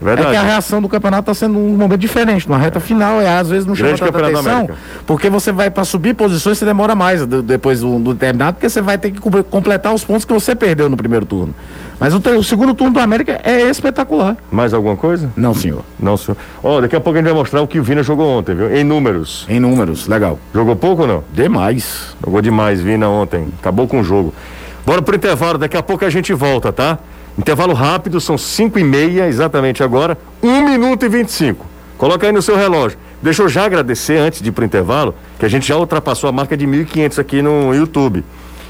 Verdade. 0.00 0.28
É 0.28 0.30
que 0.32 0.36
a 0.36 0.42
reação 0.42 0.82
do 0.82 0.88
campeonato 0.88 1.30
está 1.30 1.34
sendo 1.46 1.58
um 1.58 1.76
momento 1.76 1.98
diferente. 1.98 2.48
Na 2.50 2.58
reta 2.58 2.78
final, 2.80 3.20
é, 3.20 3.38
às 3.38 3.48
vezes 3.48 3.64
não 3.66 3.74
chama 3.74 3.88
Grande 3.88 4.00
tanta 4.00 4.12
campeonato 4.12 4.44
da 4.44 4.52
atenção, 4.58 4.76
porque 5.06 5.30
você 5.30 5.50
vai 5.52 5.70
para 5.70 5.84
subir 5.84 6.14
posições, 6.14 6.58
você 6.58 6.64
demora 6.66 6.94
mais 6.94 7.24
do- 7.26 7.42
depois 7.42 7.80
do, 7.80 7.98
do 7.98 8.12
determinado, 8.12 8.54
porque 8.54 8.68
você 8.68 8.82
vai 8.82 8.98
ter 8.98 9.10
que 9.10 9.20
completar 9.20 9.94
os 9.94 10.04
pontos 10.04 10.24
que 10.24 10.32
você 10.34 10.54
perdeu 10.54 10.88
no 10.90 10.96
primeiro 10.96 11.24
turno. 11.24 11.54
Mas 11.98 12.12
o, 12.12 12.18
o 12.38 12.44
segundo 12.44 12.74
turno 12.74 12.92
do 12.92 13.00
América 13.00 13.40
é 13.42 13.62
espetacular. 13.70 14.36
Mais 14.52 14.74
alguma 14.74 14.96
coisa? 14.96 15.30
Não, 15.34 15.54
senhor. 15.54 15.82
Não, 15.98 16.14
senhor. 16.18 16.36
Ó, 16.62 16.78
daqui 16.82 16.94
a 16.94 17.00
pouco 17.00 17.18
a 17.18 17.22
gente 17.22 17.30
vai 17.30 17.38
mostrar 17.38 17.62
o 17.62 17.66
que 17.66 17.80
o 17.80 17.82
Vina 17.82 18.02
jogou 18.02 18.28
ontem, 18.38 18.54
viu? 18.54 18.76
Em 18.76 18.84
números. 18.84 19.46
Em 19.48 19.58
números, 19.58 20.06
legal. 20.06 20.38
Jogou 20.52 20.76
pouco 20.76 21.02
ou 21.02 21.08
não? 21.08 21.24
Demais. 21.32 22.14
Jogou 22.22 22.42
demais, 22.42 22.82
Vina, 22.82 23.08
ontem. 23.08 23.48
Acabou 23.58 23.88
com 23.88 24.00
o 24.00 24.04
jogo. 24.04 24.34
Bora 24.84 25.00
pro 25.00 25.16
intervalo, 25.16 25.56
daqui 25.56 25.76
a 25.76 25.82
pouco 25.82 26.04
a 26.04 26.10
gente 26.10 26.34
volta, 26.34 26.70
tá? 26.70 26.98
Intervalo 27.38 27.74
rápido, 27.74 28.20
são 28.20 28.38
5 28.38 28.78
e 28.78 28.84
meia, 28.84 29.28
exatamente 29.28 29.82
agora. 29.82 30.16
1 30.42 30.64
minuto 30.64 31.04
e 31.04 31.08
25. 31.08 31.66
Coloca 31.98 32.26
aí 32.26 32.32
no 32.32 32.40
seu 32.40 32.56
relógio. 32.56 32.98
Deixa 33.22 33.42
eu 33.42 33.48
já 33.48 33.64
agradecer 33.64 34.18
antes 34.18 34.40
de 34.40 34.48
ir 34.48 34.52
pro 34.52 34.64
intervalo, 34.64 35.14
que 35.38 35.44
a 35.44 35.48
gente 35.48 35.66
já 35.66 35.76
ultrapassou 35.76 36.28
a 36.28 36.32
marca 36.32 36.56
de 36.56 36.66
1.500 36.66 37.18
aqui 37.18 37.42
no 37.42 37.74
YouTube. 37.74 38.24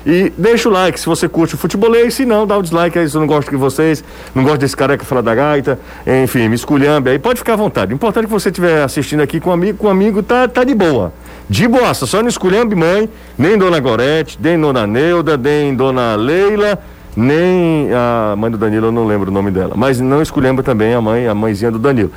E 0.07 0.33
deixa 0.39 0.69
o 0.69 0.73
like 0.73 1.01
se 1.01 1.07
você 1.07 1.29
curte 1.29 1.57
o 1.57 1.59
futebolês, 1.59 2.15
se 2.15 2.25
não, 2.25 2.47
dá 2.47 2.57
o 2.57 2.63
dislike 2.63 2.97
aí 2.97 3.09
se 3.09 3.17
eu 3.17 3.21
não 3.21 3.27
gosto 3.27 3.51
de 3.51 3.57
vocês, 3.57 4.05
não 4.33 4.45
gosto 4.45 4.59
desse 4.59 4.77
careca 4.77 5.05
fala 5.05 5.21
da 5.21 5.35
gaita, 5.35 5.81
enfim, 6.23 6.49
me 6.49 6.55
esculhambe 6.55 7.11
aí, 7.11 7.19
pode 7.19 7.41
ficar 7.41 7.55
à 7.55 7.57
vontade. 7.57 7.93
O 7.93 7.97
importante 7.97 8.25
é 8.25 8.27
que 8.29 8.33
você 8.33 8.49
estiver 8.49 8.85
assistindo 8.85 9.21
aqui 9.21 9.41
com 9.41 9.51
um 9.51 9.53
amigo, 9.53 9.79
com 9.79 9.89
um 9.89 9.91
amigo 9.91 10.23
tá, 10.23 10.47
tá 10.47 10.63
de 10.63 10.77
boa. 10.77 11.13
De 11.51 11.67
boaça, 11.67 12.07
só 12.07 12.23
não 12.23 12.29
esculhambe 12.29 12.77
mãe, 12.77 13.09
nem 13.37 13.59
Dona 13.59 13.81
Gorete, 13.81 14.39
nem 14.41 14.61
Dona 14.61 14.87
Neuda, 14.87 15.37
nem 15.37 15.75
Dona 15.75 16.15
Leila, 16.15 16.79
nem 17.17 17.89
a 17.93 18.37
mãe 18.37 18.51
do 18.51 18.59
Danilo, 18.59 18.89
eu 18.89 18.93
não 18.93 19.07
lembro 19.07 19.31
o 19.31 19.35
nome 19.35 19.51
dela, 19.51 19.75
mas 19.77 19.99
não 19.99 20.21
esculhamba 20.21 20.63
também 20.63 20.95
a 20.95 21.01
mãe, 21.01 21.27
a 21.27 21.35
mãezinha 21.35 21.71
do 21.71 21.79
Danilo. 21.79 22.13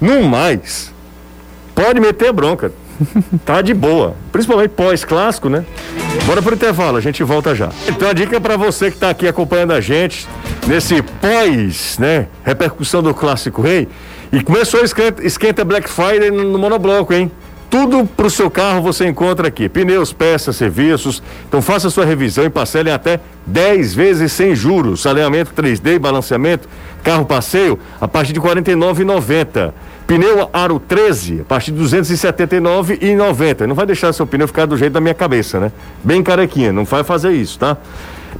No 0.00 0.22
mais, 0.22 0.92
pode 1.74 2.00
meter 2.00 2.32
bronca. 2.32 2.72
Tá 3.44 3.60
de 3.60 3.74
boa. 3.74 4.14
Principalmente 4.30 4.70
pós-clássico, 4.70 5.48
né? 5.48 5.64
Bora 6.26 6.40
pro 6.40 6.54
intervalo, 6.54 6.96
a 6.96 7.00
gente 7.00 7.22
volta 7.22 7.54
já. 7.54 7.68
Então 7.88 8.08
a 8.08 8.12
dica 8.12 8.40
para 8.40 8.56
você 8.56 8.90
que 8.90 8.96
tá 8.96 9.10
aqui 9.10 9.26
acompanhando 9.26 9.72
a 9.72 9.80
gente 9.80 10.28
nesse 10.66 11.02
pós, 11.02 11.98
né? 11.98 12.28
Repercussão 12.44 13.02
do 13.02 13.12
Clássico 13.12 13.60
Rei. 13.60 13.88
E 14.32 14.42
começou 14.42 14.80
o 14.80 14.84
esquenta, 14.84 15.26
esquenta 15.26 15.64
Black 15.64 15.88
Friday 15.88 16.30
no 16.30 16.58
monobloco, 16.58 17.12
hein? 17.12 17.30
Tudo 17.74 18.06
pro 18.06 18.30
seu 18.30 18.48
carro 18.48 18.80
você 18.82 19.04
encontra 19.04 19.48
aqui. 19.48 19.68
Pneus, 19.68 20.12
peças, 20.12 20.54
serviços. 20.54 21.20
Então 21.48 21.60
faça 21.60 21.90
sua 21.90 22.04
revisão 22.04 22.44
e 22.44 22.48
parcele 22.48 22.88
até 22.88 23.18
10 23.44 23.94
vezes 23.94 24.30
sem 24.30 24.54
juros. 24.54 25.04
Alinhamento 25.08 25.52
3D, 25.60 25.98
balanceamento, 25.98 26.68
carro 27.02 27.26
passeio 27.26 27.76
a 28.00 28.06
partir 28.06 28.32
de 28.32 28.38
R$ 28.38 28.46
49,90. 28.46 29.72
Pneu 30.06 30.48
Aro 30.52 30.78
13, 30.78 31.40
a 31.40 31.44
partir 31.44 31.72
de 31.72 31.82
R$ 31.82 32.00
279,90. 32.00 33.66
Não 33.66 33.74
vai 33.74 33.86
deixar 33.86 34.12
seu 34.12 34.24
pneu 34.24 34.46
ficar 34.46 34.66
do 34.66 34.76
jeito 34.76 34.92
da 34.92 35.00
minha 35.00 35.12
cabeça, 35.12 35.58
né? 35.58 35.72
Bem 36.04 36.22
carequinha, 36.22 36.72
não 36.72 36.84
vai 36.84 37.02
fazer 37.02 37.32
isso, 37.32 37.58
tá? 37.58 37.76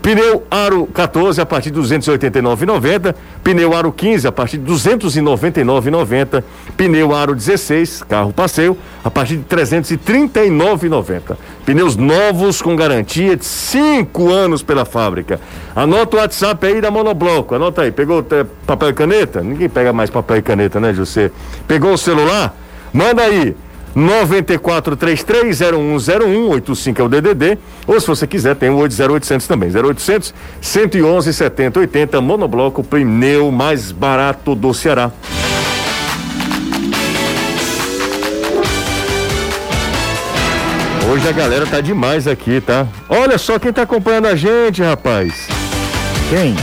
Pneu 0.05 0.45
Aro 0.51 0.87
14 0.93 1.40
a 1.40 1.47
partir 1.47 1.71
de 1.71 1.81
289,90. 1.81 3.14
Pneu 3.43 3.75
Aro 3.75 3.90
15 3.90 4.29
a 4.29 4.33
partir 4.33 4.59
de 4.59 4.71
299,90. 4.71 6.45
Pneu 6.77 7.14
Aro 7.14 7.35
16, 7.35 8.03
carro 8.03 8.31
passeio, 8.31 8.77
a 9.03 9.11
partir 9.11 9.38
de 9.38 9.45
339,90. 9.45 11.38
Pneus 11.64 11.97
novos 11.97 12.61
com 12.61 12.77
garantia 12.77 13.35
de 13.35 13.47
5 13.47 14.31
anos 14.31 14.62
pela 14.62 14.85
fábrica. 14.85 15.40
Anota 15.75 16.19
o 16.19 16.21
WhatsApp 16.21 16.67
aí 16.67 16.83
da 16.83 16.90
Monobloco. 16.90 17.55
Anota 17.55 17.81
aí. 17.81 17.90
Pegou 17.90 18.23
eh, 18.31 18.45
papel 18.67 18.90
e 18.90 18.93
caneta? 18.93 19.40
Ninguém 19.40 19.71
pega 19.71 19.90
mais 19.90 20.11
papel 20.11 20.37
e 20.37 20.43
caneta, 20.43 20.79
né, 20.79 20.93
José? 20.93 21.31
Pegou 21.67 21.95
o 21.95 21.99
celular? 21.99 22.55
Manda 22.93 23.23
aí. 23.23 23.57
94330101, 23.97 26.49
85 26.51 27.01
é 27.01 27.05
o 27.05 27.09
DDD, 27.09 27.59
ou 27.87 28.01
se 28.01 28.07
você 28.07 28.27
quiser 28.27 28.57
tem 28.57 28.71
o 28.71 28.77
80800 28.79 29.47
também, 29.47 29.71
0800 29.71 30.35
111 30.61 31.33
70 31.33 31.81
80, 31.81 32.21
monobloco, 32.21 32.83
pneu 32.83 33.51
mais 33.53 33.93
barato 33.93 34.55
do 34.55 34.75
Ceará. 34.75 35.11
Hoje 41.11 41.29
a 41.29 41.33
galera 41.33 41.67
tá 41.67 41.81
demais 41.81 42.27
aqui, 42.27 42.61
tá? 42.61 42.87
Olha 43.09 43.37
só 43.39 43.59
quem 43.59 43.73
tá 43.73 43.83
acompanhando 43.83 44.27
a 44.27 44.35
gente, 44.35 44.83
rapaz. 44.83 45.47
Quem? 46.31 46.57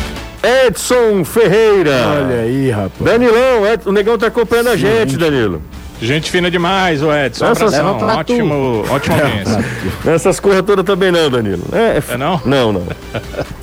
Edson 0.68 1.24
Ferreira. 1.24 1.92
Olha 2.08 2.42
aí, 2.42 2.72
rapaz. 2.72 2.92
Danilão, 3.00 3.66
Ed- 3.68 3.88
o 3.88 3.92
negão 3.92 4.18
tá 4.18 4.28
acompanhando 4.28 4.70
a 4.70 4.76
gente, 4.76 5.16
Danilo. 5.16 5.62
Gente 6.02 6.32
fina 6.32 6.50
demais, 6.50 7.04
o 7.04 7.14
Edson. 7.14 7.46
Essa- 7.46 7.66
Abração, 7.66 7.86
Leva 7.86 8.00
pra 8.00 8.24
tu. 8.24 8.34
ótimo, 8.34 8.86
ótima 8.90 9.16
audiência. 9.22 9.66
Essas 10.08 10.40
coisas 10.40 10.64
todas 10.64 10.84
também 10.84 11.12
não, 11.12 11.30
Danilo. 11.30 11.64
É, 11.72 12.02
É 12.14 12.18
não? 12.18 12.42
Não, 12.44 12.74
não. 12.74 12.84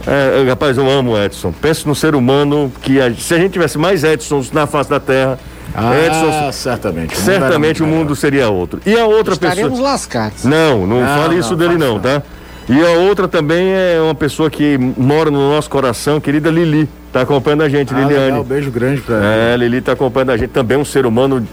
É, 0.06 0.48
rapaz, 0.48 0.76
eu 0.78 0.88
amo 0.88 1.12
o 1.14 1.18
Edson. 1.22 1.52
Penso 1.60 1.88
no 1.88 1.94
ser 1.94 2.14
humano 2.14 2.72
que 2.80 3.00
a- 3.00 3.12
se 3.12 3.34
a 3.34 3.38
gente 3.38 3.52
tivesse 3.52 3.76
mais 3.76 4.04
Edsons 4.04 4.52
na 4.52 4.66
face 4.66 4.88
da 4.88 5.00
Terra, 5.00 5.38
Ah, 5.74 5.92
Edson, 5.96 6.52
certamente. 6.52 7.14
O 7.14 7.18
certamente 7.18 7.82
o 7.82 7.86
mundo 7.86 8.14
seria 8.16 8.48
outro. 8.48 8.80
E 8.86 8.96
a 8.98 9.04
outra 9.04 9.34
Estaremos 9.34 9.72
pessoa. 9.72 9.90
lascados. 9.90 10.44
Não, 10.44 10.86
não, 10.86 11.00
Não, 11.00 11.06
fale 11.06 11.34
não, 11.34 11.40
isso 11.40 11.56
dele 11.56 11.74
fale 11.76 11.84
não, 11.84 11.98
tá? 11.98 12.22
E 12.68 12.80
a 12.80 12.90
outra 12.90 13.26
também 13.26 13.72
é 13.72 13.98
uma 14.00 14.14
pessoa 14.14 14.48
que 14.50 14.78
mora 14.96 15.30
no 15.30 15.50
nosso 15.54 15.68
coração, 15.68 16.20
querida 16.20 16.50
Lili. 16.50 16.88
Tá 17.12 17.22
acompanhando 17.22 17.62
a 17.62 17.68
gente, 17.68 17.94
Ah, 17.94 17.98
Liliane. 18.00 18.24
legal, 18.26 18.44
beijo 18.44 18.70
grande 18.70 19.00
pra 19.00 19.16
ela. 19.16 19.24
É, 19.24 19.56
Lili 19.56 19.80
tá 19.80 19.92
acompanhando 19.92 20.30
a 20.30 20.36
gente. 20.36 20.50
Também 20.50 20.76
um 20.76 20.84
ser 20.84 21.06
humano 21.06 21.46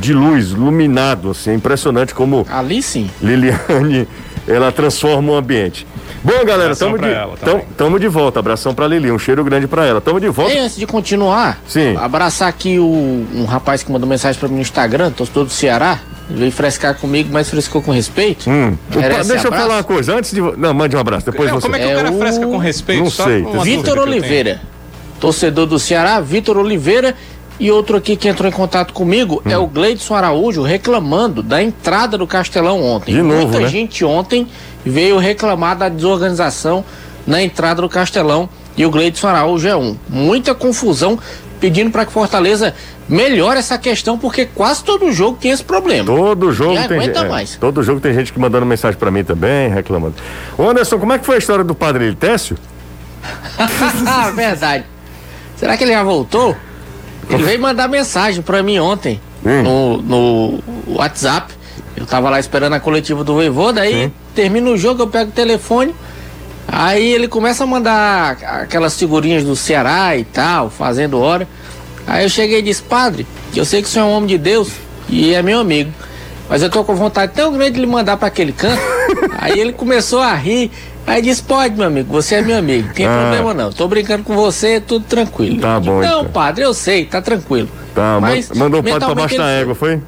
de 0.00 0.12
luz, 0.12 0.50
iluminado, 0.50 1.30
assim. 1.30 1.54
Impressionante 1.54 2.12
como 2.14 2.44
Ali 2.50 2.82
sim. 2.82 3.08
Liliane, 3.22 4.08
ela 4.48 4.72
transforma 4.72 5.32
o 5.32 5.36
ambiente. 5.36 5.86
Bom, 6.24 6.44
galera, 6.44 6.74
tamo 6.74 6.98
de, 6.98 7.04
ela 7.08 7.36
tamo, 7.36 7.64
tamo 7.76 8.00
de 8.00 8.08
volta. 8.08 8.40
Abração 8.40 8.74
pra 8.74 8.88
Lili, 8.88 9.12
um 9.12 9.18
cheiro 9.18 9.44
grande 9.44 9.68
pra 9.68 9.84
ela. 9.86 10.00
Tamo 10.00 10.18
de 10.18 10.26
volta. 10.28 10.52
E 10.52 10.58
antes 10.58 10.76
de 10.76 10.84
continuar, 10.86 11.60
Sim. 11.68 11.96
abraçar 11.96 12.48
aqui 12.48 12.80
o, 12.80 13.24
um 13.32 13.44
rapaz 13.44 13.84
que 13.84 13.92
mandou 13.92 14.08
mensagem 14.08 14.36
pra 14.40 14.48
mim 14.48 14.56
no 14.56 14.60
Instagram, 14.60 15.12
torcedor 15.12 15.44
do 15.44 15.50
Ceará. 15.52 16.00
Veio 16.28 16.50
frescar 16.50 16.96
comigo, 16.96 17.28
mas 17.32 17.48
frescou 17.48 17.80
com 17.80 17.92
respeito. 17.92 18.50
Hum. 18.50 18.76
O 18.90 18.94
pa- 18.94 18.98
Merece 19.00 19.28
deixa 19.30 19.46
eu 19.46 19.52
falar 19.52 19.74
uma 19.76 19.84
coisa. 19.84 20.16
Antes 20.16 20.32
de. 20.32 20.40
Não, 20.40 20.74
mande 20.74 20.96
um 20.96 20.98
abraço. 20.98 21.24
Depois 21.26 21.48
Não, 21.48 21.60
você. 21.60 21.62
como 21.68 21.76
é 21.76 21.78
que 21.78 21.84
É 21.84 21.92
o 21.92 21.96
cara 21.96 22.10
o- 22.10 22.18
fresca 22.18 22.44
com 22.44 22.56
respeito? 22.58 23.04
Não 23.04 23.10
Só 23.10 23.24
sei, 23.26 23.46
Vitor. 23.62 23.96
Oliveira, 24.00 24.60
torcedor 25.26 25.66
do 25.66 25.78
Ceará, 25.78 26.20
Vitor 26.20 26.56
Oliveira. 26.56 27.14
E 27.58 27.70
outro 27.70 27.96
aqui 27.96 28.16
que 28.16 28.28
entrou 28.28 28.46
em 28.48 28.52
contato 28.52 28.92
comigo 28.92 29.42
Hum. 29.44 29.50
é 29.50 29.56
o 29.58 29.66
Gleidson 29.66 30.14
Araújo 30.14 30.62
reclamando 30.62 31.42
da 31.42 31.60
entrada 31.62 32.16
do 32.18 32.26
Castelão 32.26 32.82
ontem. 32.82 33.14
De 33.14 33.22
novo, 33.22 33.44
Muita 33.48 33.60
né? 33.60 33.68
gente 33.68 34.04
ontem 34.04 34.46
veio 34.84 35.18
reclamar 35.18 35.76
da 35.76 35.88
desorganização 35.88 36.84
na 37.26 37.42
entrada 37.42 37.80
do 37.82 37.88
Castelão 37.88 38.48
e 38.76 38.84
o 38.84 38.90
Gleidson 38.90 39.26
Araújo 39.28 39.66
é 39.66 39.74
um. 39.74 39.96
Muita 40.08 40.54
confusão 40.54 41.18
pedindo 41.58 41.90
para 41.90 42.04
que 42.04 42.12
Fortaleza 42.12 42.74
melhore 43.08 43.58
essa 43.58 43.78
questão 43.78 44.18
porque 44.18 44.44
quase 44.44 44.84
todo 44.84 45.10
jogo 45.10 45.38
tem 45.40 45.50
esse 45.50 45.64
problema. 45.64 46.04
Todo 46.04 46.52
jogo 46.52 46.74
tem 46.74 46.84
aguenta 46.84 47.04
gente. 47.04 47.24
é, 47.24 47.28
mais. 47.28 47.56
todo 47.56 47.82
jogo 47.82 47.98
tem 48.00 48.12
gente 48.12 48.32
que 48.34 48.38
mandando 48.38 48.66
mensagem 48.66 48.98
pra 48.98 49.10
mim 49.10 49.24
também, 49.24 49.70
reclamando. 49.70 50.14
Ô 50.58 50.68
Anderson, 50.68 50.98
como 50.98 51.14
é 51.14 51.18
que 51.18 51.24
foi 51.24 51.36
a 51.36 51.38
história 51.38 51.64
do 51.64 51.74
padre 51.74 52.10
Litécio? 52.10 52.56
Verdade. 54.36 54.84
Será 55.56 55.76
que 55.76 55.84
ele 55.84 55.92
já 55.92 56.02
voltou? 56.02 56.54
Ele 57.28 57.42
veio 57.42 57.60
mandar 57.60 57.88
mensagem 57.88 58.42
pra 58.42 58.62
mim 58.62 58.78
ontem 58.78 59.20
Hum. 59.44 59.62
no, 59.62 60.02
no 60.02 60.58
WhatsApp. 60.88 61.52
Eu 61.96 62.04
tava 62.06 62.28
lá 62.28 62.38
esperando 62.38 62.74
a 62.74 62.80
coletiva 62.80 63.24
do 63.24 63.34
Voivô, 63.34 63.72
daí 63.72 64.12
termina 64.34 64.68
o 64.70 64.76
jogo, 64.76 65.02
eu 65.02 65.06
pego 65.06 65.30
o 65.30 65.32
telefone. 65.32 65.94
Aí 66.68 67.12
ele 67.12 67.26
começa 67.28 67.64
a 67.64 67.66
mandar 67.66 68.36
aquelas 68.62 68.98
figurinhas 68.98 69.44
do 69.44 69.54
Ceará 69.56 70.16
e 70.16 70.24
tal, 70.24 70.68
fazendo 70.68 71.18
hora. 71.18 71.48
Aí 72.06 72.24
eu 72.24 72.28
cheguei 72.28 72.58
e 72.58 72.62
disse, 72.62 72.82
padre, 72.82 73.26
eu 73.54 73.64
sei 73.64 73.82
que 73.82 73.88
o 73.88 73.90
senhor 73.90 74.04
é 74.06 74.08
um 74.08 74.12
homem 74.12 74.28
de 74.28 74.36
Deus 74.38 74.70
e 75.08 75.32
é 75.32 75.42
meu 75.42 75.60
amigo. 75.60 75.90
Mas 76.48 76.62
eu 76.62 76.70
tô 76.70 76.84
com 76.84 76.94
vontade 76.94 77.32
tão 77.34 77.52
grande 77.52 77.72
de 77.72 77.80
lhe 77.80 77.86
mandar 77.86 78.16
pra 78.16 78.28
aquele 78.28 78.52
canto. 78.52 78.80
Aí 79.38 79.58
ele 79.58 79.72
começou 79.72 80.20
a 80.20 80.34
rir. 80.34 80.70
Aí 81.06 81.22
disse, 81.22 81.42
pode, 81.42 81.76
meu 81.76 81.86
amigo, 81.86 82.12
você 82.12 82.36
é 82.36 82.42
meu 82.42 82.58
amigo, 82.58 82.92
tem 82.92 83.06
Ah. 83.06 83.18
problema 83.20 83.54
não. 83.54 83.70
Tô 83.72 83.86
brincando 83.86 84.24
com 84.24 84.34
você, 84.34 84.80
tudo 84.80 85.04
tranquilo. 85.04 85.60
Tá 85.60 85.78
bom, 85.78 86.00
Não, 86.00 86.20
então. 86.20 86.24
padre, 86.26 86.64
eu 86.64 86.74
sei, 86.74 87.04
tá 87.04 87.22
tranquilo. 87.22 87.68
Tá, 87.94 88.18
Mas, 88.20 88.50
man- 88.50 88.64
mandou 88.64 88.80
o 88.80 88.82
padre 88.82 89.04
pra 89.06 89.14
baixo 89.14 89.36
da 89.38 89.48
égua, 89.48 89.74
foi? 89.74 90.00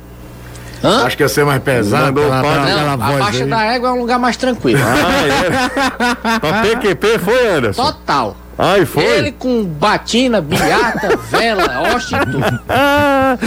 Hã? 0.83 1.05
Acho 1.07 1.17
que 1.17 1.23
ia 1.25 1.29
ser 1.29 1.45
mais 1.45 1.61
pesado 1.63 2.07
Mandou 2.07 2.27
o 2.27 2.29
padre- 2.31 2.71
Não, 2.73 2.79
pela 2.79 2.93
a 2.93 2.97
Baixa 2.97 3.47
da 3.47 3.65
Égua 3.65 3.89
é 3.89 3.93
um 3.93 3.99
lugar 3.99 4.19
mais 4.19 4.37
tranquilo. 4.37 4.79
Ah, 4.81 6.35
é. 6.35 6.39
pra 6.39 6.63
PQP 6.63 7.19
foi, 7.19 7.49
Anderson? 7.49 7.85
Total. 7.85 8.37
Ai, 8.59 8.85
foi? 8.85 9.05
Ele 9.05 9.31
com 9.33 9.65
batina, 9.65 10.41
bilhata, 10.41 11.17
vela, 11.31 11.95
hoste 11.95 12.17
e 12.17 12.19
tudo. 12.19 12.61
Ah, 12.69 13.39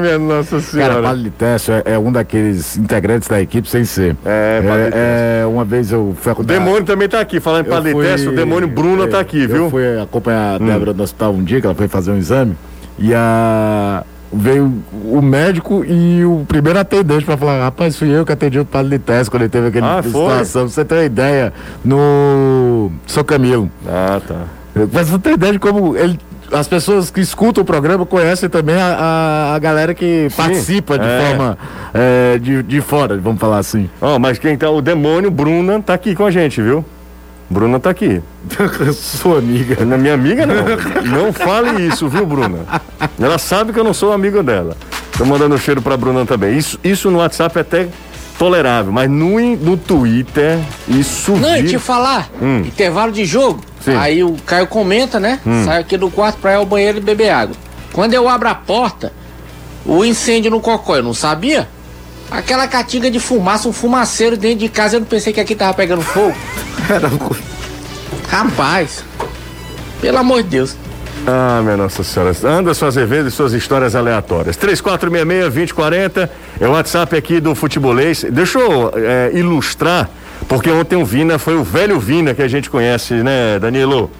minha 0.00 0.18
Nossa 0.20 0.50
Cara, 0.50 0.62
Senhora. 0.62 1.02
Padre 1.02 1.22
Litécio 1.24 1.74
é, 1.74 1.82
é 1.86 1.98
um 1.98 2.12
daqueles 2.12 2.76
integrantes 2.76 3.28
da 3.28 3.40
equipe 3.40 3.68
sem 3.68 3.84
ser. 3.84 4.16
É, 4.24 4.62
é, 4.62 5.42
é, 5.42 5.46
Uma 5.46 5.64
vez 5.64 5.90
eu 5.90 6.16
fui 6.20 6.32
o 6.32 6.44
demônio 6.44 6.84
também 6.84 7.08
tá 7.08 7.18
aqui. 7.18 7.40
Falando 7.40 7.66
em 7.66 7.70
Eu 7.70 8.00
Litécio, 8.02 8.30
o 8.30 8.36
demônio 8.36 8.68
Bruna 8.68 9.04
é, 9.04 9.08
tá 9.08 9.18
aqui, 9.18 9.42
Eu 9.42 9.48
viu? 9.48 9.66
Hum. 9.66 9.70
fui 9.70 10.00
acompanhar 10.00 10.54
a 10.54 10.58
Débora 10.58 10.92
no 10.92 11.02
hospital 11.02 11.32
um 11.32 11.42
dia, 11.42 11.60
que 11.60 11.66
ela 11.66 11.74
foi 11.74 11.88
fazer 11.88 12.12
um 12.12 12.16
exame, 12.16 12.56
e 12.98 13.12
a. 13.12 14.04
Veio 14.36 14.82
o 15.04 15.22
médico 15.22 15.84
e 15.84 16.24
o 16.24 16.44
primeiro 16.46 16.78
atendente 16.78 17.24
pra 17.24 17.36
falar, 17.36 17.62
rapaz, 17.64 17.96
fui 17.96 18.08
eu 18.08 18.24
que 18.24 18.32
atendi 18.32 18.58
o 18.58 18.64
Padre 18.64 18.90
Litécio 18.90 19.30
quando 19.30 19.42
ele 19.42 19.50
teve 19.50 19.68
aquele 19.68 19.86
Ah, 19.86 20.02
situação. 20.02 20.62
Pra 20.62 20.70
você 20.70 20.84
ter 20.84 20.94
uma 20.94 21.04
ideia, 21.04 21.52
no 21.84 22.90
São 23.06 23.22
Camilo. 23.22 23.70
Ah, 23.86 24.20
tá. 24.26 24.42
Mas 24.92 25.08
você 25.08 25.18
tem 25.18 25.34
ideia 25.34 25.52
de 25.52 25.58
como 25.58 25.96
ele. 25.96 26.18
As 26.52 26.68
pessoas 26.68 27.10
que 27.10 27.20
escutam 27.20 27.62
o 27.62 27.64
programa 27.64 28.04
conhecem 28.04 28.48
também 28.48 28.76
a, 28.76 28.94
a, 28.94 29.54
a 29.54 29.58
galera 29.58 29.94
que 29.94 30.28
participa 30.36 30.98
de 30.98 31.06
é. 31.06 31.20
forma 31.20 31.58
é, 31.92 32.38
de, 32.38 32.62
de 32.62 32.80
fora, 32.80 33.16
vamos 33.16 33.40
falar 33.40 33.58
assim. 33.58 33.88
Ó, 34.00 34.18
mas 34.18 34.38
quem 34.38 34.56
tá, 34.56 34.68
o 34.70 34.82
demônio 34.82 35.30
Bruna 35.30 35.80
tá 35.80 35.94
aqui 35.94 36.14
com 36.14 36.24
a 36.24 36.30
gente, 36.30 36.60
viu? 36.60 36.84
Bruna 37.50 37.78
tá 37.78 37.90
aqui. 37.90 38.20
Sua 38.94 39.38
amiga. 39.38 39.84
Na 39.84 39.96
minha 39.96 40.14
amiga, 40.14 40.46
não. 40.46 40.54
Não 41.24 41.32
fale 41.32 41.86
isso, 41.86 42.08
viu, 42.08 42.24
Bruna? 42.26 42.60
Ela 43.20 43.38
sabe 43.38 43.72
que 43.72 43.78
eu 43.78 43.84
não 43.84 43.94
sou 43.94 44.12
amigo 44.12 44.42
dela. 44.42 44.76
Tô 45.16 45.24
mandando 45.24 45.56
cheiro 45.58 45.80
pra 45.80 45.96
Bruna 45.96 46.24
também. 46.26 46.56
Isso, 46.58 46.78
isso 46.82 47.10
no 47.10 47.18
WhatsApp 47.18 47.56
é 47.58 47.60
até 47.60 47.88
tolerável, 48.38 48.92
mas 48.92 49.08
no, 49.08 49.38
no 49.56 49.76
Twitter, 49.76 50.58
isso 50.88 51.32
Não, 51.36 51.50
e 51.56 51.62
vira- 51.62 51.68
te 51.68 51.78
falar, 51.78 52.28
intervalo 52.66 53.12
de 53.12 53.24
jogo. 53.24 53.60
Sim. 53.80 53.94
Aí 53.94 54.24
o 54.24 54.34
Caio 54.44 54.66
comenta, 54.66 55.20
né? 55.20 55.38
Sai 55.64 55.78
aqui 55.78 55.96
do 55.96 56.10
quarto 56.10 56.38
pra 56.38 56.52
ir 56.52 56.56
ao 56.56 56.66
banheiro 56.66 56.98
e 56.98 57.00
beber 57.00 57.30
água. 57.30 57.54
Quando 57.92 58.12
eu 58.14 58.28
abro 58.28 58.48
a 58.48 58.54
porta, 58.54 59.12
o 59.86 60.04
incêndio 60.04 60.50
no 60.50 60.60
cocó, 60.60 60.96
eu 60.96 61.02
não 61.04 61.14
sabia? 61.14 61.68
Aquela 62.36 62.66
catinga 62.66 63.08
de 63.10 63.20
fumaça, 63.20 63.68
um 63.68 63.72
fumaceiro 63.72 64.36
dentro 64.36 64.58
de 64.58 64.68
casa, 64.68 64.96
eu 64.96 65.00
não 65.00 65.06
pensei 65.06 65.32
que 65.32 65.40
aqui 65.40 65.54
tava 65.54 65.72
pegando 65.72 66.02
fogo. 66.02 66.34
Rapaz, 68.28 69.04
pelo 70.00 70.18
amor 70.18 70.42
de 70.42 70.48
Deus. 70.48 70.76
Ah, 71.26 71.60
minha 71.62 71.76
Nossa 71.76 72.02
Senhora. 72.02 72.34
Anderson 72.44 72.86
Azevedo 72.86 73.28
e 73.28 73.30
suas 73.30 73.52
histórias 73.52 73.94
aleatórias. 73.94 74.56
3466-2040 74.58 76.28
é 76.60 76.66
o 76.66 76.72
WhatsApp 76.72 77.16
aqui 77.16 77.38
do 77.40 77.54
Futebolês. 77.54 78.24
Deixa 78.28 78.58
eu 78.58 78.92
é, 78.96 79.30
ilustrar, 79.32 80.10
porque 80.48 80.68
ontem 80.70 80.96
o 80.96 81.04
Vina 81.04 81.38
foi 81.38 81.54
o 81.54 81.62
velho 81.62 82.00
Vina 82.00 82.34
que 82.34 82.42
a 82.42 82.48
gente 82.48 82.68
conhece, 82.68 83.14
né, 83.14 83.60
Danilo? 83.60 84.10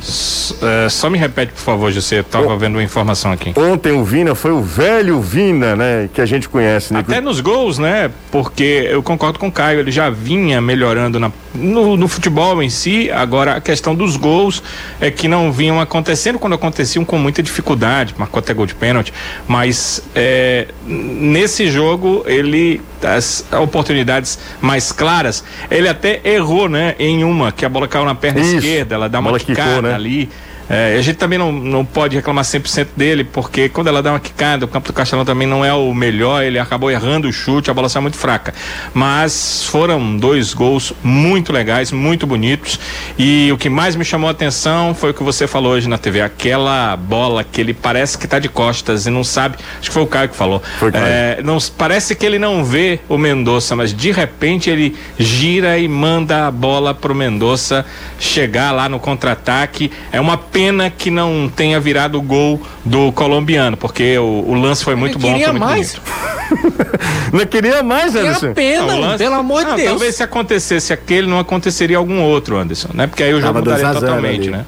S- 0.00 0.43
é, 0.64 0.88
só 0.88 1.08
me 1.10 1.18
repete, 1.18 1.52
por 1.52 1.60
favor, 1.60 1.92
José. 1.92 2.18
Eu 2.20 2.24
tava 2.24 2.56
vendo 2.56 2.74
uma 2.76 2.82
informação 2.82 3.30
aqui. 3.32 3.52
Ontem 3.56 3.92
o 3.92 4.04
Vina 4.04 4.34
foi 4.34 4.52
o 4.52 4.60
velho 4.62 5.20
Vina, 5.20 5.76
né, 5.76 6.08
que 6.12 6.20
a 6.20 6.26
gente 6.26 6.48
conhece. 6.48 6.92
Né? 6.92 7.00
Até 7.00 7.20
nos 7.20 7.40
gols, 7.40 7.78
né? 7.78 8.10
Porque 8.30 8.86
eu 8.90 9.02
concordo 9.02 9.38
com 9.38 9.48
o 9.48 9.52
Caio, 9.52 9.80
ele 9.80 9.90
já 9.90 10.10
vinha 10.10 10.60
melhorando 10.60 11.18
na- 11.20 11.30
no, 11.54 11.96
no 11.96 12.08
futebol 12.08 12.62
em 12.62 12.70
si. 12.70 13.10
Agora, 13.10 13.54
a 13.56 13.60
questão 13.60 13.94
dos 13.94 14.16
gols 14.16 14.62
é 15.00 15.10
que 15.10 15.28
não 15.28 15.52
vinham 15.52 15.80
acontecendo 15.80 16.38
quando 16.38 16.54
aconteciam 16.54 17.04
com 17.04 17.16
muita 17.18 17.42
dificuldade. 17.42 18.14
Marcou 18.18 18.40
até 18.40 18.52
gol 18.52 18.66
de 18.66 18.74
pênalti. 18.74 19.12
Mas 19.46 20.02
é, 20.14 20.68
nesse 20.86 21.68
jogo, 21.70 22.24
ele. 22.26 22.80
As 23.02 23.44
oportunidades 23.60 24.38
mais 24.62 24.90
claras, 24.90 25.44
ele 25.70 25.86
até 25.86 26.22
errou, 26.24 26.70
né? 26.70 26.94
Em 26.98 27.22
uma, 27.22 27.52
que 27.52 27.62
a 27.62 27.68
bola 27.68 27.86
caiu 27.86 28.06
na 28.06 28.14
perna 28.14 28.40
Isso. 28.40 28.56
esquerda, 28.56 28.94
ela 28.94 29.08
dá 29.10 29.18
uma 29.20 29.28
bola 29.28 29.38
quicou, 29.38 29.54
quicada 29.54 29.88
né? 29.88 29.94
ali. 29.94 30.30
É, 30.68 30.96
a 30.98 31.02
gente 31.02 31.16
também 31.16 31.38
não, 31.38 31.52
não 31.52 31.84
pode 31.84 32.16
reclamar 32.16 32.44
100% 32.44 32.88
dele, 32.96 33.24
porque 33.24 33.68
quando 33.68 33.88
ela 33.88 34.02
dá 34.02 34.12
uma 34.12 34.20
quicada, 34.20 34.64
o 34.64 34.68
campo 34.68 34.88
do 34.88 34.92
Castelão 34.92 35.24
também 35.24 35.46
não 35.46 35.64
é 35.64 35.72
o 35.72 35.92
melhor, 35.92 36.42
ele 36.42 36.58
acabou 36.58 36.90
errando 36.90 37.28
o 37.28 37.32
chute, 37.32 37.70
a 37.70 37.74
bola 37.74 37.88
saiu 37.88 38.02
muito 38.02 38.16
fraca. 38.16 38.54
Mas 38.92 39.64
foram 39.64 40.16
dois 40.16 40.54
gols 40.54 40.92
muito 41.02 41.52
legais, 41.52 41.92
muito 41.92 42.26
bonitos. 42.26 42.78
E 43.18 43.50
o 43.52 43.58
que 43.58 43.68
mais 43.68 43.96
me 43.96 44.04
chamou 44.04 44.28
a 44.28 44.32
atenção 44.32 44.94
foi 44.94 45.10
o 45.10 45.14
que 45.14 45.22
você 45.22 45.46
falou 45.46 45.72
hoje 45.72 45.88
na 45.88 45.98
TV, 45.98 46.20
aquela 46.20 46.96
bola 46.96 47.44
que 47.44 47.60
ele 47.60 47.74
parece 47.74 48.16
que 48.16 48.26
tá 48.26 48.38
de 48.38 48.48
costas 48.48 49.06
e 49.06 49.10
não 49.10 49.24
sabe. 49.24 49.56
Acho 49.78 49.88
que 49.88 49.94
foi 49.94 50.02
o 50.02 50.06
Caio 50.06 50.28
que 50.28 50.36
falou. 50.36 50.62
Foi 50.78 50.90
Caio. 50.90 51.06
É, 51.06 51.42
não, 51.42 51.58
parece 51.76 52.14
que 52.14 52.24
ele 52.24 52.38
não 52.38 52.64
vê 52.64 53.00
o 53.08 53.18
Mendonça, 53.18 53.76
mas 53.76 53.92
de 53.92 54.10
repente 54.10 54.70
ele 54.70 54.96
gira 55.18 55.78
e 55.78 55.86
manda 55.88 56.46
a 56.46 56.50
bola 56.50 56.94
pro 56.94 57.14
Mendonça 57.14 57.84
chegar 58.18 58.72
lá 58.72 58.88
no 58.88 58.98
contra-ataque. 58.98 59.90
É 60.10 60.20
uma 60.20 60.36
pena 60.54 60.88
que 60.88 61.10
não 61.10 61.50
tenha 61.54 61.80
virado 61.80 62.16
o 62.16 62.22
gol 62.22 62.62
do 62.84 63.10
colombiano, 63.12 63.76
porque 63.76 64.16
o, 64.16 64.44
o 64.46 64.54
lance 64.54 64.84
foi 64.84 64.94
muito 64.94 65.18
bom. 65.18 65.32
queria 65.32 65.48
muito 65.52 65.60
mais. 65.64 65.94
bonito. 65.96 66.34
Não 67.32 67.44
queria 67.46 67.82
mais, 67.82 68.14
Anderson? 68.14 68.50
a 68.50 68.54
pena, 68.54 68.86
Não, 68.86 68.96
o 68.98 69.00
lance- 69.00 69.18
pelo 69.24 69.34
amor 69.34 69.64
de 69.64 69.70
Não, 69.70 69.76
Deus. 69.76 69.88
Talvez 69.88 70.14
se 70.14 70.22
acontecesse 70.22 70.92
aquele, 70.92 71.26
não 71.26 71.38
aconteceria 71.40 71.96
algum 71.96 72.20
outro, 72.22 72.56
Anderson, 72.56 72.90
né? 72.94 73.06
Porque 73.08 73.22
aí 73.24 73.32
o 73.34 73.40
jogo 73.40 73.54
Tava 73.54 73.62
2 73.62 73.76
mudaria 73.78 73.88
a 73.88 74.00
0 74.00 74.06
totalmente, 74.06 74.48
ali. 74.48 74.50
né? 74.58 74.64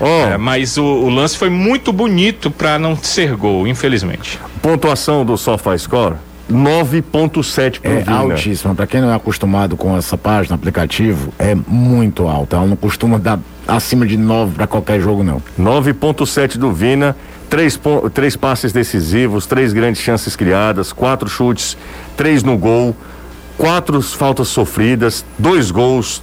Ó, 0.00 0.26
É, 0.30 0.36
mas 0.38 0.76
o, 0.76 0.82
o 0.84 1.10
lance 1.10 1.36
foi 1.36 1.50
muito 1.50 1.92
bonito 1.92 2.50
pra 2.50 2.78
não 2.78 2.96
ser 2.96 3.36
gol, 3.36 3.66
infelizmente. 3.68 4.38
pontuação 4.62 5.24
do 5.24 5.36
SofaScore, 5.36 6.14
9.7 6.50 7.80
pro 7.80 7.90
É 7.92 8.00
Vina. 8.00 8.16
altíssima. 8.18 8.74
Pra 8.74 8.86
quem 8.86 9.00
não 9.00 9.10
é 9.10 9.14
acostumado 9.14 9.76
com 9.76 9.96
essa 9.96 10.16
página, 10.18 10.54
aplicativo, 10.56 11.32
é 11.38 11.54
muito 11.54 12.26
alta. 12.28 12.56
Ela 12.56 12.66
não 12.66 12.76
costuma 12.76 13.18
dar 13.18 13.38
acima 13.66 14.06
de 14.06 14.16
9 14.16 14.54
pra 14.54 14.66
qualquer 14.66 15.00
jogo, 15.00 15.22
não. 15.22 15.40
9.7 15.58 16.58
do 16.58 16.72
Vina, 16.72 17.16
três, 17.48 17.78
três 18.12 18.36
passes 18.36 18.72
decisivos, 18.72 19.46
três 19.46 19.72
grandes 19.72 20.00
chances 20.02 20.34
criadas, 20.36 20.92
quatro 20.92 21.28
chutes, 21.28 21.76
três 22.16 22.42
no 22.42 22.56
gol, 22.58 22.94
quatro 23.56 24.00
faltas 24.02 24.48
sofridas, 24.48 25.24
dois 25.38 25.70
gols. 25.70 26.22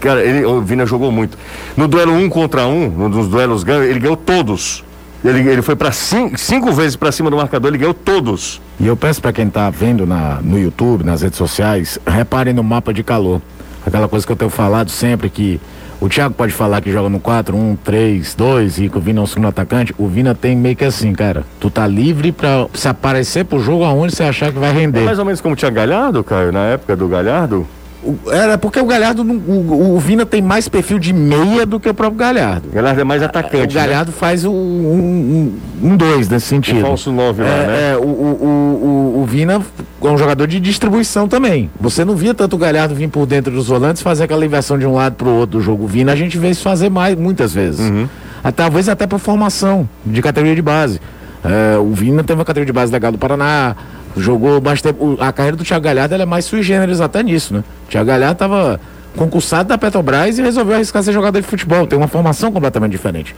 Cara, 0.00 0.24
ele, 0.24 0.44
o 0.44 0.60
Vina 0.62 0.84
jogou 0.84 1.12
muito. 1.12 1.38
No 1.76 1.86
duelo 1.86 2.12
um 2.12 2.28
contra 2.28 2.66
um, 2.66 2.88
no- 2.90 3.08
nos 3.08 3.28
duelos 3.28 3.62
ganhos, 3.62 3.86
ele 3.86 4.00
ganhou 4.00 4.16
todos. 4.16 4.82
Ele, 5.24 5.48
ele 5.48 5.62
foi 5.62 5.74
para 5.74 5.90
cinco, 5.90 6.38
cinco 6.38 6.70
vezes 6.72 6.96
para 6.96 7.10
cima 7.10 7.30
do 7.30 7.36
marcador, 7.36 7.70
ele 7.70 7.78
ganhou 7.78 7.94
todos. 7.94 8.60
E 8.78 8.86
eu 8.86 8.96
peço 8.96 9.22
pra 9.22 9.32
quem 9.32 9.48
tá 9.48 9.70
vendo 9.70 10.06
na, 10.06 10.38
no 10.42 10.58
YouTube, 10.58 11.02
nas 11.02 11.22
redes 11.22 11.38
sociais, 11.38 11.98
reparem 12.06 12.52
no 12.52 12.62
mapa 12.62 12.92
de 12.92 13.02
calor. 13.02 13.40
Aquela 13.86 14.06
coisa 14.08 14.26
que 14.26 14.32
eu 14.32 14.36
tenho 14.36 14.50
falado 14.50 14.90
sempre 14.90 15.30
que 15.30 15.58
o 16.00 16.08
Thiago 16.08 16.34
pode 16.34 16.52
falar 16.52 16.80
que 16.82 16.92
joga 16.92 17.08
no 17.08 17.18
4, 17.20 17.56
1, 17.56 17.76
3, 17.82 18.34
2 18.34 18.78
e 18.80 18.88
que 18.90 18.98
o 18.98 19.00
Vina 19.00 19.20
é 19.20 19.22
um 19.22 19.26
segundo 19.26 19.48
atacante. 19.48 19.94
O 19.96 20.06
Vina 20.08 20.34
tem 20.34 20.54
meio 20.56 20.76
que 20.76 20.84
assim, 20.84 21.12
cara. 21.14 21.44
Tu 21.58 21.70
tá 21.70 21.86
livre 21.86 22.30
pra 22.32 22.66
se 22.74 22.86
aparecer 22.88 23.44
pro 23.46 23.58
jogo 23.60 23.84
aonde 23.84 24.14
você 24.14 24.24
achar 24.24 24.52
que 24.52 24.58
vai 24.58 24.70
É 24.70 24.72
render. 24.72 25.00
mais 25.04 25.18
ou 25.18 25.24
menos 25.24 25.40
como 25.40 25.56
tinha 25.56 25.70
Galhardo, 25.70 26.22
Caio, 26.22 26.52
na 26.52 26.64
época 26.64 26.94
do 26.96 27.08
Galhardo. 27.08 27.66
O- 28.04 28.30
Era 28.30 28.58
porque 28.58 28.78
o 28.78 28.84
Galhardo, 28.84 29.24
não- 29.24 29.36
o, 29.36 29.94
o 29.96 29.98
Vina 29.98 30.26
tem 30.26 30.42
mais 30.42 30.68
perfil 30.68 30.98
de 30.98 31.12
meia 31.12 31.64
do 31.64 31.80
que 31.80 31.88
o 31.88 31.94
próprio 31.94 32.18
Galhardo. 32.18 32.68
O 32.68 32.72
Galhardo 32.72 33.00
é 33.00 33.04
mais 33.04 33.22
O 33.22 33.24
atacante. 33.24 33.74
né? 33.74 33.80
Galhardo 33.82 34.12
faz 34.12 34.44
um, 34.44 34.52
um, 34.52 35.52
um, 35.82 35.96
dois 35.96 36.28
nesse 36.28 36.46
sentido. 36.46 36.78
Um 36.78 36.82
falso 36.82 37.10
nove 37.12 37.42
lá, 37.42 37.48
é, 37.48 37.66
né? 37.66 37.92
é, 37.92 37.96
o, 37.96 38.00
o, 38.02 39.14
o, 39.16 39.22
o 39.22 39.26
Vina 39.26 39.62
é 40.02 40.06
um 40.08 40.18
jogador 40.18 40.46
de 40.46 40.60
distribuição 40.60 41.26
também. 41.26 41.70
Você 41.80 42.04
não 42.04 42.14
via 42.14 42.34
tanto 42.34 42.56
o 42.56 42.58
Galhardo 42.58 42.94
vir 42.94 43.08
por 43.08 43.24
dentro 43.26 43.52
dos 43.52 43.68
volantes 43.68 44.02
fazer 44.02 44.24
aquela 44.24 44.44
inversão 44.44 44.78
de 44.78 44.86
um 44.86 44.94
lado 44.94 45.14
para 45.14 45.28
o 45.28 45.32
outro 45.34 45.58
do 45.58 45.64
jogo. 45.64 45.84
O 45.84 45.86
Vina 45.88 46.12
a 46.12 46.16
gente 46.16 46.36
vê 46.36 46.50
isso 46.50 46.62
fazer 46.62 46.90
mais, 46.90 47.16
muitas 47.16 47.54
vezes. 47.54 47.80
Uhum. 47.88 48.06
Talvez 48.54 48.88
até 48.90 49.06
por 49.06 49.18
formação 49.18 49.88
de 50.04 50.20
categoria 50.20 50.54
de 50.54 50.60
base. 50.62 51.00
É, 51.42 51.78
o 51.78 51.92
Vina 51.92 52.22
teve 52.22 52.38
uma 52.38 52.44
categoria 52.44 52.66
de 52.66 52.72
base 52.72 52.92
legal 52.92 53.10
do 53.12 53.18
Paraná, 53.18 53.74
jogou 54.16 54.58
o- 54.58 55.16
A 55.20 55.32
carreira 55.32 55.56
do 55.56 55.64
Thiago 55.64 55.84
Galhardo 55.84 56.14
é 56.14 56.24
mais 56.26 56.44
sui 56.44 56.62
generis 56.62 57.00
até 57.00 57.22
nisso, 57.22 57.52
né? 57.54 57.64
O 57.86 57.90
Thiago 57.90 58.06
Galhardo 58.06 58.36
tava 58.38 58.80
concursado 59.16 59.68
da 59.68 59.78
Petrobras 59.78 60.38
e 60.38 60.42
resolveu 60.42 60.74
arriscar 60.74 61.02
ser 61.02 61.12
jogador 61.12 61.40
de 61.40 61.46
futebol. 61.46 61.86
Tem 61.86 61.98
uma 61.98 62.08
formação 62.08 62.50
completamente 62.50 62.92
diferente. 62.92 63.34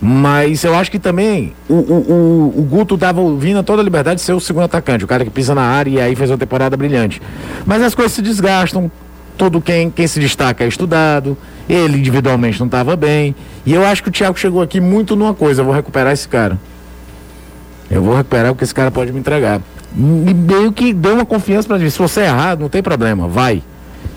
Mas 0.00 0.64
eu 0.64 0.74
acho 0.74 0.90
que 0.90 0.98
também 0.98 1.52
o, 1.68 1.74
o, 1.74 1.76
o, 2.56 2.60
o 2.60 2.62
Guto 2.62 2.96
dava 2.96 3.20
vindo 3.36 3.60
a 3.60 3.62
toda 3.62 3.80
a 3.80 3.84
liberdade 3.84 4.16
de 4.16 4.22
ser 4.22 4.32
o 4.32 4.40
segundo 4.40 4.64
atacante, 4.64 5.04
o 5.04 5.06
cara 5.08 5.24
que 5.24 5.30
pisa 5.30 5.54
na 5.54 5.62
área 5.62 5.90
e 5.90 6.00
aí 6.00 6.16
fez 6.16 6.28
uma 6.28 6.38
temporada 6.38 6.76
brilhante. 6.76 7.22
Mas 7.64 7.80
as 7.82 7.94
coisas 7.94 8.12
se 8.12 8.20
desgastam, 8.20 8.90
todo 9.38 9.60
quem, 9.60 9.90
quem 9.90 10.06
se 10.08 10.18
destaca 10.18 10.64
é 10.64 10.66
estudado, 10.66 11.36
ele 11.68 11.98
individualmente 11.98 12.58
não 12.58 12.66
estava 12.66 12.96
bem. 12.96 13.32
E 13.64 13.72
eu 13.72 13.86
acho 13.86 14.02
que 14.02 14.08
o 14.08 14.12
Thiago 14.12 14.36
chegou 14.36 14.60
aqui 14.60 14.80
muito 14.80 15.14
numa 15.14 15.34
coisa, 15.34 15.60
eu 15.60 15.66
vou 15.66 15.74
recuperar 15.74 16.12
esse 16.12 16.26
cara. 16.26 16.58
Eu 17.88 18.02
vou 18.02 18.16
recuperar 18.16 18.50
o 18.50 18.56
que 18.56 18.64
esse 18.64 18.74
cara 18.74 18.90
pode 18.90 19.12
me 19.12 19.20
entregar. 19.20 19.60
E 19.96 20.34
meio 20.34 20.72
que 20.72 20.92
deu 20.92 21.14
uma 21.14 21.26
confiança 21.26 21.68
para 21.68 21.78
mim. 21.78 21.88
Se 21.90 21.98
você 21.98 22.22
errar, 22.22 22.58
não 22.58 22.68
tem 22.68 22.82
problema, 22.82 23.28
vai. 23.28 23.62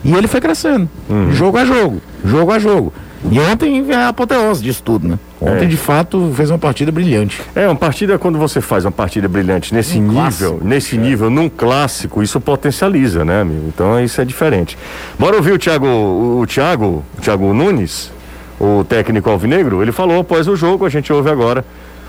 E 0.04 0.14
ele 0.14 0.28
foi 0.28 0.40
crescendo, 0.40 0.88
jogo 1.32 1.58
a 1.58 1.66
jogo, 1.66 2.02
jogo 2.24 2.52
a 2.52 2.60
jogo. 2.60 2.94
E 3.32 3.40
ontem 3.40 3.84
é 3.92 3.96
a 3.96 4.10
apoteose 4.10 4.62
disso 4.62 4.84
tudo, 4.84 5.08
né? 5.08 5.18
Ontem, 5.42 5.64
É. 5.66 5.68
de 5.68 5.76
fato, 5.78 6.32
fez 6.36 6.52
uma 6.52 6.60
partida 6.60 6.92
brilhante. 6.92 7.42
É, 7.56 7.66
uma 7.68 7.76
partida, 7.76 8.20
quando 8.20 8.38
você 8.38 8.62
faz 8.62 8.86
uma 8.86 8.92
partida 8.92 9.28
brilhante 9.28 9.74
nesse 9.74 9.98
Um 9.98 10.04
nível, 10.04 10.14
clássico. 10.22 10.60
nesse 10.64 10.98
nível, 10.98 11.30
num 11.32 11.50
clássico, 11.50 12.22
isso 12.22 12.40
potencializa, 12.40 13.26
né, 13.26 13.42
amigo? 13.42 13.64
Então 13.68 14.00
isso 14.00 14.22
é 14.22 14.26
diferente. 14.26 14.78
Bora 15.18 15.36
ouvir 15.38 15.54
o 15.54 15.58
Thiago, 15.58 15.88
o 15.88 16.46
Thiago, 16.48 17.04
o 17.18 17.22
Thiago 17.22 17.52
Nunes, 17.52 18.12
o 18.60 18.84
técnico 18.88 19.28
alvinegro, 19.32 19.82
ele 19.82 19.92
falou 19.92 20.20
após 20.20 20.48
o 20.48 20.56
jogo, 20.56 20.86
a 20.86 20.90
gente 20.90 21.12
ouve 21.12 21.30
agora 21.32 21.66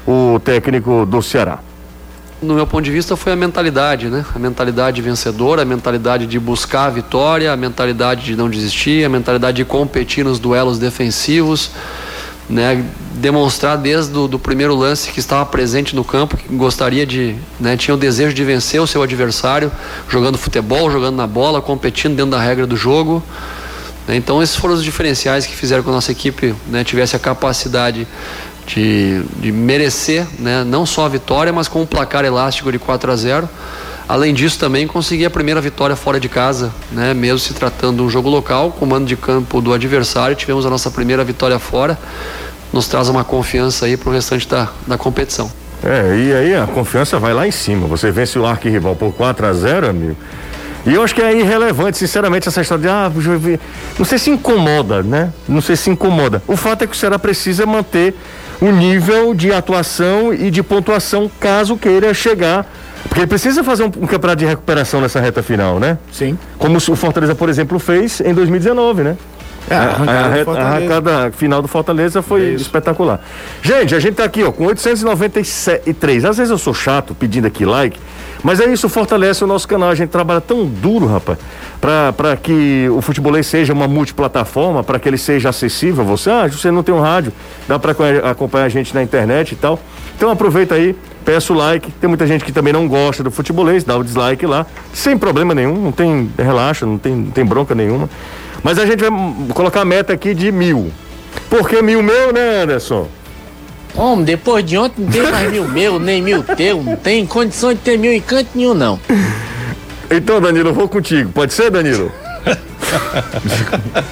o 0.07 0.39
técnico 0.45 1.07
do 1.07 1.23
Ceará. 1.23 1.61
No 2.43 2.55
meu 2.55 2.67
ponto 2.67 2.85
de 2.85 2.91
vista, 2.91 3.17
foi 3.17 3.33
a 3.33 3.37
mentalidade, 3.37 4.09
né? 4.09 4.25
A 4.35 4.39
mentalidade 4.39 5.01
vencedora, 5.01 5.63
a 5.63 5.65
mentalidade 5.65 6.27
de 6.27 6.39
buscar 6.39 6.87
a 6.87 6.91
vitória, 6.91 7.53
a 7.53 7.57
mentalidade 7.57 8.25
de 8.25 8.37
não 8.37 8.49
desistir, 8.51 9.05
a 9.05 9.09
mentalidade 9.09 9.57
de 9.57 9.65
competir 9.65 10.25
nos 10.25 10.39
duelos 10.39 10.79
defensivos, 10.79 11.71
né? 12.49 12.85
Demonstrar 13.15 13.79
desde 13.79 14.17
o 14.17 14.29
do 14.29 14.39
primeiro 14.39 14.75
lance 14.75 15.11
que 15.11 15.19
estava 15.19 15.47
presente 15.47 15.97
no 15.97 16.05
campo, 16.05 16.37
que 16.37 16.55
gostaria 16.55 17.07
de, 17.07 17.37
né? 17.59 17.77
Tinha 17.77 17.95
o 17.95 17.99
desejo 17.99 18.35
de 18.35 18.45
vencer 18.45 18.81
o 18.81 18.87
seu 18.87 19.03
adversário, 19.03 19.73
jogando 20.09 20.37
futebol, 20.37 20.91
jogando 20.91 21.17
na 21.17 21.27
bola, 21.27 21.63
competindo 21.63 22.15
dentro 22.15 22.33
da 22.33 22.41
regra 22.41 22.67
do 22.67 22.77
jogo. 22.77 23.23
né? 24.07 24.15
Então 24.15 24.43
esses 24.43 24.57
foram 24.57 24.75
os 24.75 24.85
diferenciais 24.85 25.47
que 25.47 25.57
fizeram 25.57 25.83
com 25.83 25.89
que 25.89 25.93
a 25.93 25.95
nossa 25.95 26.13
equipe 26.13 26.55
né, 26.69 26.85
tivesse 26.85 27.17
a 27.17 27.19
capacidade 27.19 28.07
de, 28.67 29.23
de 29.39 29.53
merecer 29.53 30.27
né, 30.39 30.65
não 30.65 30.85
só 30.85 31.07
a 31.07 31.09
vitória, 31.09 31.53
mas 31.53 31.69
com 31.69 31.83
um 31.83 31.87
placar 31.87 32.25
elástico 32.25 32.71
de 32.73 32.79
4 32.79 33.11
a 33.11 33.17
0. 33.17 33.49
Além 34.09 34.33
disso, 34.33 34.59
também 34.59 34.87
conseguir 34.87 35.27
a 35.27 35.31
primeira 35.31 35.61
vitória 35.61 35.97
fora 35.97 36.21
de 36.21 36.29
casa, 36.29 36.73
né, 36.93 37.13
mesmo 37.13 37.39
se 37.39 37.55
tratando 37.55 37.97
de 37.97 38.03
um 38.03 38.11
jogo 38.11 38.29
local, 38.29 38.71
comando 38.71 39.07
de 39.07 39.17
campo 39.17 39.61
do 39.61 39.73
adversário. 39.73 40.37
Tivemos 40.37 40.65
a 40.65 40.71
nossa 40.71 40.91
primeira 40.91 41.25
vitória 41.25 41.59
fora, 41.59 41.99
nos 42.73 42.87
traz 42.87 43.09
uma 43.09 43.25
confiança 43.25 43.87
aí 43.87 43.97
para 43.97 44.11
o 44.11 44.13
restante 44.13 44.47
da, 44.49 44.69
da 44.87 44.97
competição. 44.97 45.51
É, 45.83 46.17
e 46.17 46.33
aí 46.33 46.55
a 46.55 46.67
confiança 46.67 47.19
vai 47.19 47.35
lá 47.35 47.47
em 47.47 47.51
cima. 47.51 47.87
Você 47.87 48.11
vence 48.11 48.39
o 48.39 48.47
arquirrival 48.47 48.95
por 48.97 49.13
4 49.13 49.47
a 49.47 49.53
0 49.53 49.89
amigo. 49.89 50.17
E 50.87 50.95
eu 50.95 51.03
acho 51.03 51.15
que 51.15 51.21
é 51.21 51.37
irrelevante, 51.37 51.99
sinceramente, 51.99 52.49
essa 52.49 52.61
história 52.61 52.83
de, 52.83 52.89
ah, 52.89 53.11
não 53.99 54.05
sei 54.05 54.19
se 54.19 54.31
incomoda, 54.31 55.03
né? 55.03 55.33
Não 55.49 55.61
sei 55.61 55.75
se 55.75 55.91
incomoda. 55.91 56.41
O 56.47 56.57
fato 56.57 56.85
é 56.85 56.87
que 56.87 56.93
o 56.93 56.97
Ceará 56.97 57.19
precisa 57.19 57.67
manter 57.67 58.15
o 58.61 58.71
nível 58.71 59.35
de 59.35 59.53
atuação 59.53 60.33
e 60.33 60.49
de 60.51 60.63
pontuação 60.63 61.31
caso 61.41 61.77
queira 61.77 62.15
chegar. 62.15 62.65
Porque 63.09 63.21
ele 63.21 63.27
precisa 63.27 63.65
fazer 63.65 63.83
um, 63.83 63.87
um 63.87 64.07
campeonato 64.07 64.37
de 64.37 64.47
recuperação 64.47 65.01
nessa 65.01 65.21
reta 65.21 65.43
final, 65.43 65.81
né? 65.81 65.99
Sim. 66.13 66.39
Como 66.57 66.77
o 66.77 66.81
Fortaleza, 66.81 67.35
por 67.35 67.49
exemplo, 67.49 67.79
fez 67.79 68.21
em 68.21 68.33
2019, 68.33 69.03
né? 69.03 69.17
É, 69.69 69.75
A, 69.75 69.81
arrancada 69.83 70.51
a, 70.51 70.63
a 70.63 70.67
arrancada 70.69 71.33
final 71.33 71.61
do 71.63 71.69
Fortaleza 71.69 72.23
foi 72.23 72.55
espetacular. 72.55 73.21
Gente, 73.63 73.95
a 73.95 73.99
gente 74.01 74.15
tá 74.15 74.25
aqui, 74.25 74.45
ó, 74.45 74.53
com 74.53 74.65
893. 74.67 76.25
Às 76.25 76.37
vezes 76.37 76.51
eu 76.51 76.59
sou 76.59 76.73
chato 76.75 77.15
pedindo 77.15 77.47
aqui 77.47 77.65
like, 77.65 77.99
mas 78.45 78.61
é 78.61 78.67
isso, 78.73 78.89
fortalece 78.89 79.43
o 79.43 79.47
nosso 79.47 79.67
canal. 79.67 79.91
A 79.91 79.95
gente 79.95 80.11
trabalha 80.11 80.41
tão 80.41 80.65
duro, 80.67 81.07
rapaz, 81.07 81.39
pra 81.81 82.37
que 82.37 82.89
o 82.91 83.01
futebolês 83.01 83.47
seja 83.47 83.73
uma 83.73 83.89
multiplataforma, 83.89 84.85
pra 84.85 84.99
que 84.99 85.09
ele 85.09 85.19
seja 85.19 85.49
acessível 85.49 86.05
a 86.05 86.07
você. 86.07 86.31
Ah, 86.31 86.47
você 86.47 86.71
não 86.71 86.83
tem 86.83 86.95
um 86.95 87.01
rádio, 87.01 87.33
dá 87.67 87.79
co- 87.79 88.03
acompanhar 88.29 88.67
a 88.67 88.69
gente 88.69 88.95
na 88.95 89.03
internet 89.03 89.53
e 89.53 89.57
tal. 89.57 89.79
Então 90.17 90.31
aproveita 90.31 90.75
aí, 90.77 90.95
peça 91.25 91.53
o 91.53 91.57
like. 91.57 91.91
Tem 91.93 92.09
muita 92.09 92.27
gente 92.27 92.45
que 92.45 92.53
também 92.53 92.73
não 92.73 92.87
gosta 92.87 93.23
do 93.23 93.31
futebolês, 93.31 93.83
dá 93.85 93.97
o 93.97 94.05
dislike 94.05 94.47
lá, 94.47 94.65
sem 94.93 95.19
problema 95.19 95.55
nenhum, 95.55 95.75
não 95.75 95.93
tem, 95.93 96.31
relaxa, 96.39 96.87
não 96.87 96.99
tem, 96.99 97.15
não 97.17 97.31
tem 97.31 97.45
bronca 97.45 97.75
nenhuma. 97.75 98.09
Mas 98.67 98.81
a 98.81 98.85
gente 98.85 98.99
vai 98.99 99.11
colocar 99.55 99.83
a 99.83 99.85
meta 99.85 100.13
aqui 100.13 100.35
de 100.35 100.51
mil. 100.51 100.91
Por 101.49 101.69
que 101.69 101.81
mil 101.81 102.03
meu, 102.03 102.33
né, 102.33 102.63
Anderson? 102.63 103.07
Homem, 103.95 104.25
depois 104.25 104.65
de 104.65 104.77
ontem 104.77 105.03
não 105.03 105.13
tem 105.13 105.23
mais 105.23 105.53
mil 105.53 105.69
meu, 105.69 106.01
nem 106.01 106.21
mil 106.21 106.43
teu, 106.43 106.83
não 106.83 106.97
tem 106.97 107.25
condição 107.25 107.73
de 107.73 107.79
ter 107.79 107.97
mil 107.97 108.13
em 108.13 108.21
canto 108.21 108.49
nenhum, 108.57 108.75
não. 108.75 108.99
Então, 110.11 110.41
Danilo, 110.41 110.71
eu 110.71 110.75
vou 110.75 110.89
contigo. 110.89 111.31
Pode 111.31 111.55
ser, 111.55 111.71
Danilo? 111.71 112.11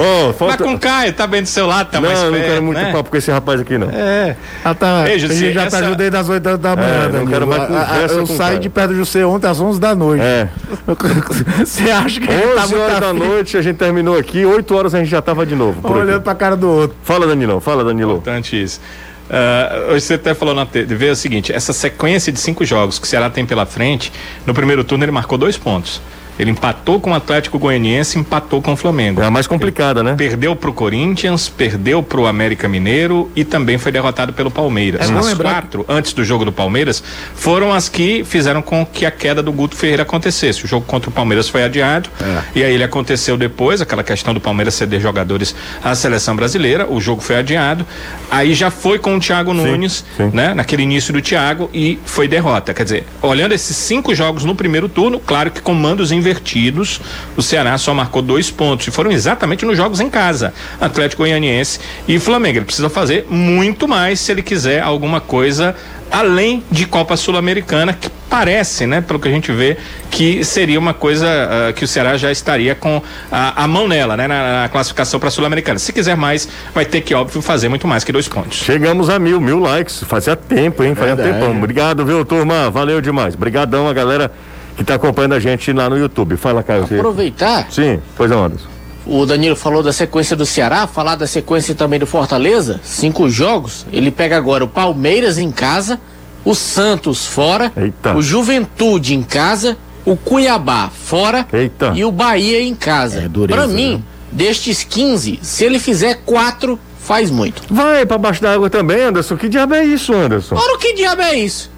Mas 0.00 0.36
falta... 0.36 0.64
com 0.64 0.74
o 0.74 0.78
Caio, 0.78 1.12
tá 1.12 1.26
bem 1.26 1.42
do 1.42 1.48
seu 1.48 1.66
lado, 1.66 1.90
tá 1.90 2.00
não, 2.00 2.08
mais 2.08 2.18
eu 2.20 2.26
não 2.30 2.32
perto, 2.38 2.46
quero 2.50 2.62
muito 2.62 2.78
né? 2.80 2.92
papo 2.92 3.10
com 3.10 3.16
esse 3.16 3.30
rapaz 3.30 3.60
aqui, 3.60 3.76
não. 3.76 3.90
É. 3.90 4.36
Ah, 4.64 4.74
tá. 4.74 5.04
Ei, 5.08 5.14
a 5.16 5.18
Jussi, 5.18 5.34
gente 5.36 5.52
já 5.52 5.64
essa- 5.64 5.78
tá 5.80 5.86
ajudei 5.86 6.08
das 6.10 6.28
8 6.28 6.42
da, 6.42 6.56
da 6.56 6.76
manhã, 6.76 7.04
É, 7.04 7.08
não 7.08 7.26
quero 7.26 7.46
mais 7.46 7.60
A- 7.62 7.64
a- 7.64 7.68
conversa 7.86 8.14
Eu 8.14 8.26
saí 8.26 8.58
de 8.58 8.68
perto 8.70 8.88
do 8.90 8.96
José 8.96 9.24
ontem 9.26 9.46
às 9.46 9.60
11 9.60 9.78
da 9.80 9.94
noite. 9.94 10.22
É. 10.22 10.48
Você 11.64 11.90
acha 11.90 12.20
que 12.20 12.30
ele 12.30 12.42
tá 12.54 12.62
11 12.64 12.74
muito 12.74 12.82
horas 12.84 13.00
da 13.00 13.12
noite, 13.12 13.56
a 13.56 13.62
gente 13.62 13.76
terminou 13.76 14.16
aqui, 14.18 14.44
8 14.44 14.74
horas 14.74 14.94
a 14.94 14.98
gente 15.00 15.10
já 15.10 15.20
tava 15.20 15.44
de 15.44 15.54
novo. 15.54 15.80
por 15.82 15.90
aqui. 15.90 16.00
Olhando 16.00 16.22
pra 16.22 16.34
cara 16.34 16.56
do 16.56 16.68
outro. 16.68 16.96
Fala, 17.04 17.26
Danilão, 17.26 17.60
fala, 17.60 17.84
Danilo. 17.84 18.12
Importante 18.12 18.60
isso. 18.60 18.80
Ah, 19.28 19.86
hoje 19.90 20.00
você 20.06 20.14
até 20.14 20.34
falou 20.34 20.54
na 20.54 20.66
TV 20.66 21.10
o 21.10 21.16
seguinte: 21.16 21.52
essa 21.52 21.72
sequência 21.72 22.32
de 22.32 22.40
cinco 22.40 22.64
jogos 22.64 22.98
que 22.98 23.06
o 23.06 23.08
Ceará 23.08 23.28
tem 23.30 23.44
pela 23.46 23.64
frente, 23.66 24.12
no 24.46 24.52
primeiro 24.54 24.82
turno 24.82 25.04
ele 25.04 25.12
marcou 25.12 25.36
dois 25.38 25.56
pontos. 25.56 26.00
Ele 26.40 26.50
empatou 26.52 26.98
com 26.98 27.10
o 27.10 27.14
Atlético 27.14 27.58
Goianiense, 27.58 28.18
empatou 28.18 28.62
com 28.62 28.72
o 28.72 28.76
Flamengo. 28.76 29.20
É 29.20 29.26
a 29.26 29.30
mais 29.30 29.46
complicada, 29.46 30.02
né? 30.02 30.14
Perdeu 30.16 30.56
pro 30.56 30.72
Corinthians, 30.72 31.50
perdeu 31.50 32.02
pro 32.02 32.26
América 32.26 32.66
Mineiro 32.66 33.30
e 33.36 33.44
também 33.44 33.76
foi 33.76 33.92
derrotado 33.92 34.32
pelo 34.32 34.50
Palmeiras. 34.50 35.02
É 35.02 35.12
as 35.12 35.26
lembrar 35.26 35.52
quatro, 35.52 35.84
antes 35.86 36.14
do 36.14 36.24
jogo 36.24 36.46
do 36.46 36.52
Palmeiras, 36.52 37.02
foram 37.34 37.70
as 37.70 37.90
que 37.90 38.24
fizeram 38.24 38.62
com 38.62 38.86
que 38.86 39.04
a 39.04 39.10
queda 39.10 39.42
do 39.42 39.52
Guto 39.52 39.76
Ferreira 39.76 40.02
acontecesse. 40.02 40.64
O 40.64 40.66
jogo 40.66 40.86
contra 40.86 41.10
o 41.10 41.12
Palmeiras 41.12 41.46
foi 41.46 41.62
adiado 41.62 42.08
e 42.54 42.64
aí 42.64 42.72
ele 42.72 42.84
aconteceu 42.84 43.36
depois, 43.36 43.82
aquela 43.82 44.02
questão 44.02 44.32
do 44.32 44.40
Palmeiras 44.40 44.72
ceder 44.72 44.98
jogadores 44.98 45.54
à 45.84 45.94
seleção 45.94 46.34
brasileira. 46.34 46.90
O 46.90 47.02
jogo 47.02 47.20
foi 47.20 47.36
adiado. 47.36 47.86
Aí 48.30 48.54
já 48.54 48.70
foi 48.70 48.98
com 48.98 49.14
o 49.14 49.20
Thiago 49.20 49.52
Nunes, 49.52 50.06
sim. 50.16 50.30
né? 50.32 50.54
Naquele 50.54 50.84
início 50.84 51.12
do 51.12 51.20
Thiago 51.20 51.68
e 51.74 51.98
foi 52.06 52.26
derrota. 52.26 52.72
Quer 52.72 52.84
dizer, 52.84 53.04
olhando 53.20 53.52
esses 53.52 53.76
cinco 53.76 54.14
jogos 54.14 54.42
no 54.42 54.54
primeiro 54.54 54.88
turno, 54.88 55.20
claro 55.20 55.50
que 55.50 55.60
com 55.60 55.74
mandos 55.74 56.10
invertidos, 56.30 57.00
o 57.36 57.42
Ceará 57.42 57.76
só 57.76 57.92
marcou 57.92 58.22
dois 58.22 58.50
pontos 58.50 58.86
e 58.86 58.90
foram 58.90 59.10
exatamente 59.10 59.64
nos 59.64 59.76
jogos 59.76 60.00
em 60.00 60.08
casa, 60.08 60.54
Atlético 60.80 61.22
Goianiense 61.22 61.80
e 62.06 62.18
Flamengo. 62.18 62.58
Ele 62.58 62.64
precisa 62.64 62.88
fazer 62.88 63.26
muito 63.28 63.88
mais 63.88 64.20
se 64.20 64.30
ele 64.30 64.42
quiser 64.42 64.80
alguma 64.80 65.20
coisa 65.20 65.74
além 66.10 66.64
de 66.70 66.86
Copa 66.86 67.16
Sul-Americana, 67.16 67.92
que 67.92 68.10
parece, 68.28 68.84
né, 68.84 69.00
pelo 69.00 69.20
que 69.20 69.28
a 69.28 69.30
gente 69.30 69.52
vê, 69.52 69.76
que 70.10 70.42
seria 70.42 70.78
uma 70.78 70.92
coisa 70.92 71.26
ah, 71.28 71.72
que 71.72 71.84
o 71.84 71.88
Ceará 71.88 72.16
já 72.16 72.32
estaria 72.32 72.74
com 72.74 73.00
a, 73.30 73.62
a 73.62 73.68
mão 73.68 73.86
nela, 73.86 74.16
né, 74.16 74.26
na, 74.26 74.62
na 74.62 74.68
classificação 74.68 75.20
para 75.20 75.30
Sul-Americana. 75.30 75.78
Se 75.78 75.92
quiser 75.92 76.16
mais, 76.16 76.48
vai 76.74 76.84
ter 76.84 77.00
que, 77.00 77.14
óbvio, 77.14 77.40
fazer 77.40 77.68
muito 77.68 77.86
mais 77.86 78.02
que 78.02 78.10
dois 78.10 78.26
pontos. 78.26 78.58
Chegamos 78.58 79.08
a 79.08 79.20
mil, 79.20 79.40
mil 79.40 79.60
likes. 79.60 80.02
Fazia 80.02 80.34
tempo, 80.34 80.82
hein? 80.82 80.96
Fazia 80.96 81.14
Verdade. 81.14 81.38
tempão. 81.38 81.56
Obrigado, 81.56 82.04
viu, 82.04 82.24
turma? 82.24 82.70
Valeu 82.70 83.00
demais. 83.00 83.34
Obrigadão 83.34 83.88
a 83.88 83.92
galera 83.92 84.32
que 84.80 84.84
tá 84.84 84.94
acompanhando 84.94 85.34
a 85.34 85.40
gente 85.40 85.72
lá 85.72 85.88
no 85.90 85.98
YouTube. 85.98 86.36
Fala, 86.36 86.62
Caio. 86.62 86.84
Aproveitar, 86.84 87.66
Sim, 87.70 88.00
pois 88.16 88.30
não, 88.30 88.44
Anderson. 88.44 88.66
o 89.06 89.26
Danilo 89.26 89.54
falou 89.54 89.82
da 89.82 89.92
sequência 89.92 90.34
do 90.34 90.46
Ceará, 90.46 90.86
falar 90.86 91.16
da 91.16 91.26
sequência 91.26 91.74
também 91.74 91.98
do 92.00 92.06
Fortaleza, 92.06 92.80
cinco 92.82 93.28
jogos. 93.28 93.86
Ele 93.92 94.10
pega 94.10 94.36
agora 94.36 94.64
o 94.64 94.68
Palmeiras 94.68 95.36
em 95.38 95.50
casa, 95.50 96.00
o 96.44 96.54
Santos 96.54 97.26
fora, 97.26 97.70
Eita. 97.76 98.16
o 98.16 98.22
Juventude 98.22 99.14
em 99.14 99.22
casa, 99.22 99.76
o 100.04 100.16
Cuiabá 100.16 100.88
fora 100.88 101.46
Eita. 101.52 101.92
e 101.94 102.02
o 102.04 102.10
Bahia 102.10 102.62
em 102.62 102.74
casa. 102.74 103.20
É 103.22 103.28
dureza, 103.28 103.58
Pra 103.60 103.66
mim, 103.68 103.96
né? 103.96 104.02
destes 104.32 104.82
15, 104.82 105.38
se 105.42 105.62
ele 105.64 105.78
fizer 105.78 106.20
quatro, 106.24 106.78
faz 106.98 107.30
muito. 107.30 107.62
Vai 107.70 108.06
pra 108.06 108.16
baixo 108.16 108.40
da 108.40 108.54
água 108.54 108.70
também, 108.70 109.02
Anderson. 109.02 109.36
Que 109.36 109.48
diabo 109.48 109.74
é 109.74 109.84
isso, 109.84 110.14
Anderson? 110.14 110.54
Ora, 110.54 110.74
o 110.74 110.78
que 110.78 110.94
diabo 110.94 111.20
é 111.20 111.34
isso? 111.38 111.70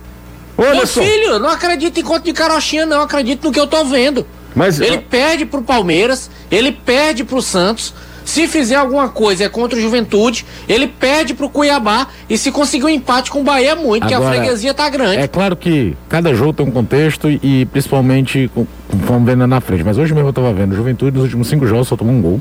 Ô, 0.57 0.63
Meu 0.63 0.87
filho, 0.87 1.31
eu 1.33 1.39
não 1.39 1.49
acredito 1.49 1.99
em 1.99 2.03
conto 2.03 2.25
de 2.25 2.33
carochinha, 2.33 2.85
não. 2.87 3.03
Acredito 3.03 3.45
no 3.45 3.53
que 3.53 3.59
eu 3.61 3.67
tô 3.67 3.85
vendo. 3.85 4.27
Mas 4.55 4.81
Ele 4.81 4.99
perde 4.99 5.47
pro 5.47 5.63
Palmeiras, 5.63 6.31
ele 6.51 6.73
perde 6.73 7.25
pro 7.25 7.41
Santos, 7.41 7.95
Se 8.25 8.47
fizer 8.47 8.77
alguma 8.77 9.09
coisa 9.09 9.45
é 9.45 9.49
contra 9.49 9.77
o 9.77 9.83
Juventude, 9.83 10.47
ele 10.69 10.87
perde 10.87 11.35
pro 11.35 11.49
Cuiabá 11.49 12.07
e 12.31 12.39
se 12.39 12.53
conseguir 12.53 12.85
um 12.85 12.89
empate 12.89 13.31
com 13.31 13.41
o 13.41 13.43
Bahia 13.43 13.71
é 13.71 13.75
muito, 13.75 14.07
que 14.07 14.15
a 14.15 14.19
Agora, 14.19 14.37
freguesia 14.37 14.73
tá 14.73 14.89
grande. 14.89 15.17
É 15.17 15.27
claro 15.27 15.57
que 15.57 15.97
cada 16.09 16.33
jogo 16.33 16.53
tem 16.53 16.67
um 16.67 16.71
contexto 16.71 17.29
e, 17.29 17.41
e 17.43 17.67
principalmente 17.67 18.51
vamos 18.89 19.27
vendo 19.27 19.47
na 19.47 19.61
frente. 19.61 19.83
Mas 19.83 19.99
hoje 19.99 20.15
mesmo 20.15 20.29
eu 20.29 20.33
tava 20.33 20.53
vendo, 20.53 20.75
Juventude 20.75 21.17
nos 21.17 21.25
últimos 21.25 21.49
cinco 21.49 21.67
jogos 21.67 21.89
só 21.89 21.97
tomou 21.97 22.15
um 22.15 22.23
gol. 22.23 22.41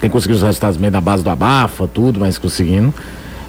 Tem 0.00 0.08
conseguido 0.08 0.36
os 0.36 0.42
resultados 0.44 0.78
meio 0.78 0.92
na 0.92 1.00
base 1.00 1.24
do 1.24 1.30
abafa, 1.30 1.88
tudo, 1.88 2.20
mas 2.20 2.38
conseguindo. 2.38 2.94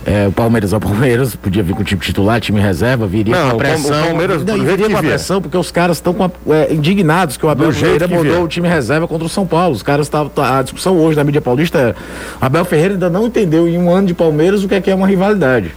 É, 0.05 0.27
o 0.27 0.31
Palmeiras 0.31 0.71
é 0.71 0.77
o 0.77 0.79
Palmeiras, 0.79 1.35
podia 1.35 1.63
vir 1.63 1.73
com 1.73 1.81
o 1.81 1.83
time 1.83 1.99
titular, 1.99 2.39
time 2.39 2.61
reserva, 2.61 3.07
viria 3.07 3.35
Não, 3.35 3.49
com 3.49 3.55
a 3.55 3.57
pressão. 3.57 4.03
o 4.03 4.05
Palmeiras, 4.05 4.43
jeito 4.43 4.63
viria 4.63 4.89
com 4.89 4.97
a 4.97 4.99
pressão, 4.99 5.41
porque 5.41 5.57
os 5.57 5.71
caras 5.71 5.97
estão 5.97 6.15
é, 6.47 6.71
indignados 6.71 7.37
que 7.37 7.45
o 7.45 7.49
Abel 7.49 7.71
Ferreira 7.73 8.07
mudou 8.07 8.23
vier. 8.23 8.43
o 8.43 8.47
time 8.47 8.67
reserva 8.67 9.07
contra 9.07 9.25
o 9.25 9.29
São 9.29 9.47
Paulo. 9.47 9.73
Os 9.73 9.81
caras 9.81 10.05
estavam. 10.05 10.31
A 10.37 10.61
discussão 10.61 10.95
hoje 10.95 11.17
na 11.17 11.23
mídia 11.23 11.41
paulista 11.41 11.79
é. 11.79 11.95
Abel 12.39 12.63
Ferreira 12.65 12.93
ainda 12.93 13.09
não 13.09 13.25
entendeu 13.25 13.67
em 13.67 13.79
um 13.79 13.89
ano 13.89 14.05
de 14.07 14.13
Palmeiras 14.13 14.63
o 14.63 14.67
que 14.67 14.75
é, 14.75 14.81
que 14.81 14.91
é 14.91 14.95
uma 14.95 15.07
rivalidade. 15.07 15.73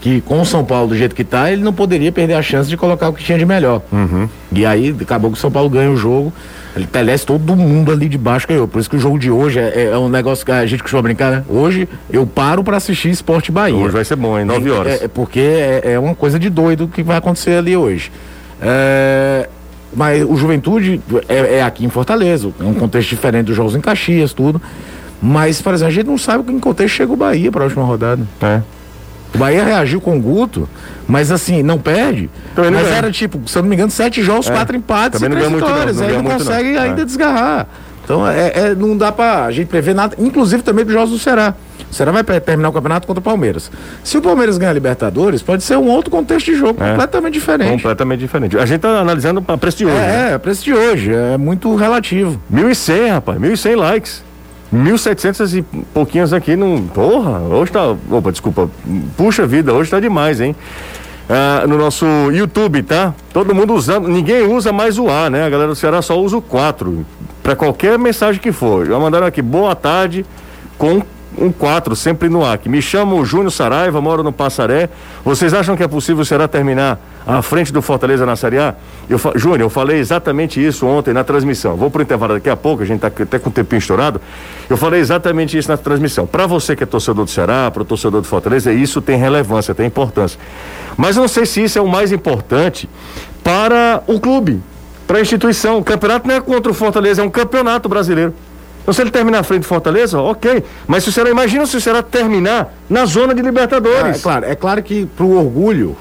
Que 0.00 0.20
com 0.20 0.40
o 0.40 0.46
São 0.46 0.64
Paulo 0.64 0.90
do 0.90 0.96
jeito 0.96 1.14
que 1.14 1.24
tá, 1.24 1.50
ele 1.50 1.62
não 1.62 1.72
poderia 1.72 2.12
perder 2.12 2.34
a 2.34 2.42
chance 2.42 2.70
de 2.70 2.76
colocar 2.76 3.08
o 3.08 3.12
que 3.12 3.24
tinha 3.24 3.36
de 3.36 3.44
melhor. 3.44 3.82
E 4.52 4.64
aí 4.64 4.94
acabou 5.00 5.28
que 5.30 5.36
o 5.36 5.40
São 5.40 5.50
Paulo 5.50 5.68
ganha 5.68 5.90
o 5.90 5.96
jogo. 5.96 6.32
Ele 6.74 6.86
telece 6.86 7.26
todo 7.26 7.56
mundo 7.56 7.90
ali 7.90 8.08
de 8.08 8.16
baixo 8.16 8.46
ganhou. 8.46 8.68
Por 8.68 8.78
isso 8.78 8.88
que 8.88 8.96
o 8.96 9.00
jogo 9.00 9.18
de 9.18 9.30
hoje 9.30 9.58
é, 9.58 9.90
é 9.92 9.98
um 9.98 10.08
negócio 10.08 10.44
que 10.44 10.52
a 10.52 10.64
gente 10.66 10.82
costuma 10.82 11.02
brincar, 11.02 11.30
né? 11.30 11.44
Hoje 11.48 11.88
eu 12.10 12.26
paro 12.26 12.62
pra 12.62 12.76
assistir 12.76 13.10
Esporte 13.10 13.50
Bahia. 13.50 13.76
Hoje 13.76 13.92
vai 13.92 14.04
ser 14.04 14.16
bom, 14.16 14.38
hein? 14.38 14.44
9 14.44 14.70
horas. 14.70 15.00
É, 15.00 15.04
é 15.04 15.08
porque 15.08 15.40
é, 15.40 15.92
é 15.92 15.98
uma 15.98 16.14
coisa 16.14 16.38
de 16.38 16.48
doido 16.48 16.86
que 16.86 17.02
vai 17.02 17.16
acontecer 17.16 17.54
ali 17.54 17.76
hoje. 17.76 18.12
É, 18.62 19.48
mas 19.94 20.22
o 20.22 20.36
Juventude 20.36 21.00
é, 21.28 21.56
é 21.56 21.62
aqui 21.62 21.84
em 21.84 21.88
Fortaleza, 21.88 22.50
é 22.60 22.64
um 22.64 22.74
contexto 22.74 23.10
diferente 23.10 23.46
dos 23.46 23.56
jogos 23.56 23.74
em 23.74 23.80
Caxias, 23.80 24.32
tudo. 24.32 24.60
Mas, 25.20 25.60
por 25.60 25.74
exemplo, 25.74 25.92
a 25.92 25.94
gente 25.94 26.06
não 26.06 26.16
sabe 26.16 26.50
em 26.50 26.56
que 26.56 26.62
contexto 26.62 26.94
chega 26.94 27.12
o 27.12 27.16
Bahia 27.16 27.50
para 27.50 27.62
a 27.62 27.64
última 27.64 27.84
rodada. 27.84 28.22
É. 28.40 28.62
O 29.34 29.38
Bahia 29.38 29.64
reagiu 29.64 30.00
com 30.00 30.16
o 30.16 30.20
Guto, 30.20 30.68
mas 31.06 31.30
assim, 31.30 31.62
não 31.62 31.78
perde. 31.78 32.28
Também 32.54 32.70
não 32.70 32.78
mas 32.78 32.88
ganha. 32.88 32.98
era 32.98 33.10
tipo, 33.12 33.40
se 33.48 33.56
eu 33.56 33.62
não 33.62 33.68
me 33.68 33.76
engano, 33.76 33.90
sete 33.90 34.22
jogos, 34.22 34.48
É. 34.48 34.52
quatro 34.52 34.76
empates 34.76 35.20
Também 35.20 35.38
e 35.38 35.42
não 35.42 35.48
três 35.50 35.60
não. 35.62 35.68
vitórias. 35.68 35.96
Não 35.98 36.06
Aí 36.06 36.12
não 36.14 36.22
muito, 36.22 36.38
não. 36.38 36.46
consegue 36.46 36.76
ainda 36.78 37.02
É. 37.02 37.04
desgarrar. 37.04 37.66
Então 38.04 38.26
é, 38.26 38.52
é- 38.54 38.74
não 38.74 38.96
dá 38.96 39.12
pra 39.12 39.50
gente 39.52 39.68
prever 39.68 39.94
nada, 39.94 40.16
inclusive 40.18 40.62
também 40.64 40.84
dos 40.84 40.92
jogos 40.92 41.10
do 41.10 41.18
Ceará. 41.18 41.54
O 41.88 41.94
Ceará 41.94 42.10
vai 42.12 42.22
terminar 42.40 42.68
o 42.68 42.72
campeonato 42.72 43.06
contra 43.06 43.20
o 43.20 43.22
Palmeiras. 43.22 43.70
Se 44.02 44.16
o 44.18 44.22
Palmeiras 44.22 44.58
ganhar 44.58 44.70
a 44.70 44.74
Libertadores, 44.74 45.42
pode 45.42 45.62
ser 45.64 45.76
um 45.76 45.86
outro 45.88 46.10
contexto 46.10 46.46
de 46.46 46.54
jogo 46.56 46.82
É. 46.82 46.90
completamente 46.90 47.34
diferente. 47.34 47.70
Completamente 47.70 48.20
diferente. 48.20 48.58
A 48.58 48.66
gente 48.66 48.80
tá 48.80 48.88
analisando 49.00 49.42
a 49.46 49.58
preço 49.58 49.78
de 49.78 49.86
hoje. 49.86 49.94
né? 49.94 50.30
É, 50.30 50.34
é, 50.34 50.38
preço 50.38 50.64
de 50.64 50.72
hoje, 50.74 51.12
é 51.12 51.36
muito 51.36 51.74
relativo. 51.76 52.40
1.100, 52.52 53.10
rapaz, 53.10 53.38
1.100 53.40 53.76
likes. 53.76 54.22
1.700 54.72 55.58
e 55.58 55.62
pouquinhos 55.92 56.32
aqui 56.32 56.54
no. 56.54 56.82
Porra, 56.94 57.40
hoje 57.40 57.72
tá. 57.72 57.96
Opa, 58.10 58.30
desculpa. 58.30 58.70
Puxa 59.16 59.46
vida, 59.46 59.72
hoje 59.72 59.90
tá 59.90 59.98
demais, 59.98 60.40
hein? 60.40 60.54
Ah, 61.28 61.64
no 61.66 61.78
nosso 61.78 62.06
YouTube, 62.32 62.82
tá? 62.82 63.14
Todo 63.32 63.54
mundo 63.54 63.74
usando. 63.74 64.08
Ninguém 64.08 64.46
usa 64.46 64.72
mais 64.72 64.98
o 64.98 65.08
A, 65.08 65.30
né? 65.30 65.44
A 65.44 65.50
galera 65.50 65.68
do 65.68 65.76
Ceará 65.76 66.02
só 66.02 66.18
usa 66.20 66.36
o 66.36 66.42
4. 66.42 67.06
Pra 67.42 67.56
qualquer 67.56 67.98
mensagem 67.98 68.40
que 68.40 68.52
for. 68.52 68.86
Já 68.86 68.98
mandaram 68.98 69.26
aqui, 69.26 69.40
boa 69.40 69.74
tarde, 69.74 70.24
com 70.76 71.02
um 71.38 71.52
4, 71.52 71.94
sempre 71.94 72.28
no. 72.28 72.40
Que 72.58 72.68
me 72.68 72.82
chamo 72.82 73.24
Júnior 73.24 73.50
Saraiva, 73.50 74.00
moro 74.00 74.22
no 74.22 74.32
Passaré. 74.32 74.88
Vocês 75.24 75.54
acham 75.54 75.76
que 75.76 75.82
é 75.82 75.88
possível 75.88 76.22
o 76.22 76.24
Ceará 76.24 76.48
terminar 76.48 76.98
à 77.26 77.40
frente 77.42 77.72
do 77.72 77.80
Fortaleza 77.80 78.26
na 78.26 78.36
Série 78.36 78.58
A? 78.58 78.74
Eu. 79.08 79.18
Júnior, 79.36 79.60
eu 79.60 79.70
falei 79.70 79.98
exatamente 79.98 80.64
isso 80.64 80.86
ontem 80.86 81.12
na 81.14 81.22
transmissão. 81.22 81.76
Vou 81.76 81.90
pro 81.90 82.02
intervalo 82.02 82.34
daqui 82.34 82.50
a 82.50 82.56
pouco, 82.56 82.82
a 82.82 82.86
gente 82.86 83.00
tá 83.00 83.06
até 83.08 83.38
com 83.38 83.50
o 83.50 83.52
tempinho 83.52 83.78
estourado. 83.78 84.20
Eu 84.68 84.76
falei 84.76 85.00
exatamente 85.00 85.56
isso 85.56 85.68
na 85.68 85.76
transmissão. 85.76 86.26
Para 86.26 86.46
você 86.46 86.74
que 86.74 86.82
é 86.82 86.86
torcedor 86.86 87.24
do 87.24 87.30
Ceará, 87.30 87.70
para 87.70 87.82
o 87.82 87.84
torcedor 87.84 88.20
do 88.20 88.26
Fortaleza, 88.26 88.72
isso 88.72 89.00
tem 89.00 89.16
relevância, 89.16 89.74
tem 89.74 89.86
importância. 89.86 90.38
Mas 90.96 91.16
não 91.16 91.28
sei 91.28 91.46
se 91.46 91.62
isso 91.62 91.78
é 91.78 91.82
o 91.82 91.88
mais 91.88 92.12
importante 92.12 92.88
para 93.44 94.02
o 94.06 94.18
clube, 94.20 94.60
para 95.06 95.18
a 95.18 95.20
instituição. 95.20 95.78
O 95.78 95.84
campeonato 95.84 96.26
não 96.26 96.34
é 96.34 96.40
contra 96.40 96.70
o 96.70 96.74
Fortaleza, 96.74 97.22
é 97.22 97.24
um 97.24 97.30
campeonato 97.30 97.88
brasileiro. 97.88 98.34
Então, 98.82 98.94
se 98.94 99.00
ele 99.02 99.10
terminar 99.10 99.40
à 99.40 99.42
frente 99.42 99.62
do 99.62 99.66
Fortaleza, 99.66 100.18
ok. 100.20 100.64
Mas 100.86 101.04
se 101.04 101.10
o 101.10 101.12
Ceará, 101.12 101.30
imagina 101.30 101.66
se 101.66 101.76
o 101.76 101.80
Ceará 101.80 102.02
terminar 102.02 102.72
na 102.88 103.04
zona 103.04 103.34
de 103.34 103.40
Ah, 103.40 103.44
é 103.44 103.46
Libertadores. 103.46 104.22
claro, 104.22 104.44
é 104.46 104.54
claro 104.54 104.82
que 104.82 105.06
pro 105.06 105.30
orgulho, 105.36 105.96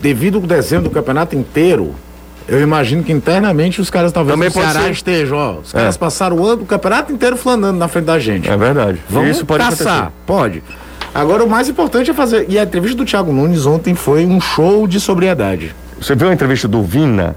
devido 0.00 0.38
ao 0.38 0.42
desenho 0.42 0.82
do 0.82 0.90
campeonato 0.90 1.36
inteiro, 1.36 1.94
eu 2.48 2.60
imagino 2.60 3.04
que 3.04 3.12
internamente 3.12 3.80
os 3.80 3.90
caras 3.90 4.10
talvez 4.10 4.34
Também 4.34 4.50
pode 4.50 4.66
Ceará 4.66 4.86
ser. 4.86 4.92
estejam, 4.92 5.36
ó. 5.36 5.52
Os 5.60 5.74
É. 5.74 5.78
caras 5.78 5.96
passaram 5.96 6.36
o 6.38 6.46
ano, 6.46 6.62
o 6.62 6.66
campeonato 6.66 7.12
inteiro 7.12 7.36
flanando 7.36 7.78
na 7.78 7.88
frente 7.88 8.06
da 8.06 8.18
gente. 8.18 8.48
É 8.50 8.56
verdade. 8.56 8.98
Vamos 9.08 9.30
isso 9.30 9.44
pode 9.46 9.62
caçar, 9.62 9.86
acontecer. 9.98 10.12
pode. 10.26 10.62
Agora 11.14 11.44
o 11.44 11.48
mais 11.48 11.68
importante 11.68 12.10
é 12.10 12.14
fazer. 12.14 12.46
E 12.48 12.58
a 12.58 12.62
entrevista 12.62 12.96
do 12.96 13.04
Thiago 13.04 13.32
Nunes 13.32 13.66
ontem 13.66 13.94
foi 13.94 14.24
um 14.24 14.40
show 14.40 14.86
de 14.86 14.98
sobriedade. 14.98 15.74
Você 16.00 16.14
viu 16.14 16.28
a 16.28 16.32
entrevista 16.32 16.66
do 16.68 16.82
Vina? 16.82 17.36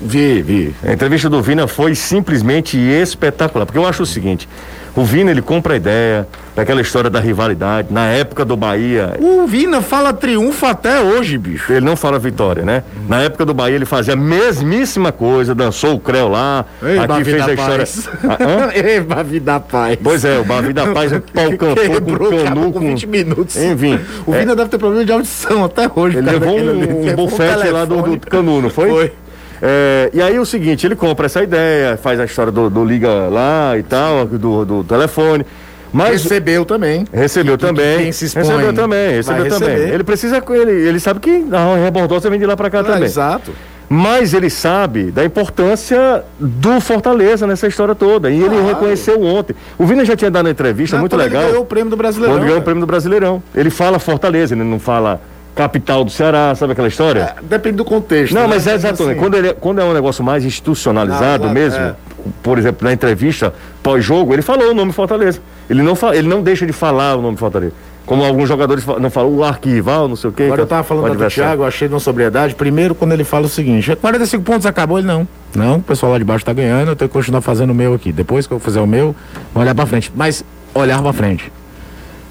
Vi, 0.00 0.42
vi. 0.42 0.74
A 0.84 0.92
entrevista 0.92 1.28
do 1.28 1.42
Vina 1.42 1.66
foi 1.66 1.94
simplesmente 1.94 2.76
espetacular, 2.78 3.66
porque 3.66 3.78
eu 3.78 3.86
acho 3.86 4.04
o 4.04 4.06
seguinte, 4.06 4.48
o 4.94 5.04
Vina 5.04 5.30
ele 5.30 5.42
compra 5.42 5.74
a 5.74 5.76
ideia 5.76 6.26
daquela 6.54 6.80
história 6.80 7.08
da 7.08 7.20
rivalidade, 7.20 7.88
na 7.90 8.06
época 8.06 8.44
do 8.44 8.56
Bahia, 8.56 9.14
O 9.20 9.46
Vina 9.46 9.80
fala 9.80 10.12
triunfo 10.12 10.66
até 10.66 11.00
hoje, 11.00 11.38
bicho. 11.38 11.72
ele 11.72 11.84
não 11.84 11.96
fala 11.96 12.18
vitória, 12.18 12.64
né? 12.64 12.82
Na 13.08 13.20
época 13.22 13.44
do 13.44 13.54
Bahia 13.54 13.76
ele 13.76 13.84
fazia 13.84 14.14
a 14.14 14.16
mesmíssima 14.16 15.12
coisa, 15.12 15.54
dançou 15.54 15.94
o 15.94 16.00
Creu 16.00 16.28
lá, 16.28 16.64
Ei, 16.82 16.98
aqui 16.98 17.24
fez 17.24 17.42
a 17.42 17.52
história. 17.52 17.78
Paz. 17.78 18.08
Ah? 18.24 18.70
Ei, 18.74 19.00
Bavi 19.00 19.40
da 19.40 19.60
Paz. 19.60 19.98
Pois 20.02 20.24
é, 20.24 20.38
o 20.38 20.44
Bavi 20.44 20.72
da 20.72 20.86
Paz, 20.88 21.12
o 21.12 21.20
pau 21.20 21.50
cantou 21.56 21.76
com 21.76 22.44
canu, 22.44 22.60
com 22.60 22.72
com 22.72 22.80
20 22.80 23.06
minutos. 23.06 23.56
Enfim, 23.56 24.00
O 24.26 24.34
é, 24.34 24.40
Vina 24.40 24.56
deve 24.56 24.68
ter 24.68 24.78
problema 24.78 25.04
de 25.04 25.12
audição 25.12 25.64
até 25.64 25.88
hoje. 25.92 26.18
ele 26.18 26.30
levou 26.30 26.58
um, 26.58 27.24
um 27.24 27.72
lá 27.72 27.84
do, 27.84 28.02
do 28.02 28.20
canu, 28.26 28.62
não 28.62 28.70
foi? 28.70 28.88
Foi. 28.90 29.12
É, 29.60 30.10
e 30.12 30.22
aí 30.22 30.36
é 30.36 30.40
o 30.40 30.44
seguinte, 30.46 30.86
ele 30.86 30.94
compra 30.96 31.26
essa 31.26 31.42
ideia, 31.42 31.96
faz 31.96 32.18
a 32.20 32.24
história 32.24 32.52
do, 32.52 32.68
do 32.70 32.84
liga 32.84 33.28
lá 33.28 33.76
e 33.78 33.82
tal, 33.82 34.24
do, 34.26 34.64
do 34.64 34.84
telefone. 34.84 35.44
Mas 35.92 36.22
Recebeu 36.22 36.64
também. 36.66 37.06
Recebeu 37.12 37.56
Que- 37.56 37.64
que- 37.66 37.72
também. 37.72 37.98
quem 37.98 38.12
se 38.12 38.26
expõe 38.26 38.42
recebeu 38.44 38.72
também, 38.74 39.10
recebeu 39.12 39.48
também. 39.48 39.68
receber. 39.70 39.94
Ele 39.94 40.04
precisa. 40.04 40.42
Ele, 40.50 40.70
ele 40.88 41.00
sabe 41.00 41.18
que 41.18 41.46
a 41.50 41.76
rebordosa 41.82 42.28
vem 42.28 42.38
de 42.38 42.44
lá 42.44 42.54
pra 42.56 42.68
cá 42.68 42.80
É, 42.80 42.82
também. 42.82 43.04
exato. 43.04 43.52
Mas 43.90 44.34
ele 44.34 44.50
sabe 44.50 45.10
da 45.10 45.24
importância 45.24 46.22
do 46.38 46.78
Fortaleza 46.78 47.46
nessa 47.46 47.66
história 47.66 47.94
toda. 47.94 48.30
E 48.30 48.38
ele 48.38 48.60
reconheceu 48.60 49.22
ontem. 49.22 49.56
O 49.78 49.86
Vina 49.86 50.04
já 50.04 50.14
tinha 50.14 50.30
dado 50.30 50.44
uma 50.44 50.50
entrevista 50.50 50.96
Não, 50.96 51.00
muito 51.00 51.16
legal. 51.16 51.40
Ele 51.40 51.50
ganhou 51.52 51.62
o 51.62 51.66
prêmio 51.66 51.88
do 51.88 51.96
Brasileirão. 51.96 52.34
quando 52.36 52.42
ganhou 52.42 52.56
o 52.56 52.60
cara. 52.60 52.64
prêmio 52.66 52.80
do 52.82 52.86
Brasileirão. 52.86 53.42
Ele 53.54 53.70
fala 53.70 53.98
Fortaleza, 53.98 54.52
ele 54.54 54.62
não 54.62 54.78
fala 54.78 55.18
capital 55.58 56.04
do 56.04 56.10
Ceará, 56.10 56.54
sabe 56.54 56.72
aquela 56.72 56.86
história? 56.88 57.34
É, 57.36 57.42
Depende 57.42 57.76
do 57.76 57.84
contexto. 57.84 58.32
Não, 58.32 58.42
né? 58.42 58.48
mas 58.48 58.66
é 58.66 58.74
exatamente. 58.74 59.10
assim, 59.12 59.20
Quando, 59.20 59.36
ele, 59.36 59.52
quando 59.54 59.80
é 59.80 59.84
um 59.84 59.92
negócio 59.92 60.22
mais 60.22 60.44
institucionalizado 60.44 61.42
claro, 61.44 61.54
mesmo, 61.54 61.78
é. 61.80 61.94
por 62.42 62.58
exemplo, 62.58 62.86
na 62.86 62.92
entrevista 62.92 63.52
pós-jogo, 63.82 64.32
ele 64.32 64.42
falou 64.42 64.70
o 64.70 64.74
nome 64.74 64.92
Fortaleza. 64.92 65.40
Ele 65.68 65.82
não, 65.82 65.96
fa- 65.96 66.14
ele 66.14 66.28
não 66.28 66.42
deixa 66.42 66.64
de 66.64 66.72
falar 66.72 67.16
o 67.16 67.22
nome 67.22 67.36
Fortaleza. 67.36 67.72
Como 68.06 68.24
alguns 68.24 68.48
jogadores 68.48 68.86
não 68.86 69.10
falam 69.10 69.34
o 69.34 69.44
arquival, 69.44 70.08
não 70.08 70.16
sei 70.16 70.30
o 70.30 70.32
quê. 70.32 70.44
Agora 70.44 70.56
que 70.56 70.62
eu 70.62 70.66
tava 70.66 70.80
é 70.80 70.84
falando 70.84 71.14
do. 71.18 71.28
Thiago, 71.28 71.62
achei 71.64 71.88
de 71.88 71.92
uma 71.94 72.00
sobriedade. 72.00 72.54
Primeiro, 72.54 72.94
quando 72.94 73.12
ele 73.12 73.22
fala 73.24 73.44
o 73.44 73.48
seguinte: 73.50 73.94
45 73.96 74.42
pontos 74.44 74.64
acabou, 74.64 74.98
ele 74.98 75.06
não. 75.06 75.28
Não, 75.54 75.76
o 75.76 75.82
pessoal 75.82 76.12
lá 76.12 76.18
de 76.18 76.24
baixo 76.24 76.42
tá 76.42 76.54
ganhando, 76.54 76.88
eu 76.92 76.96
tenho 76.96 77.08
que 77.08 77.12
continuar 77.12 77.42
fazendo 77.42 77.68
o 77.70 77.74
meu 77.74 77.92
aqui. 77.92 78.10
Depois 78.10 78.46
que 78.46 78.54
eu 78.54 78.58
fizer 78.58 78.80
o 78.80 78.86
meu, 78.86 79.14
vou 79.52 79.62
olhar 79.62 79.74
pra 79.74 79.84
frente. 79.84 80.10
Mas 80.16 80.42
olhar 80.72 81.02
pra 81.02 81.12
frente. 81.12 81.52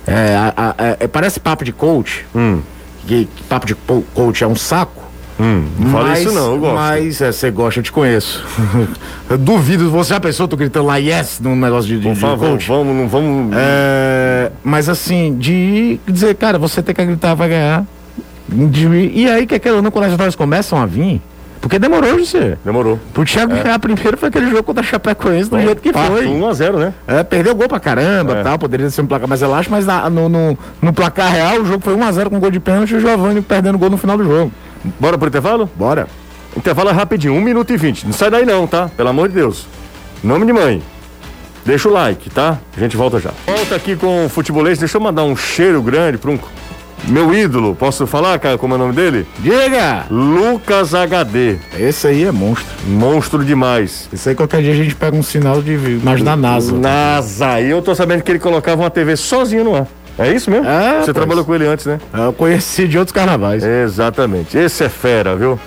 É, 0.08 0.36
a- 0.36 0.54
a- 0.58 0.76
é, 0.84 0.98
é, 1.02 1.08
parece 1.08 1.40
papo 1.40 1.64
de 1.64 1.72
coach. 1.72 2.26
Hum, 2.36 2.60
Que, 3.08 3.28
papo 3.48 3.66
de 3.66 3.74
coach 4.14 4.44
é 4.44 4.48
um 4.48 4.56
saco. 4.56 5.02
hum, 5.40 5.66
não 5.80 5.92
fala 5.92 6.10
mas, 6.10 6.20
isso 6.20 6.32
não, 6.34 6.52
eu 6.54 6.60
gosto. 6.60 6.76
Mas 6.76 7.22
é, 7.22 7.32
você 7.32 7.50
gosta, 7.52 7.80
eu 7.80 7.84
te 7.84 7.92
conheço. 7.92 8.44
eu 9.30 9.38
duvido, 9.38 9.90
você 9.90 10.10
já 10.14 10.20
pensou, 10.20 10.48
tô 10.48 10.58
gritando 10.58 10.86
lá 10.86 10.98
yes 10.98 11.40
num 11.42 11.56
negócio 11.56 11.88
de, 11.88 11.98
de, 12.00 12.08
Por 12.08 12.14
de 12.16 12.20
favor, 12.20 12.50
coach? 12.52 12.68
vamos, 12.68 12.96
não 12.96 13.08
vamos. 13.08 13.56
É, 13.58 14.52
mas 14.64 14.90
assim, 14.90 15.38
de 15.38 16.00
dizer, 16.08 16.36
cara, 16.36 16.60
você 16.60 16.84
tem 16.84 16.94
que 16.94 17.02
acreditar, 17.02 17.34
vai 17.34 17.50
ganhar. 17.50 17.86
De- 18.50 19.12
e 19.14 19.30
aí, 19.30 19.46
que 19.46 19.56
aquela 19.56 19.80
as 19.80 20.12
vitórias 20.12 20.36
começam 20.36 20.80
a 20.82 20.86
vir, 20.86 21.22
porque 21.68 21.80
demorou, 21.80 22.18
José. 22.20 22.58
Demorou. 22.64 23.00
Pro 23.14 23.26
Thiago 23.26 23.54
ganhar 23.54 23.78
primeiro 23.80 24.18
foi 24.18 24.30
aquele 24.30 24.50
jogo 24.50 24.64
contra 24.64 24.82
a 24.82 24.86
Chapecoense, 24.86 25.50
do 25.50 25.60
jeito 25.60 25.82
que 25.82 25.92
Pato, 25.92 26.12
foi. 26.14 26.26
1x0, 26.26 26.78
né? 26.78 26.94
É, 27.08 27.24
perdeu 27.24 27.54
gol 27.56 27.68
pra 27.68 27.80
caramba, 27.80 28.38
É. 28.38 28.44
tal, 28.44 28.58
poderia 28.58 28.90
ser 28.90 29.02
um 29.02 29.06
placar 29.06 29.28
mais 29.28 29.42
elástico, 29.42 29.76
mas 29.76 29.86
na- 29.86 30.10
no, 30.10 30.30
no, 30.30 30.58
no 30.82 30.94
placar 30.94 31.32
real 31.32 31.60
o 31.62 31.66
jogo 31.66 31.84
foi 31.84 31.94
1x0 31.96 32.30
com 32.30 32.40
gol 32.40 32.50
de 32.52 32.60
pênalti 32.60 32.92
e 32.92 32.96
o 32.96 33.00
Giovanni 33.00 33.42
perdendo 33.42 33.78
gol 33.78 33.90
no 33.90 33.98
final 33.98 34.18
do 34.18 34.24
jogo. 34.24 34.52
Bora 35.00 35.18
pro 35.18 35.28
intervalo? 35.28 35.70
Bora. 35.76 36.08
Intervalo 36.56 36.90
é 36.90 36.94
rapidinho, 36.94 37.34
1 37.34 37.42
minuto 37.42 37.72
e 37.74 37.78
20. 37.78 38.06
Não 38.06 38.14
sai 38.14 38.30
daí 38.32 38.46
não, 38.46 38.66
tá? 38.66 38.90
Pelo 38.96 39.10
amor 39.10 39.28
de 39.28 39.36
Deus. 39.36 39.68
Nome 40.24 40.46
de 40.46 40.54
mãe. 40.54 40.82
Deixa 41.66 41.90
o 41.90 41.92
like, 41.92 42.30
tá? 42.30 42.58
A 42.76 42.80
gente 42.80 42.96
volta 42.96 43.20
já. 43.20 43.32
Volta 43.46 43.76
aqui 43.76 43.96
com 43.98 44.26
o 44.26 44.30
futebolês. 44.30 44.80
Deixa 44.80 44.96
eu 44.98 45.02
mandar 45.02 45.24
um 45.24 45.36
cheiro 45.36 45.82
grande 45.82 46.18
para 46.18 46.32
um 46.32 46.40
meu 47.08 47.34
ídolo, 47.34 47.74
posso 47.76 48.06
falar, 48.06 48.38
Caio, 48.40 48.58
como 48.58 48.74
é 48.74 48.76
o 48.76 48.80
nome 48.80 48.94
dele? 48.94 49.26
Diga! 49.40 50.06
Lucas 50.12 50.94
HD. 50.94 51.56
Esse 51.80 52.08
aí 52.08 52.24
é 52.26 52.32
monstro. 52.32 52.68
Monstro 52.86 53.46
demais. 53.46 54.10
Esse 54.12 54.30
aí 54.30 54.36
qualquer 54.36 54.62
dia 54.62 54.74
a 54.74 54.76
gente 54.76 54.94
pega 54.96 55.16
um 55.16 55.24
sinal 55.24 55.62
de 55.62 55.74
imagem 55.74 56.26
da 56.26 56.36
NASA. 56.36 56.74
NASA. 56.78 57.62
E 57.62 57.70
eu 57.70 57.82
tô 57.82 57.96
sabendo 57.96 58.24
que 58.24 58.32
ele 58.32 58.40
colocava 58.40 58.82
uma 58.82 58.90
TV 58.90 59.16
sozinho 59.16 59.64
no 59.64 59.76
ar. 59.76 59.88
É 60.20 60.32
isso 60.34 60.50
mesmo? 60.50 60.68
É, 60.68 60.94
Você 61.00 61.06
pois. 61.06 61.14
trabalhou 61.16 61.46
com 61.46 61.54
ele 61.56 61.68
antes, 61.68 61.86
né? 61.86 62.00
Eu 62.14 62.34
conheci 62.34 62.88
de 62.88 62.98
outros 62.98 63.14
carnavais. 63.14 63.64
Exatamente. 63.64 64.58
Esse 64.58 64.84
é 64.84 64.90
fera, 64.90 65.36
viu? 65.36 65.60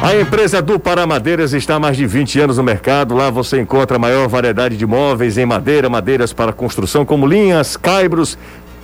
A 0.00 0.14
empresa 0.20 0.60
do 0.62 0.78
Pará 0.78 1.06
Madeiras 1.06 1.52
está 1.54 1.76
há 1.76 1.80
mais 1.80 1.96
de 1.96 2.06
20 2.06 2.38
anos 2.40 2.58
no 2.58 2.62
mercado. 2.62 3.14
Lá 3.14 3.30
você 3.30 3.58
encontra 3.60 3.96
a 3.96 3.98
maior 3.98 4.28
variedade 4.28 4.76
de 4.76 4.86
móveis 4.86 5.38
em 5.38 5.46
madeira, 5.46 5.88
madeiras 5.88 6.32
para 6.32 6.52
construção, 6.52 7.04
como 7.06 7.26
linhas, 7.26 7.76
caibros, 7.76 8.36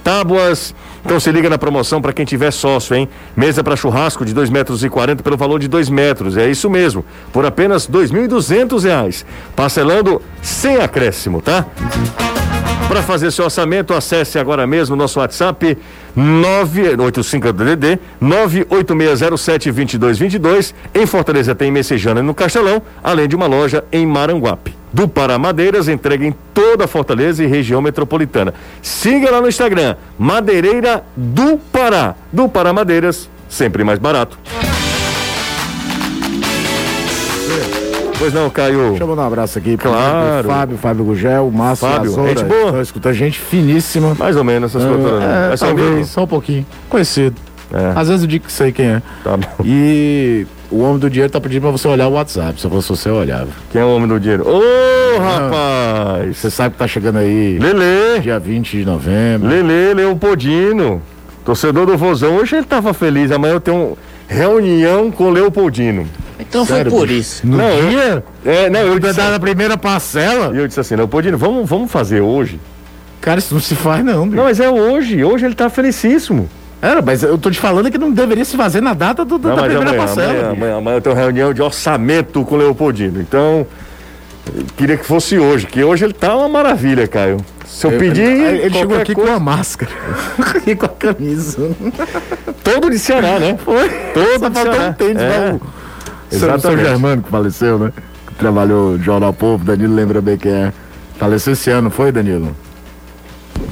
tábuas. 0.02 0.74
Então 1.04 1.18
se 1.18 1.32
liga 1.32 1.48
na 1.48 1.56
promoção 1.56 2.02
para 2.02 2.12
quem 2.12 2.24
tiver 2.24 2.50
sócio, 2.50 2.94
hein? 2.94 3.08
Mesa 3.36 3.64
para 3.64 3.76
churrasco 3.76 4.24
de 4.24 4.34
2 4.34 4.50
metros 4.50 4.84
e 4.84 4.90
40 4.90 5.22
pelo 5.22 5.36
valor 5.36 5.58
de 5.58 5.68
2 5.68 5.88
metros. 5.88 6.36
É 6.36 6.50
isso 6.50 6.68
mesmo. 6.68 7.04
Por 7.32 7.46
apenas 7.46 7.88
2.200 7.88 8.82
reais. 8.82 9.24
Parcelando 9.56 10.20
sem 10.42 10.76
acréscimo, 10.76 11.40
tá? 11.40 11.64
Para 12.88 13.02
fazer 13.02 13.30
seu 13.30 13.44
orçamento, 13.44 13.94
acesse 13.94 14.36
agora 14.36 14.66
mesmo 14.66 14.96
nosso 14.96 15.20
WhatsApp 15.20 15.78
985DDD 16.18 18.00
986072222. 18.20 20.74
Em 20.92 21.06
Fortaleza 21.06 21.54
tem 21.54 21.70
Messejana 21.70 22.20
no 22.20 22.34
Castelão, 22.34 22.82
além 23.02 23.28
de 23.28 23.36
uma 23.36 23.46
loja 23.46 23.84
em 23.92 24.04
Maranguape. 24.04 24.79
Do 24.92 25.06
Pará 25.08 25.38
Madeiras, 25.38 25.86
entrega 25.88 26.26
em 26.26 26.34
toda 26.52 26.84
a 26.84 26.88
Fortaleza 26.88 27.44
e 27.44 27.46
região 27.46 27.80
metropolitana. 27.80 28.52
Siga 28.82 29.30
lá 29.30 29.40
no 29.40 29.48
Instagram, 29.48 29.94
Madeireira 30.18 31.04
do 31.16 31.58
Pará. 31.72 32.14
Do 32.32 32.48
Pará 32.48 32.72
Madeiras, 32.72 33.28
sempre 33.48 33.84
mais 33.84 33.98
barato. 33.98 34.38
Pois 38.18 38.34
não, 38.34 38.50
Caio. 38.50 38.90
Deixa 38.90 39.02
eu 39.04 39.08
mandar 39.08 39.22
um 39.22 39.26
abraço 39.28 39.58
aqui 39.58 39.78
pro 39.78 39.88
Claro. 39.90 40.42
pro 40.44 40.52
Fábio, 40.52 40.76
Fábio 40.76 41.04
Gugel, 41.06 41.48
o 41.48 41.52
Márcio 41.52 41.88
Fábio, 41.88 42.10
Azora. 42.10 42.28
gente 42.28 42.44
boa. 42.44 42.82
Escuta, 42.82 43.14
gente 43.14 43.38
finíssima. 43.38 44.14
Mais 44.18 44.36
ou 44.36 44.44
menos 44.44 44.74
essas 44.76 44.86
coisas. 44.86 45.22
É, 45.22 45.56
ser 45.56 45.64
ao 45.64 45.70
talvez, 45.70 45.94
vivo? 45.96 46.06
só 46.06 46.24
um 46.24 46.26
pouquinho. 46.26 46.66
Conhecido. 46.90 47.34
É. 47.72 47.92
Às 47.98 48.08
vezes 48.08 48.22
eu 48.22 48.28
digo 48.28 48.46
que 48.46 48.52
sei 48.52 48.72
quem 48.72 48.86
é. 48.86 49.02
Tá 49.22 49.36
bom. 49.36 49.46
E 49.64 50.46
o 50.70 50.80
homem 50.80 50.98
do 50.98 51.08
dinheiro 51.10 51.32
tá 51.32 51.40
pedindo 51.40 51.62
pra 51.62 51.70
você 51.70 51.86
olhar 51.88 52.08
o 52.08 52.12
WhatsApp. 52.12 52.60
Se 52.60 52.66
eu 52.66 52.70
fosse 52.70 52.88
você, 52.88 53.08
eu 53.08 53.14
olhava. 53.14 53.48
Quem 53.70 53.80
é 53.80 53.84
o 53.84 53.94
homem 53.94 54.08
do 54.08 54.18
dinheiro? 54.18 54.44
Ô, 54.48 55.18
rapaz! 55.20 56.36
Você 56.36 56.50
sabe 56.50 56.72
que 56.72 56.78
tá 56.78 56.86
chegando 56.88 57.18
aí 57.18 57.58
Lele! 57.58 58.20
dia 58.22 58.38
20 58.38 58.78
de 58.78 58.84
novembro. 58.84 59.48
Lele 59.48 59.94
Leopoldino. 59.94 61.00
Torcedor 61.44 61.86
do 61.86 61.96
Vozão. 61.96 62.36
Hoje 62.36 62.56
ele 62.56 62.66
tava 62.66 62.92
feliz. 62.92 63.30
Amanhã 63.32 63.54
eu 63.54 63.60
tenho 63.60 63.96
reunião 64.28 65.10
com 65.10 65.24
o 65.24 65.30
Leopoldino. 65.30 66.06
Então 66.38 66.64
Sério, 66.64 66.90
foi 66.90 67.00
por 67.00 67.06
bicho? 67.08 67.20
isso. 67.20 67.46
No 67.46 67.56
Não, 67.58 67.68
eu- 67.68 67.88
dia? 67.88 68.24
É, 68.44 68.70
não, 68.70 68.80
eu 68.80 68.98
disse, 68.98 69.14
dar 69.16 69.30
na 69.30 69.38
primeira 69.40 69.76
parcela? 69.76 70.54
e 70.54 70.58
eu 70.58 70.66
disse 70.66 70.80
assim, 70.80 70.96
Leopoldino, 70.96 71.36
vamos, 71.36 71.68
vamos 71.68 71.90
fazer 71.90 72.20
hoje. 72.20 72.58
Cara, 73.20 73.38
isso 73.38 73.52
não 73.52 73.60
se 73.60 73.74
faz, 73.74 74.02
não. 74.04 74.24
bicho. 74.24 74.36
Não, 74.36 74.44
mas 74.44 74.58
é 74.60 74.70
hoje. 74.70 75.22
Hoje 75.22 75.44
ele 75.44 75.54
tá 75.54 75.68
felicíssimo. 75.68 76.48
Era, 76.82 77.02
mas 77.02 77.22
eu 77.22 77.36
tô 77.36 77.50
te 77.50 77.60
falando 77.60 77.90
que 77.90 77.98
não 77.98 78.10
deveria 78.10 78.44
se 78.44 78.56
fazer 78.56 78.80
na 78.80 78.94
data 78.94 79.24
do, 79.24 79.36
do- 79.38 79.48
Não, 79.48 79.56
da 79.56 79.62
primeira 79.64 79.90
amanhã, 79.90 80.04
parcela. 80.06 80.30
amanhã, 80.32 80.50
amanhã, 80.52 80.76
amanhã 80.78 80.96
eu 80.96 81.00
tenho 81.02 81.14
reunião 81.16 81.52
de 81.52 81.60
orçamento 81.60 82.42
com 82.44 82.54
o 82.54 82.58
Leopoldino. 82.58 83.20
Então, 83.20 83.66
eu 84.56 84.64
queria 84.76 84.96
que 84.96 85.04
fosse 85.04 85.38
hoje, 85.38 85.66
que 85.66 85.84
hoje 85.84 86.04
ele 86.06 86.14
tá 86.14 86.34
uma 86.34 86.48
maravilha, 86.48 87.06
Caio. 87.06 87.36
Se 87.66 87.86
eu 87.86 87.92
pedir. 87.98 88.22
Ele, 88.22 88.58
ele 88.62 88.74
chegou 88.74 88.98
aqui 88.98 89.14
coisa- 89.14 89.30
com 89.30 89.36
a 89.36 89.40
máscara 89.40 89.90
e 90.66 90.74
com 90.74 90.86
a 90.86 90.88
camisa. 90.88 91.70
Todo 92.64 92.90
de 92.90 92.98
Ceará, 92.98 93.38
né? 93.38 93.58
Foi. 93.62 93.88
Todo 94.14 94.40
Só 94.40 94.48
de 94.48 94.58
Ceará. 94.58 94.88
um 94.88 94.92
tênis, 94.94 95.22
É. 95.22 95.28
né? 95.52 95.60
Exatamente. 96.32 96.84
Germano, 96.88 97.22
que 97.22 97.28
faleceu, 97.30 97.78
né? 97.78 97.92
Que 98.26 98.34
trabalhou 98.36 98.92
no 98.92 99.02
Jornal 99.02 99.32
Povo, 99.32 99.64
Danilo 99.64 99.94
lembra 99.94 100.20
bem 100.22 100.36
quem 100.38 100.50
é. 100.52 100.72
Faleceu 101.18 101.52
esse 101.52 101.68
ano, 101.70 101.90
foi, 101.90 102.10
Danilo? 102.10 102.56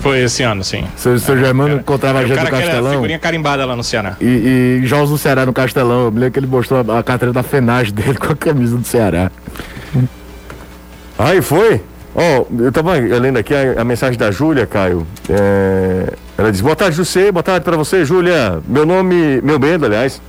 Foi 0.00 0.20
esse 0.20 0.42
ano, 0.42 0.62
sim. 0.62 0.84
Seu, 0.96 1.18
seu 1.18 1.36
Germano 1.36 1.76
encontrava 1.76 2.20
a 2.20 2.22
gente 2.22 2.38
no 2.38 2.44
cara 2.48 2.50
Castelão. 2.50 2.92
figurinha 2.92 3.18
carimbada 3.18 3.64
lá 3.66 3.74
no 3.74 3.82
Ceará. 3.82 4.16
E, 4.20 4.80
e 4.82 4.86
jogos 4.86 5.10
do 5.10 5.18
Ceará 5.18 5.44
no 5.44 5.52
Castelão. 5.52 6.04
Eu 6.04 6.12
me 6.12 6.20
lembro 6.20 6.32
que 6.32 6.38
ele 6.38 6.46
mostrou 6.46 6.84
a, 6.88 6.98
a 6.98 7.02
carteira 7.02 7.32
da 7.32 7.42
FENAGE 7.42 7.92
dele 7.92 8.16
com 8.18 8.32
a 8.32 8.36
camisa 8.36 8.76
do 8.76 8.84
Ceará. 8.86 9.30
Aí 11.18 11.42
foi? 11.42 11.82
Ó, 12.14 12.44
eu 12.58 12.72
tava 12.72 12.94
lendo 12.94 13.36
aqui 13.38 13.54
a, 13.54 13.80
a 13.80 13.84
mensagem 13.84 14.18
da 14.18 14.30
Júlia, 14.30 14.66
Caio. 14.66 15.06
É, 15.28 16.12
ela 16.36 16.50
diz: 16.50 16.60
Boa 16.60 16.76
tarde, 16.76 16.96
José. 16.96 17.30
Boa 17.32 17.42
tarde 17.42 17.64
pra 17.64 17.76
você, 17.76 18.04
Júlia. 18.04 18.60
Meu 18.66 18.86
nome, 18.86 19.40
meu 19.42 19.58
medo, 19.58 19.86
aliás, 19.86 20.20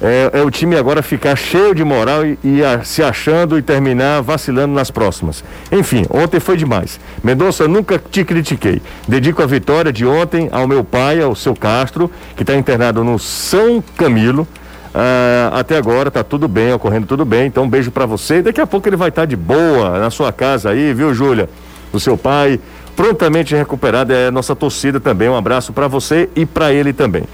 é, 0.00 0.30
é 0.34 0.42
o 0.42 0.50
time 0.50 0.76
agora 0.76 1.02
ficar 1.02 1.36
cheio 1.36 1.74
de 1.74 1.82
moral 1.84 2.24
e, 2.26 2.38
e 2.44 2.64
a- 2.64 2.82
se 2.84 3.02
achando 3.02 3.58
e 3.58 3.62
terminar 3.62 4.20
vacilando 4.22 4.74
nas 4.74 4.90
próximas. 4.90 5.42
Enfim, 5.72 6.04
ontem 6.10 6.38
foi 6.40 6.56
demais. 6.56 7.00
Mendonça, 7.22 7.66
nunca 7.68 7.98
te 7.98 8.24
critiquei. 8.24 8.80
Dedico 9.08 9.42
a 9.42 9.46
vitória 9.46 9.92
de 9.92 10.04
ontem 10.06 10.48
ao 10.52 10.66
meu 10.66 10.84
pai, 10.84 11.20
ao 11.20 11.34
seu 11.34 11.54
Castro, 11.54 12.10
que 12.36 12.42
está 12.42 12.54
internado 12.54 13.02
no 13.02 13.18
São 13.18 13.82
Camilo. 13.96 14.46
Ah, 14.94 15.50
até 15.60 15.76
agora 15.76 16.10
tá 16.10 16.24
tudo 16.24 16.48
bem, 16.48 16.72
ocorrendo 16.72 17.06
tudo 17.06 17.24
bem. 17.24 17.46
Então, 17.46 17.64
um 17.64 17.68
beijo 17.68 17.90
pra 17.90 18.06
você. 18.06 18.40
Daqui 18.40 18.60
a 18.60 18.66
pouco 18.66 18.88
ele 18.88 18.96
vai 18.96 19.10
estar 19.10 19.26
de 19.26 19.36
boa 19.36 19.98
na 19.98 20.08
sua 20.10 20.32
casa 20.32 20.70
aí, 20.70 20.94
viu, 20.94 21.12
Júlia? 21.12 21.48
O 21.92 22.00
seu 22.00 22.16
pai, 22.16 22.58
prontamente 22.94 23.54
recuperado. 23.54 24.12
É 24.12 24.30
nossa 24.30 24.56
torcida 24.56 24.98
também. 24.98 25.28
Um 25.28 25.36
abraço 25.36 25.72
pra 25.72 25.86
você 25.86 26.30
e 26.34 26.46
pra 26.46 26.72
ele 26.72 26.94
também. 26.94 27.24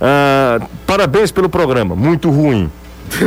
Ah, 0.00 0.60
parabéns 0.86 1.30
pelo 1.30 1.48
programa, 1.48 1.94
muito 1.94 2.30
ruim. 2.30 2.70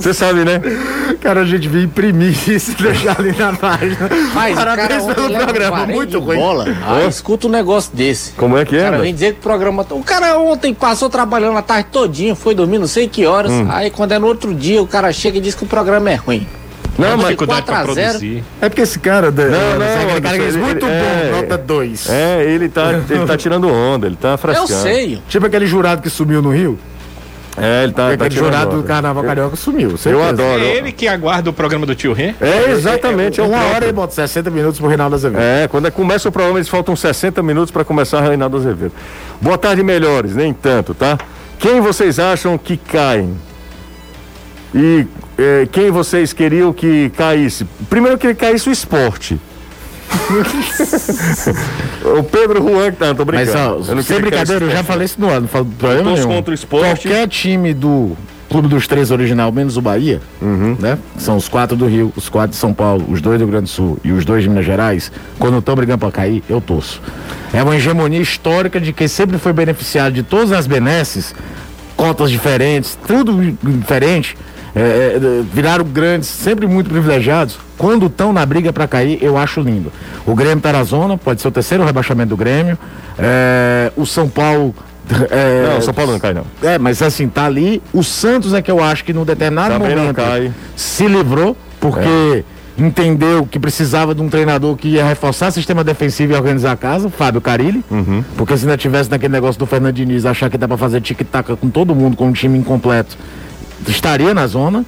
Você 0.00 0.14
sabe, 0.14 0.44
né? 0.44 0.60
Cara, 1.20 1.42
a 1.42 1.44
gente 1.44 1.68
veio 1.68 1.84
imprimir 1.84 2.48
isso 2.48 2.72
e 2.72 2.82
deixar 2.82 3.18
ali 3.20 3.32
na 3.36 3.52
página. 3.52 4.08
Mas 4.34 4.52
o 4.52 4.56
cara 4.56 4.76
Parabéns 4.76 5.02
ontem 5.04 5.14
pelo 5.14 5.34
programa, 5.34 5.76
40 5.76 5.92
muito 5.92 6.18
ruim. 6.18 6.36
Bola. 6.38 6.64
Ah, 6.86 7.04
escuta 7.06 7.46
um 7.46 7.50
negócio 7.50 7.94
desse. 7.94 8.32
Como 8.32 8.56
é 8.56 8.64
que 8.64 8.74
O 8.74 8.78
é? 8.78 8.82
cara 8.82 8.96
André? 8.96 9.02
vem 9.06 9.14
dizer 9.14 9.32
que 9.34 9.38
o 9.38 9.42
programa. 9.42 9.86
O 9.90 10.02
cara 10.02 10.38
ontem 10.38 10.72
passou 10.74 11.08
trabalhando 11.10 11.58
a 11.58 11.62
tarde 11.62 11.88
todinha, 11.92 12.34
foi 12.34 12.54
dormir 12.54 12.78
não 12.78 12.86
sei 12.86 13.06
que 13.06 13.26
horas. 13.26 13.52
Hum. 13.52 13.66
Aí 13.70 13.90
quando 13.90 14.12
é 14.12 14.18
no 14.18 14.26
outro 14.26 14.54
dia, 14.54 14.82
o 14.82 14.86
cara 14.86 15.12
chega 15.12 15.38
e 15.38 15.40
diz 15.40 15.54
que 15.54 15.64
o 15.64 15.66
programa 15.66 16.10
é 16.10 16.14
ruim. 16.14 16.46
Não, 16.98 17.16
mas. 17.16 17.20
Dificuldade 17.26 17.62
pra 17.62 17.74
4 17.76 17.90
a 17.90 17.94
0. 17.94 18.08
produzir. 18.10 18.44
É 18.60 18.68
porque 18.68 18.82
esse 18.82 18.98
cara. 18.98 19.30
Não, 19.30 19.78
não, 19.78 20.02
aquele 20.04 20.20
cara 20.20 20.38
que 20.38 20.44
diz, 20.44 20.54
ele- 20.54 20.64
muito 20.64 20.86
é, 20.86 21.30
bom, 21.30 21.36
nota 21.40 21.58
2. 21.58 22.08
É, 22.10 22.44
ele 22.44 22.68
tá, 22.68 22.92
ele 23.08 23.26
tá 23.26 23.36
tirando 23.36 23.68
onda, 23.68 24.06
ele 24.06 24.16
tá 24.16 24.32
Eu 24.32 24.38
frescando. 24.38 24.68
sei. 24.68 25.20
Tipo 25.28 25.46
aquele 25.46 25.66
jurado 25.66 26.02
que 26.02 26.10
sumiu 26.10 26.42
no 26.42 26.50
Rio. 26.50 26.78
É, 27.54 27.84
ele 27.84 27.92
tá, 27.92 28.08
tá 28.08 28.12
aquele 28.24 28.34
jurado 28.34 28.70
do 28.70 28.76
onda. 28.78 28.86
Carnaval 28.88 29.24
Carioca 29.24 29.56
sumiu. 29.56 29.90
Eu 29.90 29.98
certeza. 29.98 30.28
adoro. 30.28 30.62
É 30.62 30.76
ele 30.76 30.90
que 30.90 31.06
aguarda 31.06 31.50
o 31.50 31.52
programa 31.52 31.84
do 31.84 31.94
tio 31.94 32.14
Rê? 32.14 32.34
É, 32.40 32.70
exatamente. 32.70 33.40
É, 33.40 33.42
o 33.42 33.46
Uma 33.46 33.56
próprio. 33.58 33.74
hora 33.76 33.84
ele 33.84 33.92
bota 33.92 34.14
60 34.14 34.50
minutos 34.50 34.78
pro 34.80 34.88
Reinaldo 34.88 35.16
Azevedo. 35.16 35.40
É, 35.42 35.68
quando 35.68 35.90
começa 35.92 36.28
o 36.30 36.32
programa, 36.32 36.58
eles 36.58 36.68
faltam 36.70 36.96
60 36.96 37.42
minutos 37.42 37.70
para 37.70 37.84
começar 37.84 38.18
a 38.18 38.22
Reinaldo 38.22 38.56
Azevedo. 38.56 38.92
Boa 39.38 39.58
tarde, 39.58 39.82
melhores, 39.82 40.34
nem 40.34 40.54
tanto, 40.54 40.94
tá? 40.94 41.18
Quem 41.58 41.80
vocês 41.82 42.18
acham 42.18 42.56
que 42.56 42.78
caem? 42.78 43.36
E 44.74 45.06
eh, 45.38 45.68
quem 45.70 45.90
vocês 45.90 46.32
queriam 46.32 46.72
que 46.72 47.10
caísse? 47.10 47.66
Primeiro 47.90 48.16
que 48.18 48.34
caísse 48.34 48.68
o 48.68 48.72
esporte. 48.72 49.38
o 52.18 52.22
Pedro 52.22 52.62
Juan 52.62 52.90
que 52.90 52.96
tá, 52.98 53.14
tô 53.14 53.24
brincando. 53.24 53.52
Mas, 53.52 53.88
ó, 53.88 53.90
Eu 53.90 53.94
não 53.96 54.02
sem 54.02 54.20
brincadeira, 54.20 54.64
eu 54.64 54.70
já 54.70 54.82
falei 54.84 55.04
isso 55.06 55.20
no 55.20 55.28
ano, 55.28 55.42
não 55.42 55.48
falo 55.48 55.66
problema 55.78 56.04
Todos 56.04 56.20
nenhum. 56.20 56.34
contra 56.36 56.50
o 56.50 56.54
esporte. 56.54 57.08
Qualquer 57.08 57.28
time 57.28 57.72
do 57.74 58.16
Clube 58.50 58.68
dos 58.68 58.86
Três 58.86 59.10
original, 59.10 59.50
menos 59.50 59.76
o 59.76 59.80
Bahia, 59.80 60.20
Uhum. 60.40 60.76
né? 60.78 60.98
São 61.16 61.36
os 61.36 61.48
quatro 61.48 61.76
do 61.76 61.86
Rio, 61.86 62.12
os 62.14 62.28
quatro 62.28 62.50
de 62.50 62.56
São 62.56 62.74
Paulo, 62.74 63.04
os 63.08 63.20
dois 63.20 63.38
do 63.38 63.44
Rio 63.44 63.50
Grande 63.52 63.64
do 63.64 63.70
Sul 63.70 63.98
e 64.04 64.12
os 64.12 64.24
dois 64.24 64.42
de 64.42 64.48
Minas 64.50 64.66
Gerais, 64.66 65.10
quando 65.38 65.58
estão 65.58 65.74
brigando 65.74 65.98
pra 66.00 66.10
cair, 66.10 66.42
eu 66.48 66.60
torço. 66.60 67.00
É 67.52 67.62
uma 67.62 67.76
hegemonia 67.76 68.20
histórica 68.20 68.80
de 68.80 68.92
quem 68.92 69.08
sempre 69.08 69.38
foi 69.38 69.52
beneficiado 69.52 70.12
de 70.12 70.22
todas 70.22 70.52
as 70.52 70.66
benesses, 70.66 71.34
cotas 71.96 72.30
diferentes, 72.30 72.98
tudo 73.06 73.56
diferente. 73.62 74.36
É, 74.74 74.80
é, 75.16 75.42
viraram 75.52 75.84
grandes, 75.84 76.28
sempre 76.28 76.66
muito 76.66 76.88
privilegiados. 76.90 77.58
Quando 77.76 78.06
estão 78.06 78.32
na 78.32 78.44
briga 78.46 78.72
para 78.72 78.86
cair, 78.88 79.18
eu 79.22 79.36
acho 79.36 79.60
lindo. 79.60 79.92
O 80.24 80.34
Grêmio 80.34 80.60
tá 80.60 80.72
na 80.72 80.82
zona, 80.84 81.18
pode 81.18 81.40
ser 81.42 81.48
o 81.48 81.50
terceiro 81.50 81.84
rebaixamento 81.84 82.30
do 82.30 82.36
Grêmio. 82.36 82.78
É, 83.18 83.92
o 83.96 84.06
São 84.06 84.28
Paulo. 84.28 84.74
é, 85.30 85.68
Não, 85.68 85.78
o 85.78 85.82
São 85.82 85.92
Paulo 85.92 86.12
não 86.12 86.18
cai, 86.20 86.32
não. 86.32 86.44
é, 86.62 86.78
mas 86.78 87.02
assim, 87.02 87.28
tá 87.28 87.44
ali. 87.46 87.82
O 87.92 88.02
Santos 88.02 88.54
é 88.54 88.62
que 88.62 88.70
eu 88.70 88.82
acho 88.82 89.04
que 89.04 89.12
num 89.12 89.24
determinado 89.24 89.74
Também 89.74 89.90
não 89.94 90.02
momento 90.04 90.16
cai. 90.16 90.52
se 90.76 91.06
livrou, 91.06 91.56
porque 91.80 92.44
entendeu 92.78 93.46
que 93.46 93.58
precisava 93.58 94.14
de 94.14 94.22
um 94.22 94.28
treinador 94.28 94.74
que 94.76 94.88
ia 94.88 95.04
reforçar 95.04 95.48
o 95.48 95.52
sistema 95.52 95.84
defensivo 95.84 96.32
e 96.32 96.36
organizar 96.36 96.72
a 96.72 96.76
casa, 96.76 97.10
Fábio 97.10 97.40
Carilli. 97.40 97.84
Uhum. 97.90 98.24
Porque 98.36 98.56
se 98.56 98.64
ainda 98.64 98.76
tivesse 98.78 99.10
naquele 99.10 99.32
negócio 99.32 99.58
do 99.58 99.66
Fernando 99.66 99.94
Diniz, 99.94 100.24
achar 100.24 100.48
que 100.48 100.56
dá 100.56 100.66
pra 100.66 100.76
fazer 100.78 101.00
tic-tac 101.02 101.54
com 101.56 101.68
todo 101.68 101.94
mundo, 101.94 102.16
com 102.16 102.28
um 102.28 102.32
time 102.32 102.58
incompleto, 102.58 103.16
estaria 103.88 104.32
na 104.34 104.46
zona. 104.46 104.84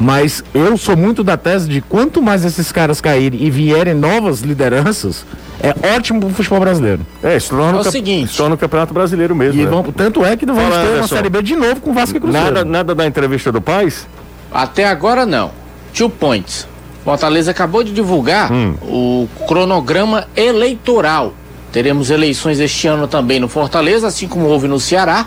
Mas 0.00 0.42
eu 0.52 0.76
sou 0.76 0.96
muito 0.96 1.22
da 1.22 1.36
tese 1.36 1.68
de 1.68 1.80
quanto 1.80 2.20
mais 2.20 2.44
esses 2.44 2.72
caras 2.72 3.00
caírem 3.00 3.40
e 3.44 3.50
vierem 3.50 3.94
novas 3.94 4.40
lideranças, 4.40 5.24
é 5.62 5.94
ótimo 5.94 6.18
pro 6.18 6.30
futebol 6.30 6.58
brasileiro. 6.58 7.06
É, 7.22 7.36
isso 7.36 7.50
torna, 7.50 7.72
É 7.72 7.76
o 7.76 7.80
o, 7.80 7.84
cap- 7.84 7.92
seguinte. 7.92 8.24
isso 8.30 8.36
torna 8.38 8.54
o 8.56 8.58
Campeonato 8.58 8.92
Brasileiro 8.92 9.36
mesmo. 9.36 9.60
E 9.60 9.64
né? 9.64 9.70
vamos- 9.70 9.94
tanto 9.94 10.24
é 10.24 10.36
que 10.36 10.44
não 10.44 10.54
vamos 10.56 10.74
Fala, 10.74 10.86
ter 10.88 10.96
uma. 10.96 11.06
Série 11.06 11.28
B 11.28 11.40
de 11.42 11.54
novo 11.54 11.80
com 11.80 11.92
Vasco 11.94 12.16
e 12.16 12.20
Cruzeiro. 12.20 12.46
Nada, 12.46 12.64
nada 12.64 12.94
da 12.96 13.06
entrevista 13.06 13.52
do 13.52 13.60
Paz? 13.60 14.08
Até 14.50 14.86
agora 14.86 15.24
não. 15.24 15.52
Two 15.94 16.10
points. 16.10 16.66
Fortaleza 17.04 17.50
acabou 17.52 17.84
de 17.84 17.92
divulgar 17.92 18.50
o 18.82 19.28
cronograma 19.46 20.26
eleitoral. 20.34 21.32
Teremos 21.70 22.10
eleições 22.10 22.58
este 22.58 22.88
ano 22.88 23.06
também 23.06 23.38
no 23.38 23.46
Fortaleza, 23.48 24.08
assim 24.08 24.26
como 24.26 24.46
houve 24.46 24.66
no 24.66 24.80
Ceará. 24.80 25.26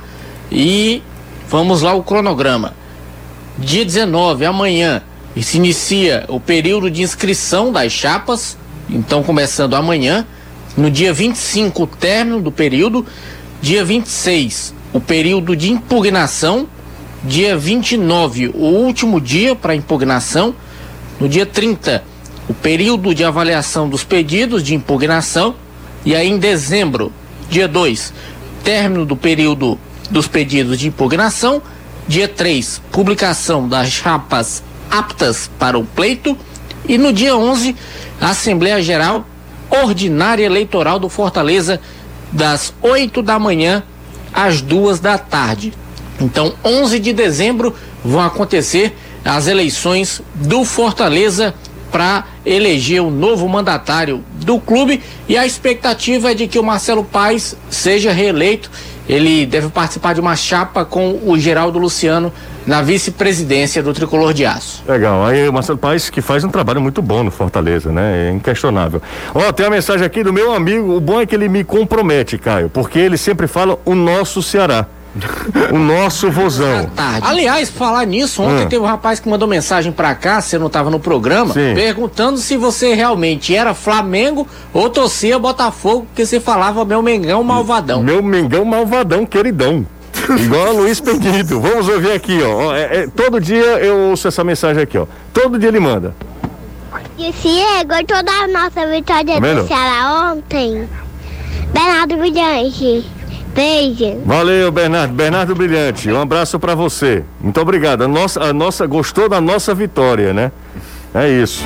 E 0.51 1.01
vamos 1.49 1.82
lá 1.82 1.93
o 1.93 2.03
cronograma. 2.03 2.74
Dia 3.58 3.86
19, 3.86 4.45
amanhã, 4.45 5.01
se 5.41 5.56
inicia 5.58 6.26
o 6.28 6.41
período 6.41 6.91
de 6.91 7.01
inscrição 7.01 7.72
das 7.72 7.91
chapas. 7.91 8.58
Então, 8.89 9.24
começando 9.24 9.76
amanhã. 9.76 10.26
No 10.76 10.91
dia 10.91 11.14
25, 11.14 11.84
o 11.84 11.88
término 11.88 12.41
do 12.41 12.51
período. 12.51 13.06
Dia 13.62 13.86
26, 13.86 14.74
o 14.91 14.99
período 14.99 15.56
de 15.56 15.72
impugnação. 15.72 16.68
Dia 17.24 17.58
29, 17.58 18.49
o 18.49 18.66
último 18.66 19.22
dia 19.22 19.56
para 19.56 19.74
impugnação. 19.74 20.53
No 21.18 21.30
dia 21.30 21.45
30, 21.45 22.03
o 22.49 22.53
período 22.53 23.16
de 23.16 23.24
avaliação 23.24 23.88
dos 23.88 24.03
pedidos 24.03 24.62
de 24.62 24.76
impugnação. 24.76 25.56
E 26.03 26.14
aí, 26.14 26.28
em 26.28 26.38
dezembro, 26.38 27.10
dia 27.49 27.70
2, 27.70 28.14
término 28.66 29.06
do 29.06 29.16
período 29.16 29.80
dos 30.12 30.28
pedidos 30.28 30.78
de 30.78 30.89
impugnação. 30.89 31.62
Dia 32.08 32.28
3, 32.28 32.82
publicação 32.91 33.68
das 33.68 33.89
chapas 33.89 34.64
aptas 34.91 35.49
para 35.58 35.78
o 35.78 35.84
pleito. 35.84 36.38
E 36.88 36.97
no 36.97 37.12
dia 37.12 37.36
11, 37.36 37.76
a 38.22 38.30
Assembleia 38.30 38.82
Geral 38.82 39.26
Ordinária 39.70 40.45
Eleitoral 40.45 40.99
do 40.99 41.10
Fortaleza, 41.10 41.82
das 42.32 42.74
8 42.82 43.24
da 43.24 43.39
manhã 43.39 43.84
às 44.32 44.62
duas 44.62 44.99
da 44.99 45.18
tarde. 45.18 45.74
Então, 46.22 46.53
11 46.64 46.99
de 46.99 47.12
dezembro 47.12 47.76
vão 48.03 48.22
acontecer 48.22 48.95
as 49.24 49.47
eleições 49.47 50.22
do 50.36 50.64
Fortaleza 50.64 51.56
para 51.91 52.26
eleger 52.45 53.01
o 53.01 53.10
novo 53.10 53.47
mandatário 53.47 54.24
do 54.34 54.60
clube 54.60 55.01
e 55.28 55.38
a 55.38 55.45
expectativa 55.45 56.32
é 56.32 56.34
de 56.36 56.47
que 56.47 56.60
o 56.60 56.64
Marcelo 56.64 57.03
Paes 57.03 57.56
seja 57.70 58.12
reeleito. 58.12 58.70
Ele 59.08 59.45
deve 59.45 59.70
participar 59.70 60.14
de 60.14 60.22
uma 60.22 60.36
chapa 60.36 60.84
com 60.84 61.20
o 61.26 61.38
Geraldo 61.38 61.78
Luciano 61.78 62.34
na 62.66 62.82
vice-presidência 62.82 63.84
do 63.84 63.93
Tricolor 63.93 64.34
de 64.34 64.45
Aço. 64.45 64.84
Legal. 64.88 65.26
Aí 65.26 65.47
o 65.47 65.53
Marcelo 65.53 65.78
Paes 65.78 66.10
que 66.10 66.22
faz 66.22 66.43
um 66.43 66.49
trabalho 66.49 66.82
muito 66.82 67.01
bom 67.01 67.24
no 67.24 67.30
Fortaleza, 67.30 67.91
né? 67.91 68.30
É 68.30 68.32
inquestionável. 68.32 69.01
Ó, 69.34 69.51
tem 69.51 69.66
uma 69.66 69.76
mensagem 69.76 70.06
aqui 70.06 70.24
do 70.24 70.34
meu 70.34 70.53
amigo. 70.53 70.95
O 70.95 70.99
bom 70.99 71.22
é 71.22 71.26
que 71.26 71.36
ele 71.36 71.47
me 71.47 71.64
compromete, 71.64 72.38
Caio, 72.38 72.70
porque 72.70 72.97
ele 72.97 73.18
sempre 73.18 73.47
fala 73.47 73.78
o 73.86 73.93
nosso 73.93 74.41
Ceará. 74.41 74.88
O 75.72 75.78
nosso 75.78 76.30
vozão. 76.30 76.86
tarde. 76.95 77.26
Aliás, 77.28 77.70
falar 77.70 78.05
nisso, 78.05 78.41
ontem 78.43 78.66
Hum. 78.66 78.70
teve 78.70 78.82
um 78.84 78.86
rapaz 78.88 79.20
que 79.20 79.30
mandou 79.30 79.47
mensagem 79.47 79.91
pra 79.91 80.13
cá, 80.13 80.41
você 80.41 80.57
não 80.57 80.70
tava 80.70 80.89
no 80.89 80.99
programa, 80.99 81.53
Sim. 81.53 81.74
perguntando 81.74 82.38
se 82.38 82.57
você 82.57 82.93
realmente 82.93 83.55
era 83.55 83.74
Flamengo 83.74 84.47
ou 84.74 84.89
torcia 84.89 85.39
Botafogo, 85.39 86.05
porque 86.07 86.26
você 86.26 86.39
falava 86.39 86.84
meu 86.84 87.01
Mengão 87.01 87.43
malvadão. 87.43 88.03
Meu 88.03 88.22
Mengão 88.22 88.66
malvadão, 88.66 89.26
queridão. 89.26 89.86
Igual 90.38 90.68
a 90.68 90.72
Luiz 90.72 90.99
Pedido. 90.99 91.59
Vamos 91.61 91.88
ouvir 91.88 92.11
aqui, 92.11 92.39
ó. 92.41 92.74
É- 92.76 93.03
é- 93.03 93.07
todo 93.07 93.39
dia 93.39 93.63
eu 93.80 94.09
ouço 94.09 94.28
essa 94.28 94.43
mensagem 94.43 94.82
aqui, 94.84 94.97
ó. 94.97 95.05
Todo 95.34 95.57
dia 95.59 95.70
ele 95.70 95.80
manda. 95.80 96.16
E 97.18 97.32
Diego, 97.32 98.05
toda 98.07 98.32
a 98.32 98.47
nossa 98.47 98.86
vitória 98.89 99.39
Tá 99.39 99.53
do 99.53 99.68
Ceará 99.68 100.32
ontem. 100.34 100.88
Bernardo 101.74 102.18
Brilhante. 102.18 103.05
Beijo. 103.56 104.22
Valeu, 104.26 104.70
Bernardo. 104.70 105.14
Bernardo 105.14 105.56
Brilhante, 105.56 106.12
um 106.12 106.22
abraço 106.22 106.60
pra 106.60 106.76
você. 106.76 107.24
Muito 107.39 107.60
obrigado. 107.62 108.03
A 108.03 108.08
nossa, 108.08 108.43
a 108.43 108.53
nossa, 108.53 108.86
gostou 108.86 109.30
da 109.30 109.39
nossa 109.39 109.74
vitória, 109.74 110.34
né? 110.34 110.51
É 111.14 111.30
isso. 111.30 111.64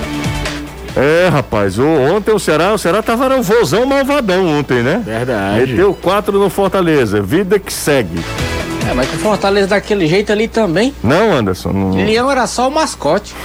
É, 0.96 1.28
rapaz, 1.30 1.80
o, 1.80 1.86
ontem 1.86 2.32
o 2.32 2.40
Ceará, 2.40 2.74
o 2.74 2.78
Ceará 2.78 3.02
tava 3.02 3.26
era 3.26 3.36
um 3.36 3.42
vozão 3.42 3.86
malvadão 3.86 4.48
ontem, 4.60 4.84
né? 4.84 5.02
Verdade. 5.04 5.72
Meteu 5.72 5.94
quatro 5.94 6.38
no 6.40 6.50
Fortaleza. 6.50 7.22
Vida 7.22 7.58
que 7.58 7.74
segue. 7.74 8.24
É, 8.90 8.94
mas 8.94 9.10
com 9.10 9.16
o 9.16 9.20
Fortaleza 9.20 9.68
daquele 9.68 10.08
jeito 10.08 10.32
ali 10.32 10.48
também, 10.48 10.94
Não, 11.04 11.32
Anderson? 11.32 11.72
Não... 11.72 11.92
Leão 11.92 12.30
era 12.30 12.46
só 12.48 12.68
o 12.68 12.72
mascote. 12.72 13.36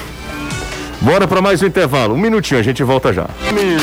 Bora 1.05 1.29
pra 1.29 1.43
mais 1.43 1.61
um 1.63 1.67
intervalo. 1.67 2.15
Um 2.15 2.19
minutinho, 2.19 2.59
a 2.59 2.63
gente 2.63 2.83
volta 2.83 3.13
já. 3.13 3.27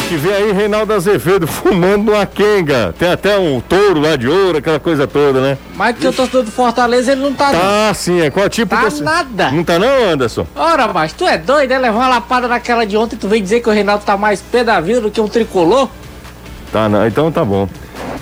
Que 0.09 0.15
vem 0.15 0.33
aí 0.33 0.51
Reinaldo 0.51 0.91
Azevedo 0.91 1.45
fumando 1.47 2.11
uma 2.13 2.25
quenga. 2.25 2.95
Tem 2.97 3.11
até 3.11 3.37
um 3.37 3.61
touro 3.61 3.99
lá 4.01 4.15
de 4.15 4.27
ouro, 4.27 4.57
aquela 4.57 4.79
coisa 4.79 5.05
toda, 5.05 5.39
né? 5.39 5.57
Mas 5.75 5.97
que 5.97 6.07
o 6.07 6.11
torcedor 6.13 6.43
do 6.43 6.51
Fortaleza 6.51 7.11
ele 7.11 7.21
não 7.21 7.31
tá. 7.33 7.51
não. 7.51 7.59
Tá, 7.59 7.93
sim, 7.93 8.21
é. 8.21 8.31
Qual 8.31 8.49
tipo 8.49 8.75
Tá 8.75 8.87
de- 8.89 9.03
nada. 9.03 9.51
Não 9.51 9.63
tá 9.63 9.77
não, 9.77 10.09
Anderson? 10.11 10.47
Ora, 10.55 10.87
mas 10.91 11.13
tu 11.13 11.23
é 11.27 11.37
doido, 11.37 11.71
é 11.71 11.77
levar 11.77 11.97
uma 11.99 12.07
lapada 12.07 12.47
naquela 12.47 12.85
de 12.87 12.97
ontem, 12.97 13.15
tu 13.15 13.27
vem 13.27 13.41
dizer 13.43 13.59
que 13.59 13.69
o 13.69 13.71
Reinaldo 13.71 14.03
tá 14.03 14.17
mais 14.17 14.41
pé 14.41 14.63
da 14.63 14.79
vida 14.81 14.99
do 15.01 15.11
que 15.11 15.21
um 15.21 15.27
tricolor? 15.27 15.89
Tá, 16.73 16.89
não. 16.89 17.05
Então 17.05 17.31
tá 17.31 17.45
bom. 17.45 17.69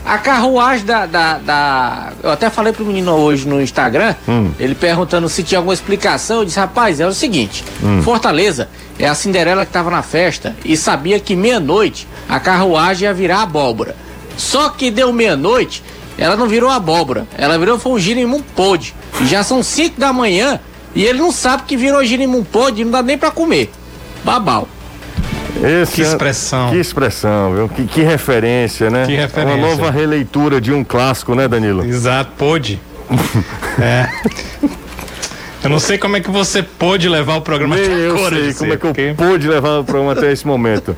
A 0.05 0.17
carruagem 0.17 0.85
da, 0.85 1.05
da, 1.05 1.37
da- 1.37 2.09
Eu 2.23 2.31
até 2.31 2.49
falei 2.49 2.73
pro 2.73 2.85
menino 2.85 3.11
hoje 3.13 3.47
no 3.47 3.61
Instagram, 3.61 4.15
Hum. 4.27 4.51
ele 4.59 4.73
perguntando 4.73 5.27
se 5.29 5.43
tinha 5.43 5.59
alguma 5.59 5.73
explicação. 5.73 6.37
Eu 6.39 6.45
disse, 6.45 6.59
rapaz, 6.59 6.99
é 6.99 7.07
o 7.07 7.13
seguinte: 7.13 7.63
Hum. 7.83 8.01
Fortaleza 8.01 8.69
é 8.97 9.07
a 9.07 9.13
Cinderela 9.13 9.65
que 9.65 9.71
tava 9.71 9.91
na 9.91 10.01
festa 10.01 10.55
e 10.65 10.75
sabia 10.75 11.19
que 11.19 11.35
meia-noite 11.35 12.07
a 12.27 12.39
carruagem 12.39 13.07
ia 13.07 13.13
virar 13.13 13.41
abóbora. 13.43 13.95
Só 14.37 14.69
que 14.69 14.89
deu 14.89 15.11
meia-noite, 15.13 15.83
ela 16.17 16.35
não 16.35 16.47
virou 16.47 16.69
abóbora, 16.69 17.27
ela 17.37 17.57
virou 17.59 17.77
foi 17.77 17.91
um 17.91 17.99
girimum 17.99 18.41
pôde. 18.41 18.95
E 19.21 19.25
já 19.25 19.43
são 19.43 19.61
5 19.61 19.99
da 19.99 20.11
manhã 20.13 20.59
e 20.95 21.03
ele 21.03 21.19
não 21.19 21.31
sabe 21.31 21.63
que 21.63 21.75
virou 21.77 22.03
girimum 22.05 22.43
pôde 22.43 22.81
e 22.81 22.85
não 22.85 22.91
dá 22.91 23.01
nem 23.03 23.17
pra 23.17 23.31
comer. 23.31 23.69
Babau. 24.23 24.67
Esse 25.63 25.93
Que 25.95 26.01
é- 26.01 26.05
expressão. 26.05 26.69
Que 26.69 26.77
expressão, 26.77 27.53
viu? 27.55 27.69
Que, 27.69 27.85
que 27.85 28.01
referência, 28.01 28.89
né? 28.89 29.05
Que 29.05 29.15
referência. 29.15 29.55
Uma 29.55 29.67
nova 29.67 29.91
releitura 29.91 30.59
de 30.61 30.71
um 30.71 30.83
clássico, 30.83 31.35
né, 31.35 31.47
Danilo? 31.47 31.85
Exato, 31.85 32.31
pôde. 32.37 32.79
é. 33.81 34.07
Eu 35.61 35.69
não 35.69 35.79
sei 35.79 35.97
como 35.97 36.15
é 36.15 36.21
que 36.21 36.31
você 36.31 36.63
pôde 36.63 37.09
levar 37.09 37.35
o 37.35 37.41
programa 37.41 37.75
Nem 37.75 37.85
até 37.85 37.93
eu 37.93 38.15
agora, 38.15 38.35
sei 38.35 38.45
José, 38.45 38.57
como 38.59 38.73
é 38.73 38.77
que 38.77 38.85
eu 38.85 39.15
pude 39.15 39.47
levar 39.47 39.79
o 39.79 39.83
programa 39.83 40.13
até 40.13 40.31
esse 40.31 40.47
momento. 40.47 40.95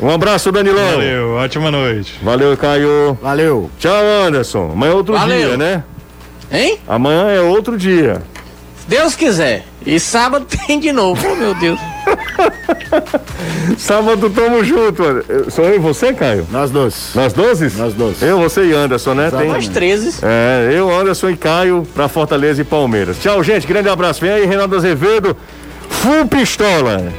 Um 0.00 0.08
abraço, 0.08 0.52
Danilão. 0.52 0.92
Valeu, 0.92 1.30
ótima 1.32 1.70
noite. 1.72 2.14
Valeu, 2.22 2.56
Caio. 2.56 3.18
Valeu. 3.20 3.68
Tchau, 3.80 3.92
Anderson. 4.24 4.70
Amanhã 4.72 4.92
é 4.92 4.94
outro 4.94 5.14
Valeu. 5.14 5.48
dia, 5.48 5.56
né? 5.56 5.82
Hein? 6.52 6.78
Amanhã 6.86 7.30
é 7.30 7.40
outro 7.40 7.76
dia. 7.76 8.22
Se 8.80 8.88
Deus 8.88 9.16
quiser. 9.16 9.64
E 9.84 9.98
sábado 9.98 10.46
tem 10.66 10.78
de 10.78 10.92
novo. 10.92 11.26
Oh, 11.28 11.34
meu 11.34 11.52
Deus. 11.54 11.80
Sábado 13.78 14.30
tamo 14.30 14.64
junto. 14.64 15.02
Eu- 15.02 15.50
Sou 15.50 15.64
eu 15.64 15.76
e 15.76 15.78
você, 15.78 16.12
Caio? 16.12 16.46
Nós 16.50 16.70
dois. 16.70 17.10
Nós 17.14 17.32
doze? 17.32 17.72
Nós 17.76 17.94
dois. 17.94 18.22
Eu, 18.22 18.38
você 18.38 18.64
e 18.64 18.72
Anderson, 18.72 19.14
né? 19.14 19.30
Tem- 19.30 19.48
Nós 19.48 19.68
13. 19.68 20.18
É, 20.22 20.70
eu, 20.72 20.92
Anderson 20.94 21.30
e 21.30 21.36
Caio 21.36 21.86
pra 21.94 22.08
Fortaleza 22.08 22.60
e 22.60 22.64
Palmeiras. 22.64 23.18
Tchau, 23.18 23.42
gente. 23.42 23.66
Grande 23.66 23.88
abraço. 23.88 24.20
Vem 24.20 24.30
aí, 24.30 24.46
Renato 24.46 24.74
Azevedo. 24.74 25.36
Full 25.88 26.26
pistola. 26.28 27.12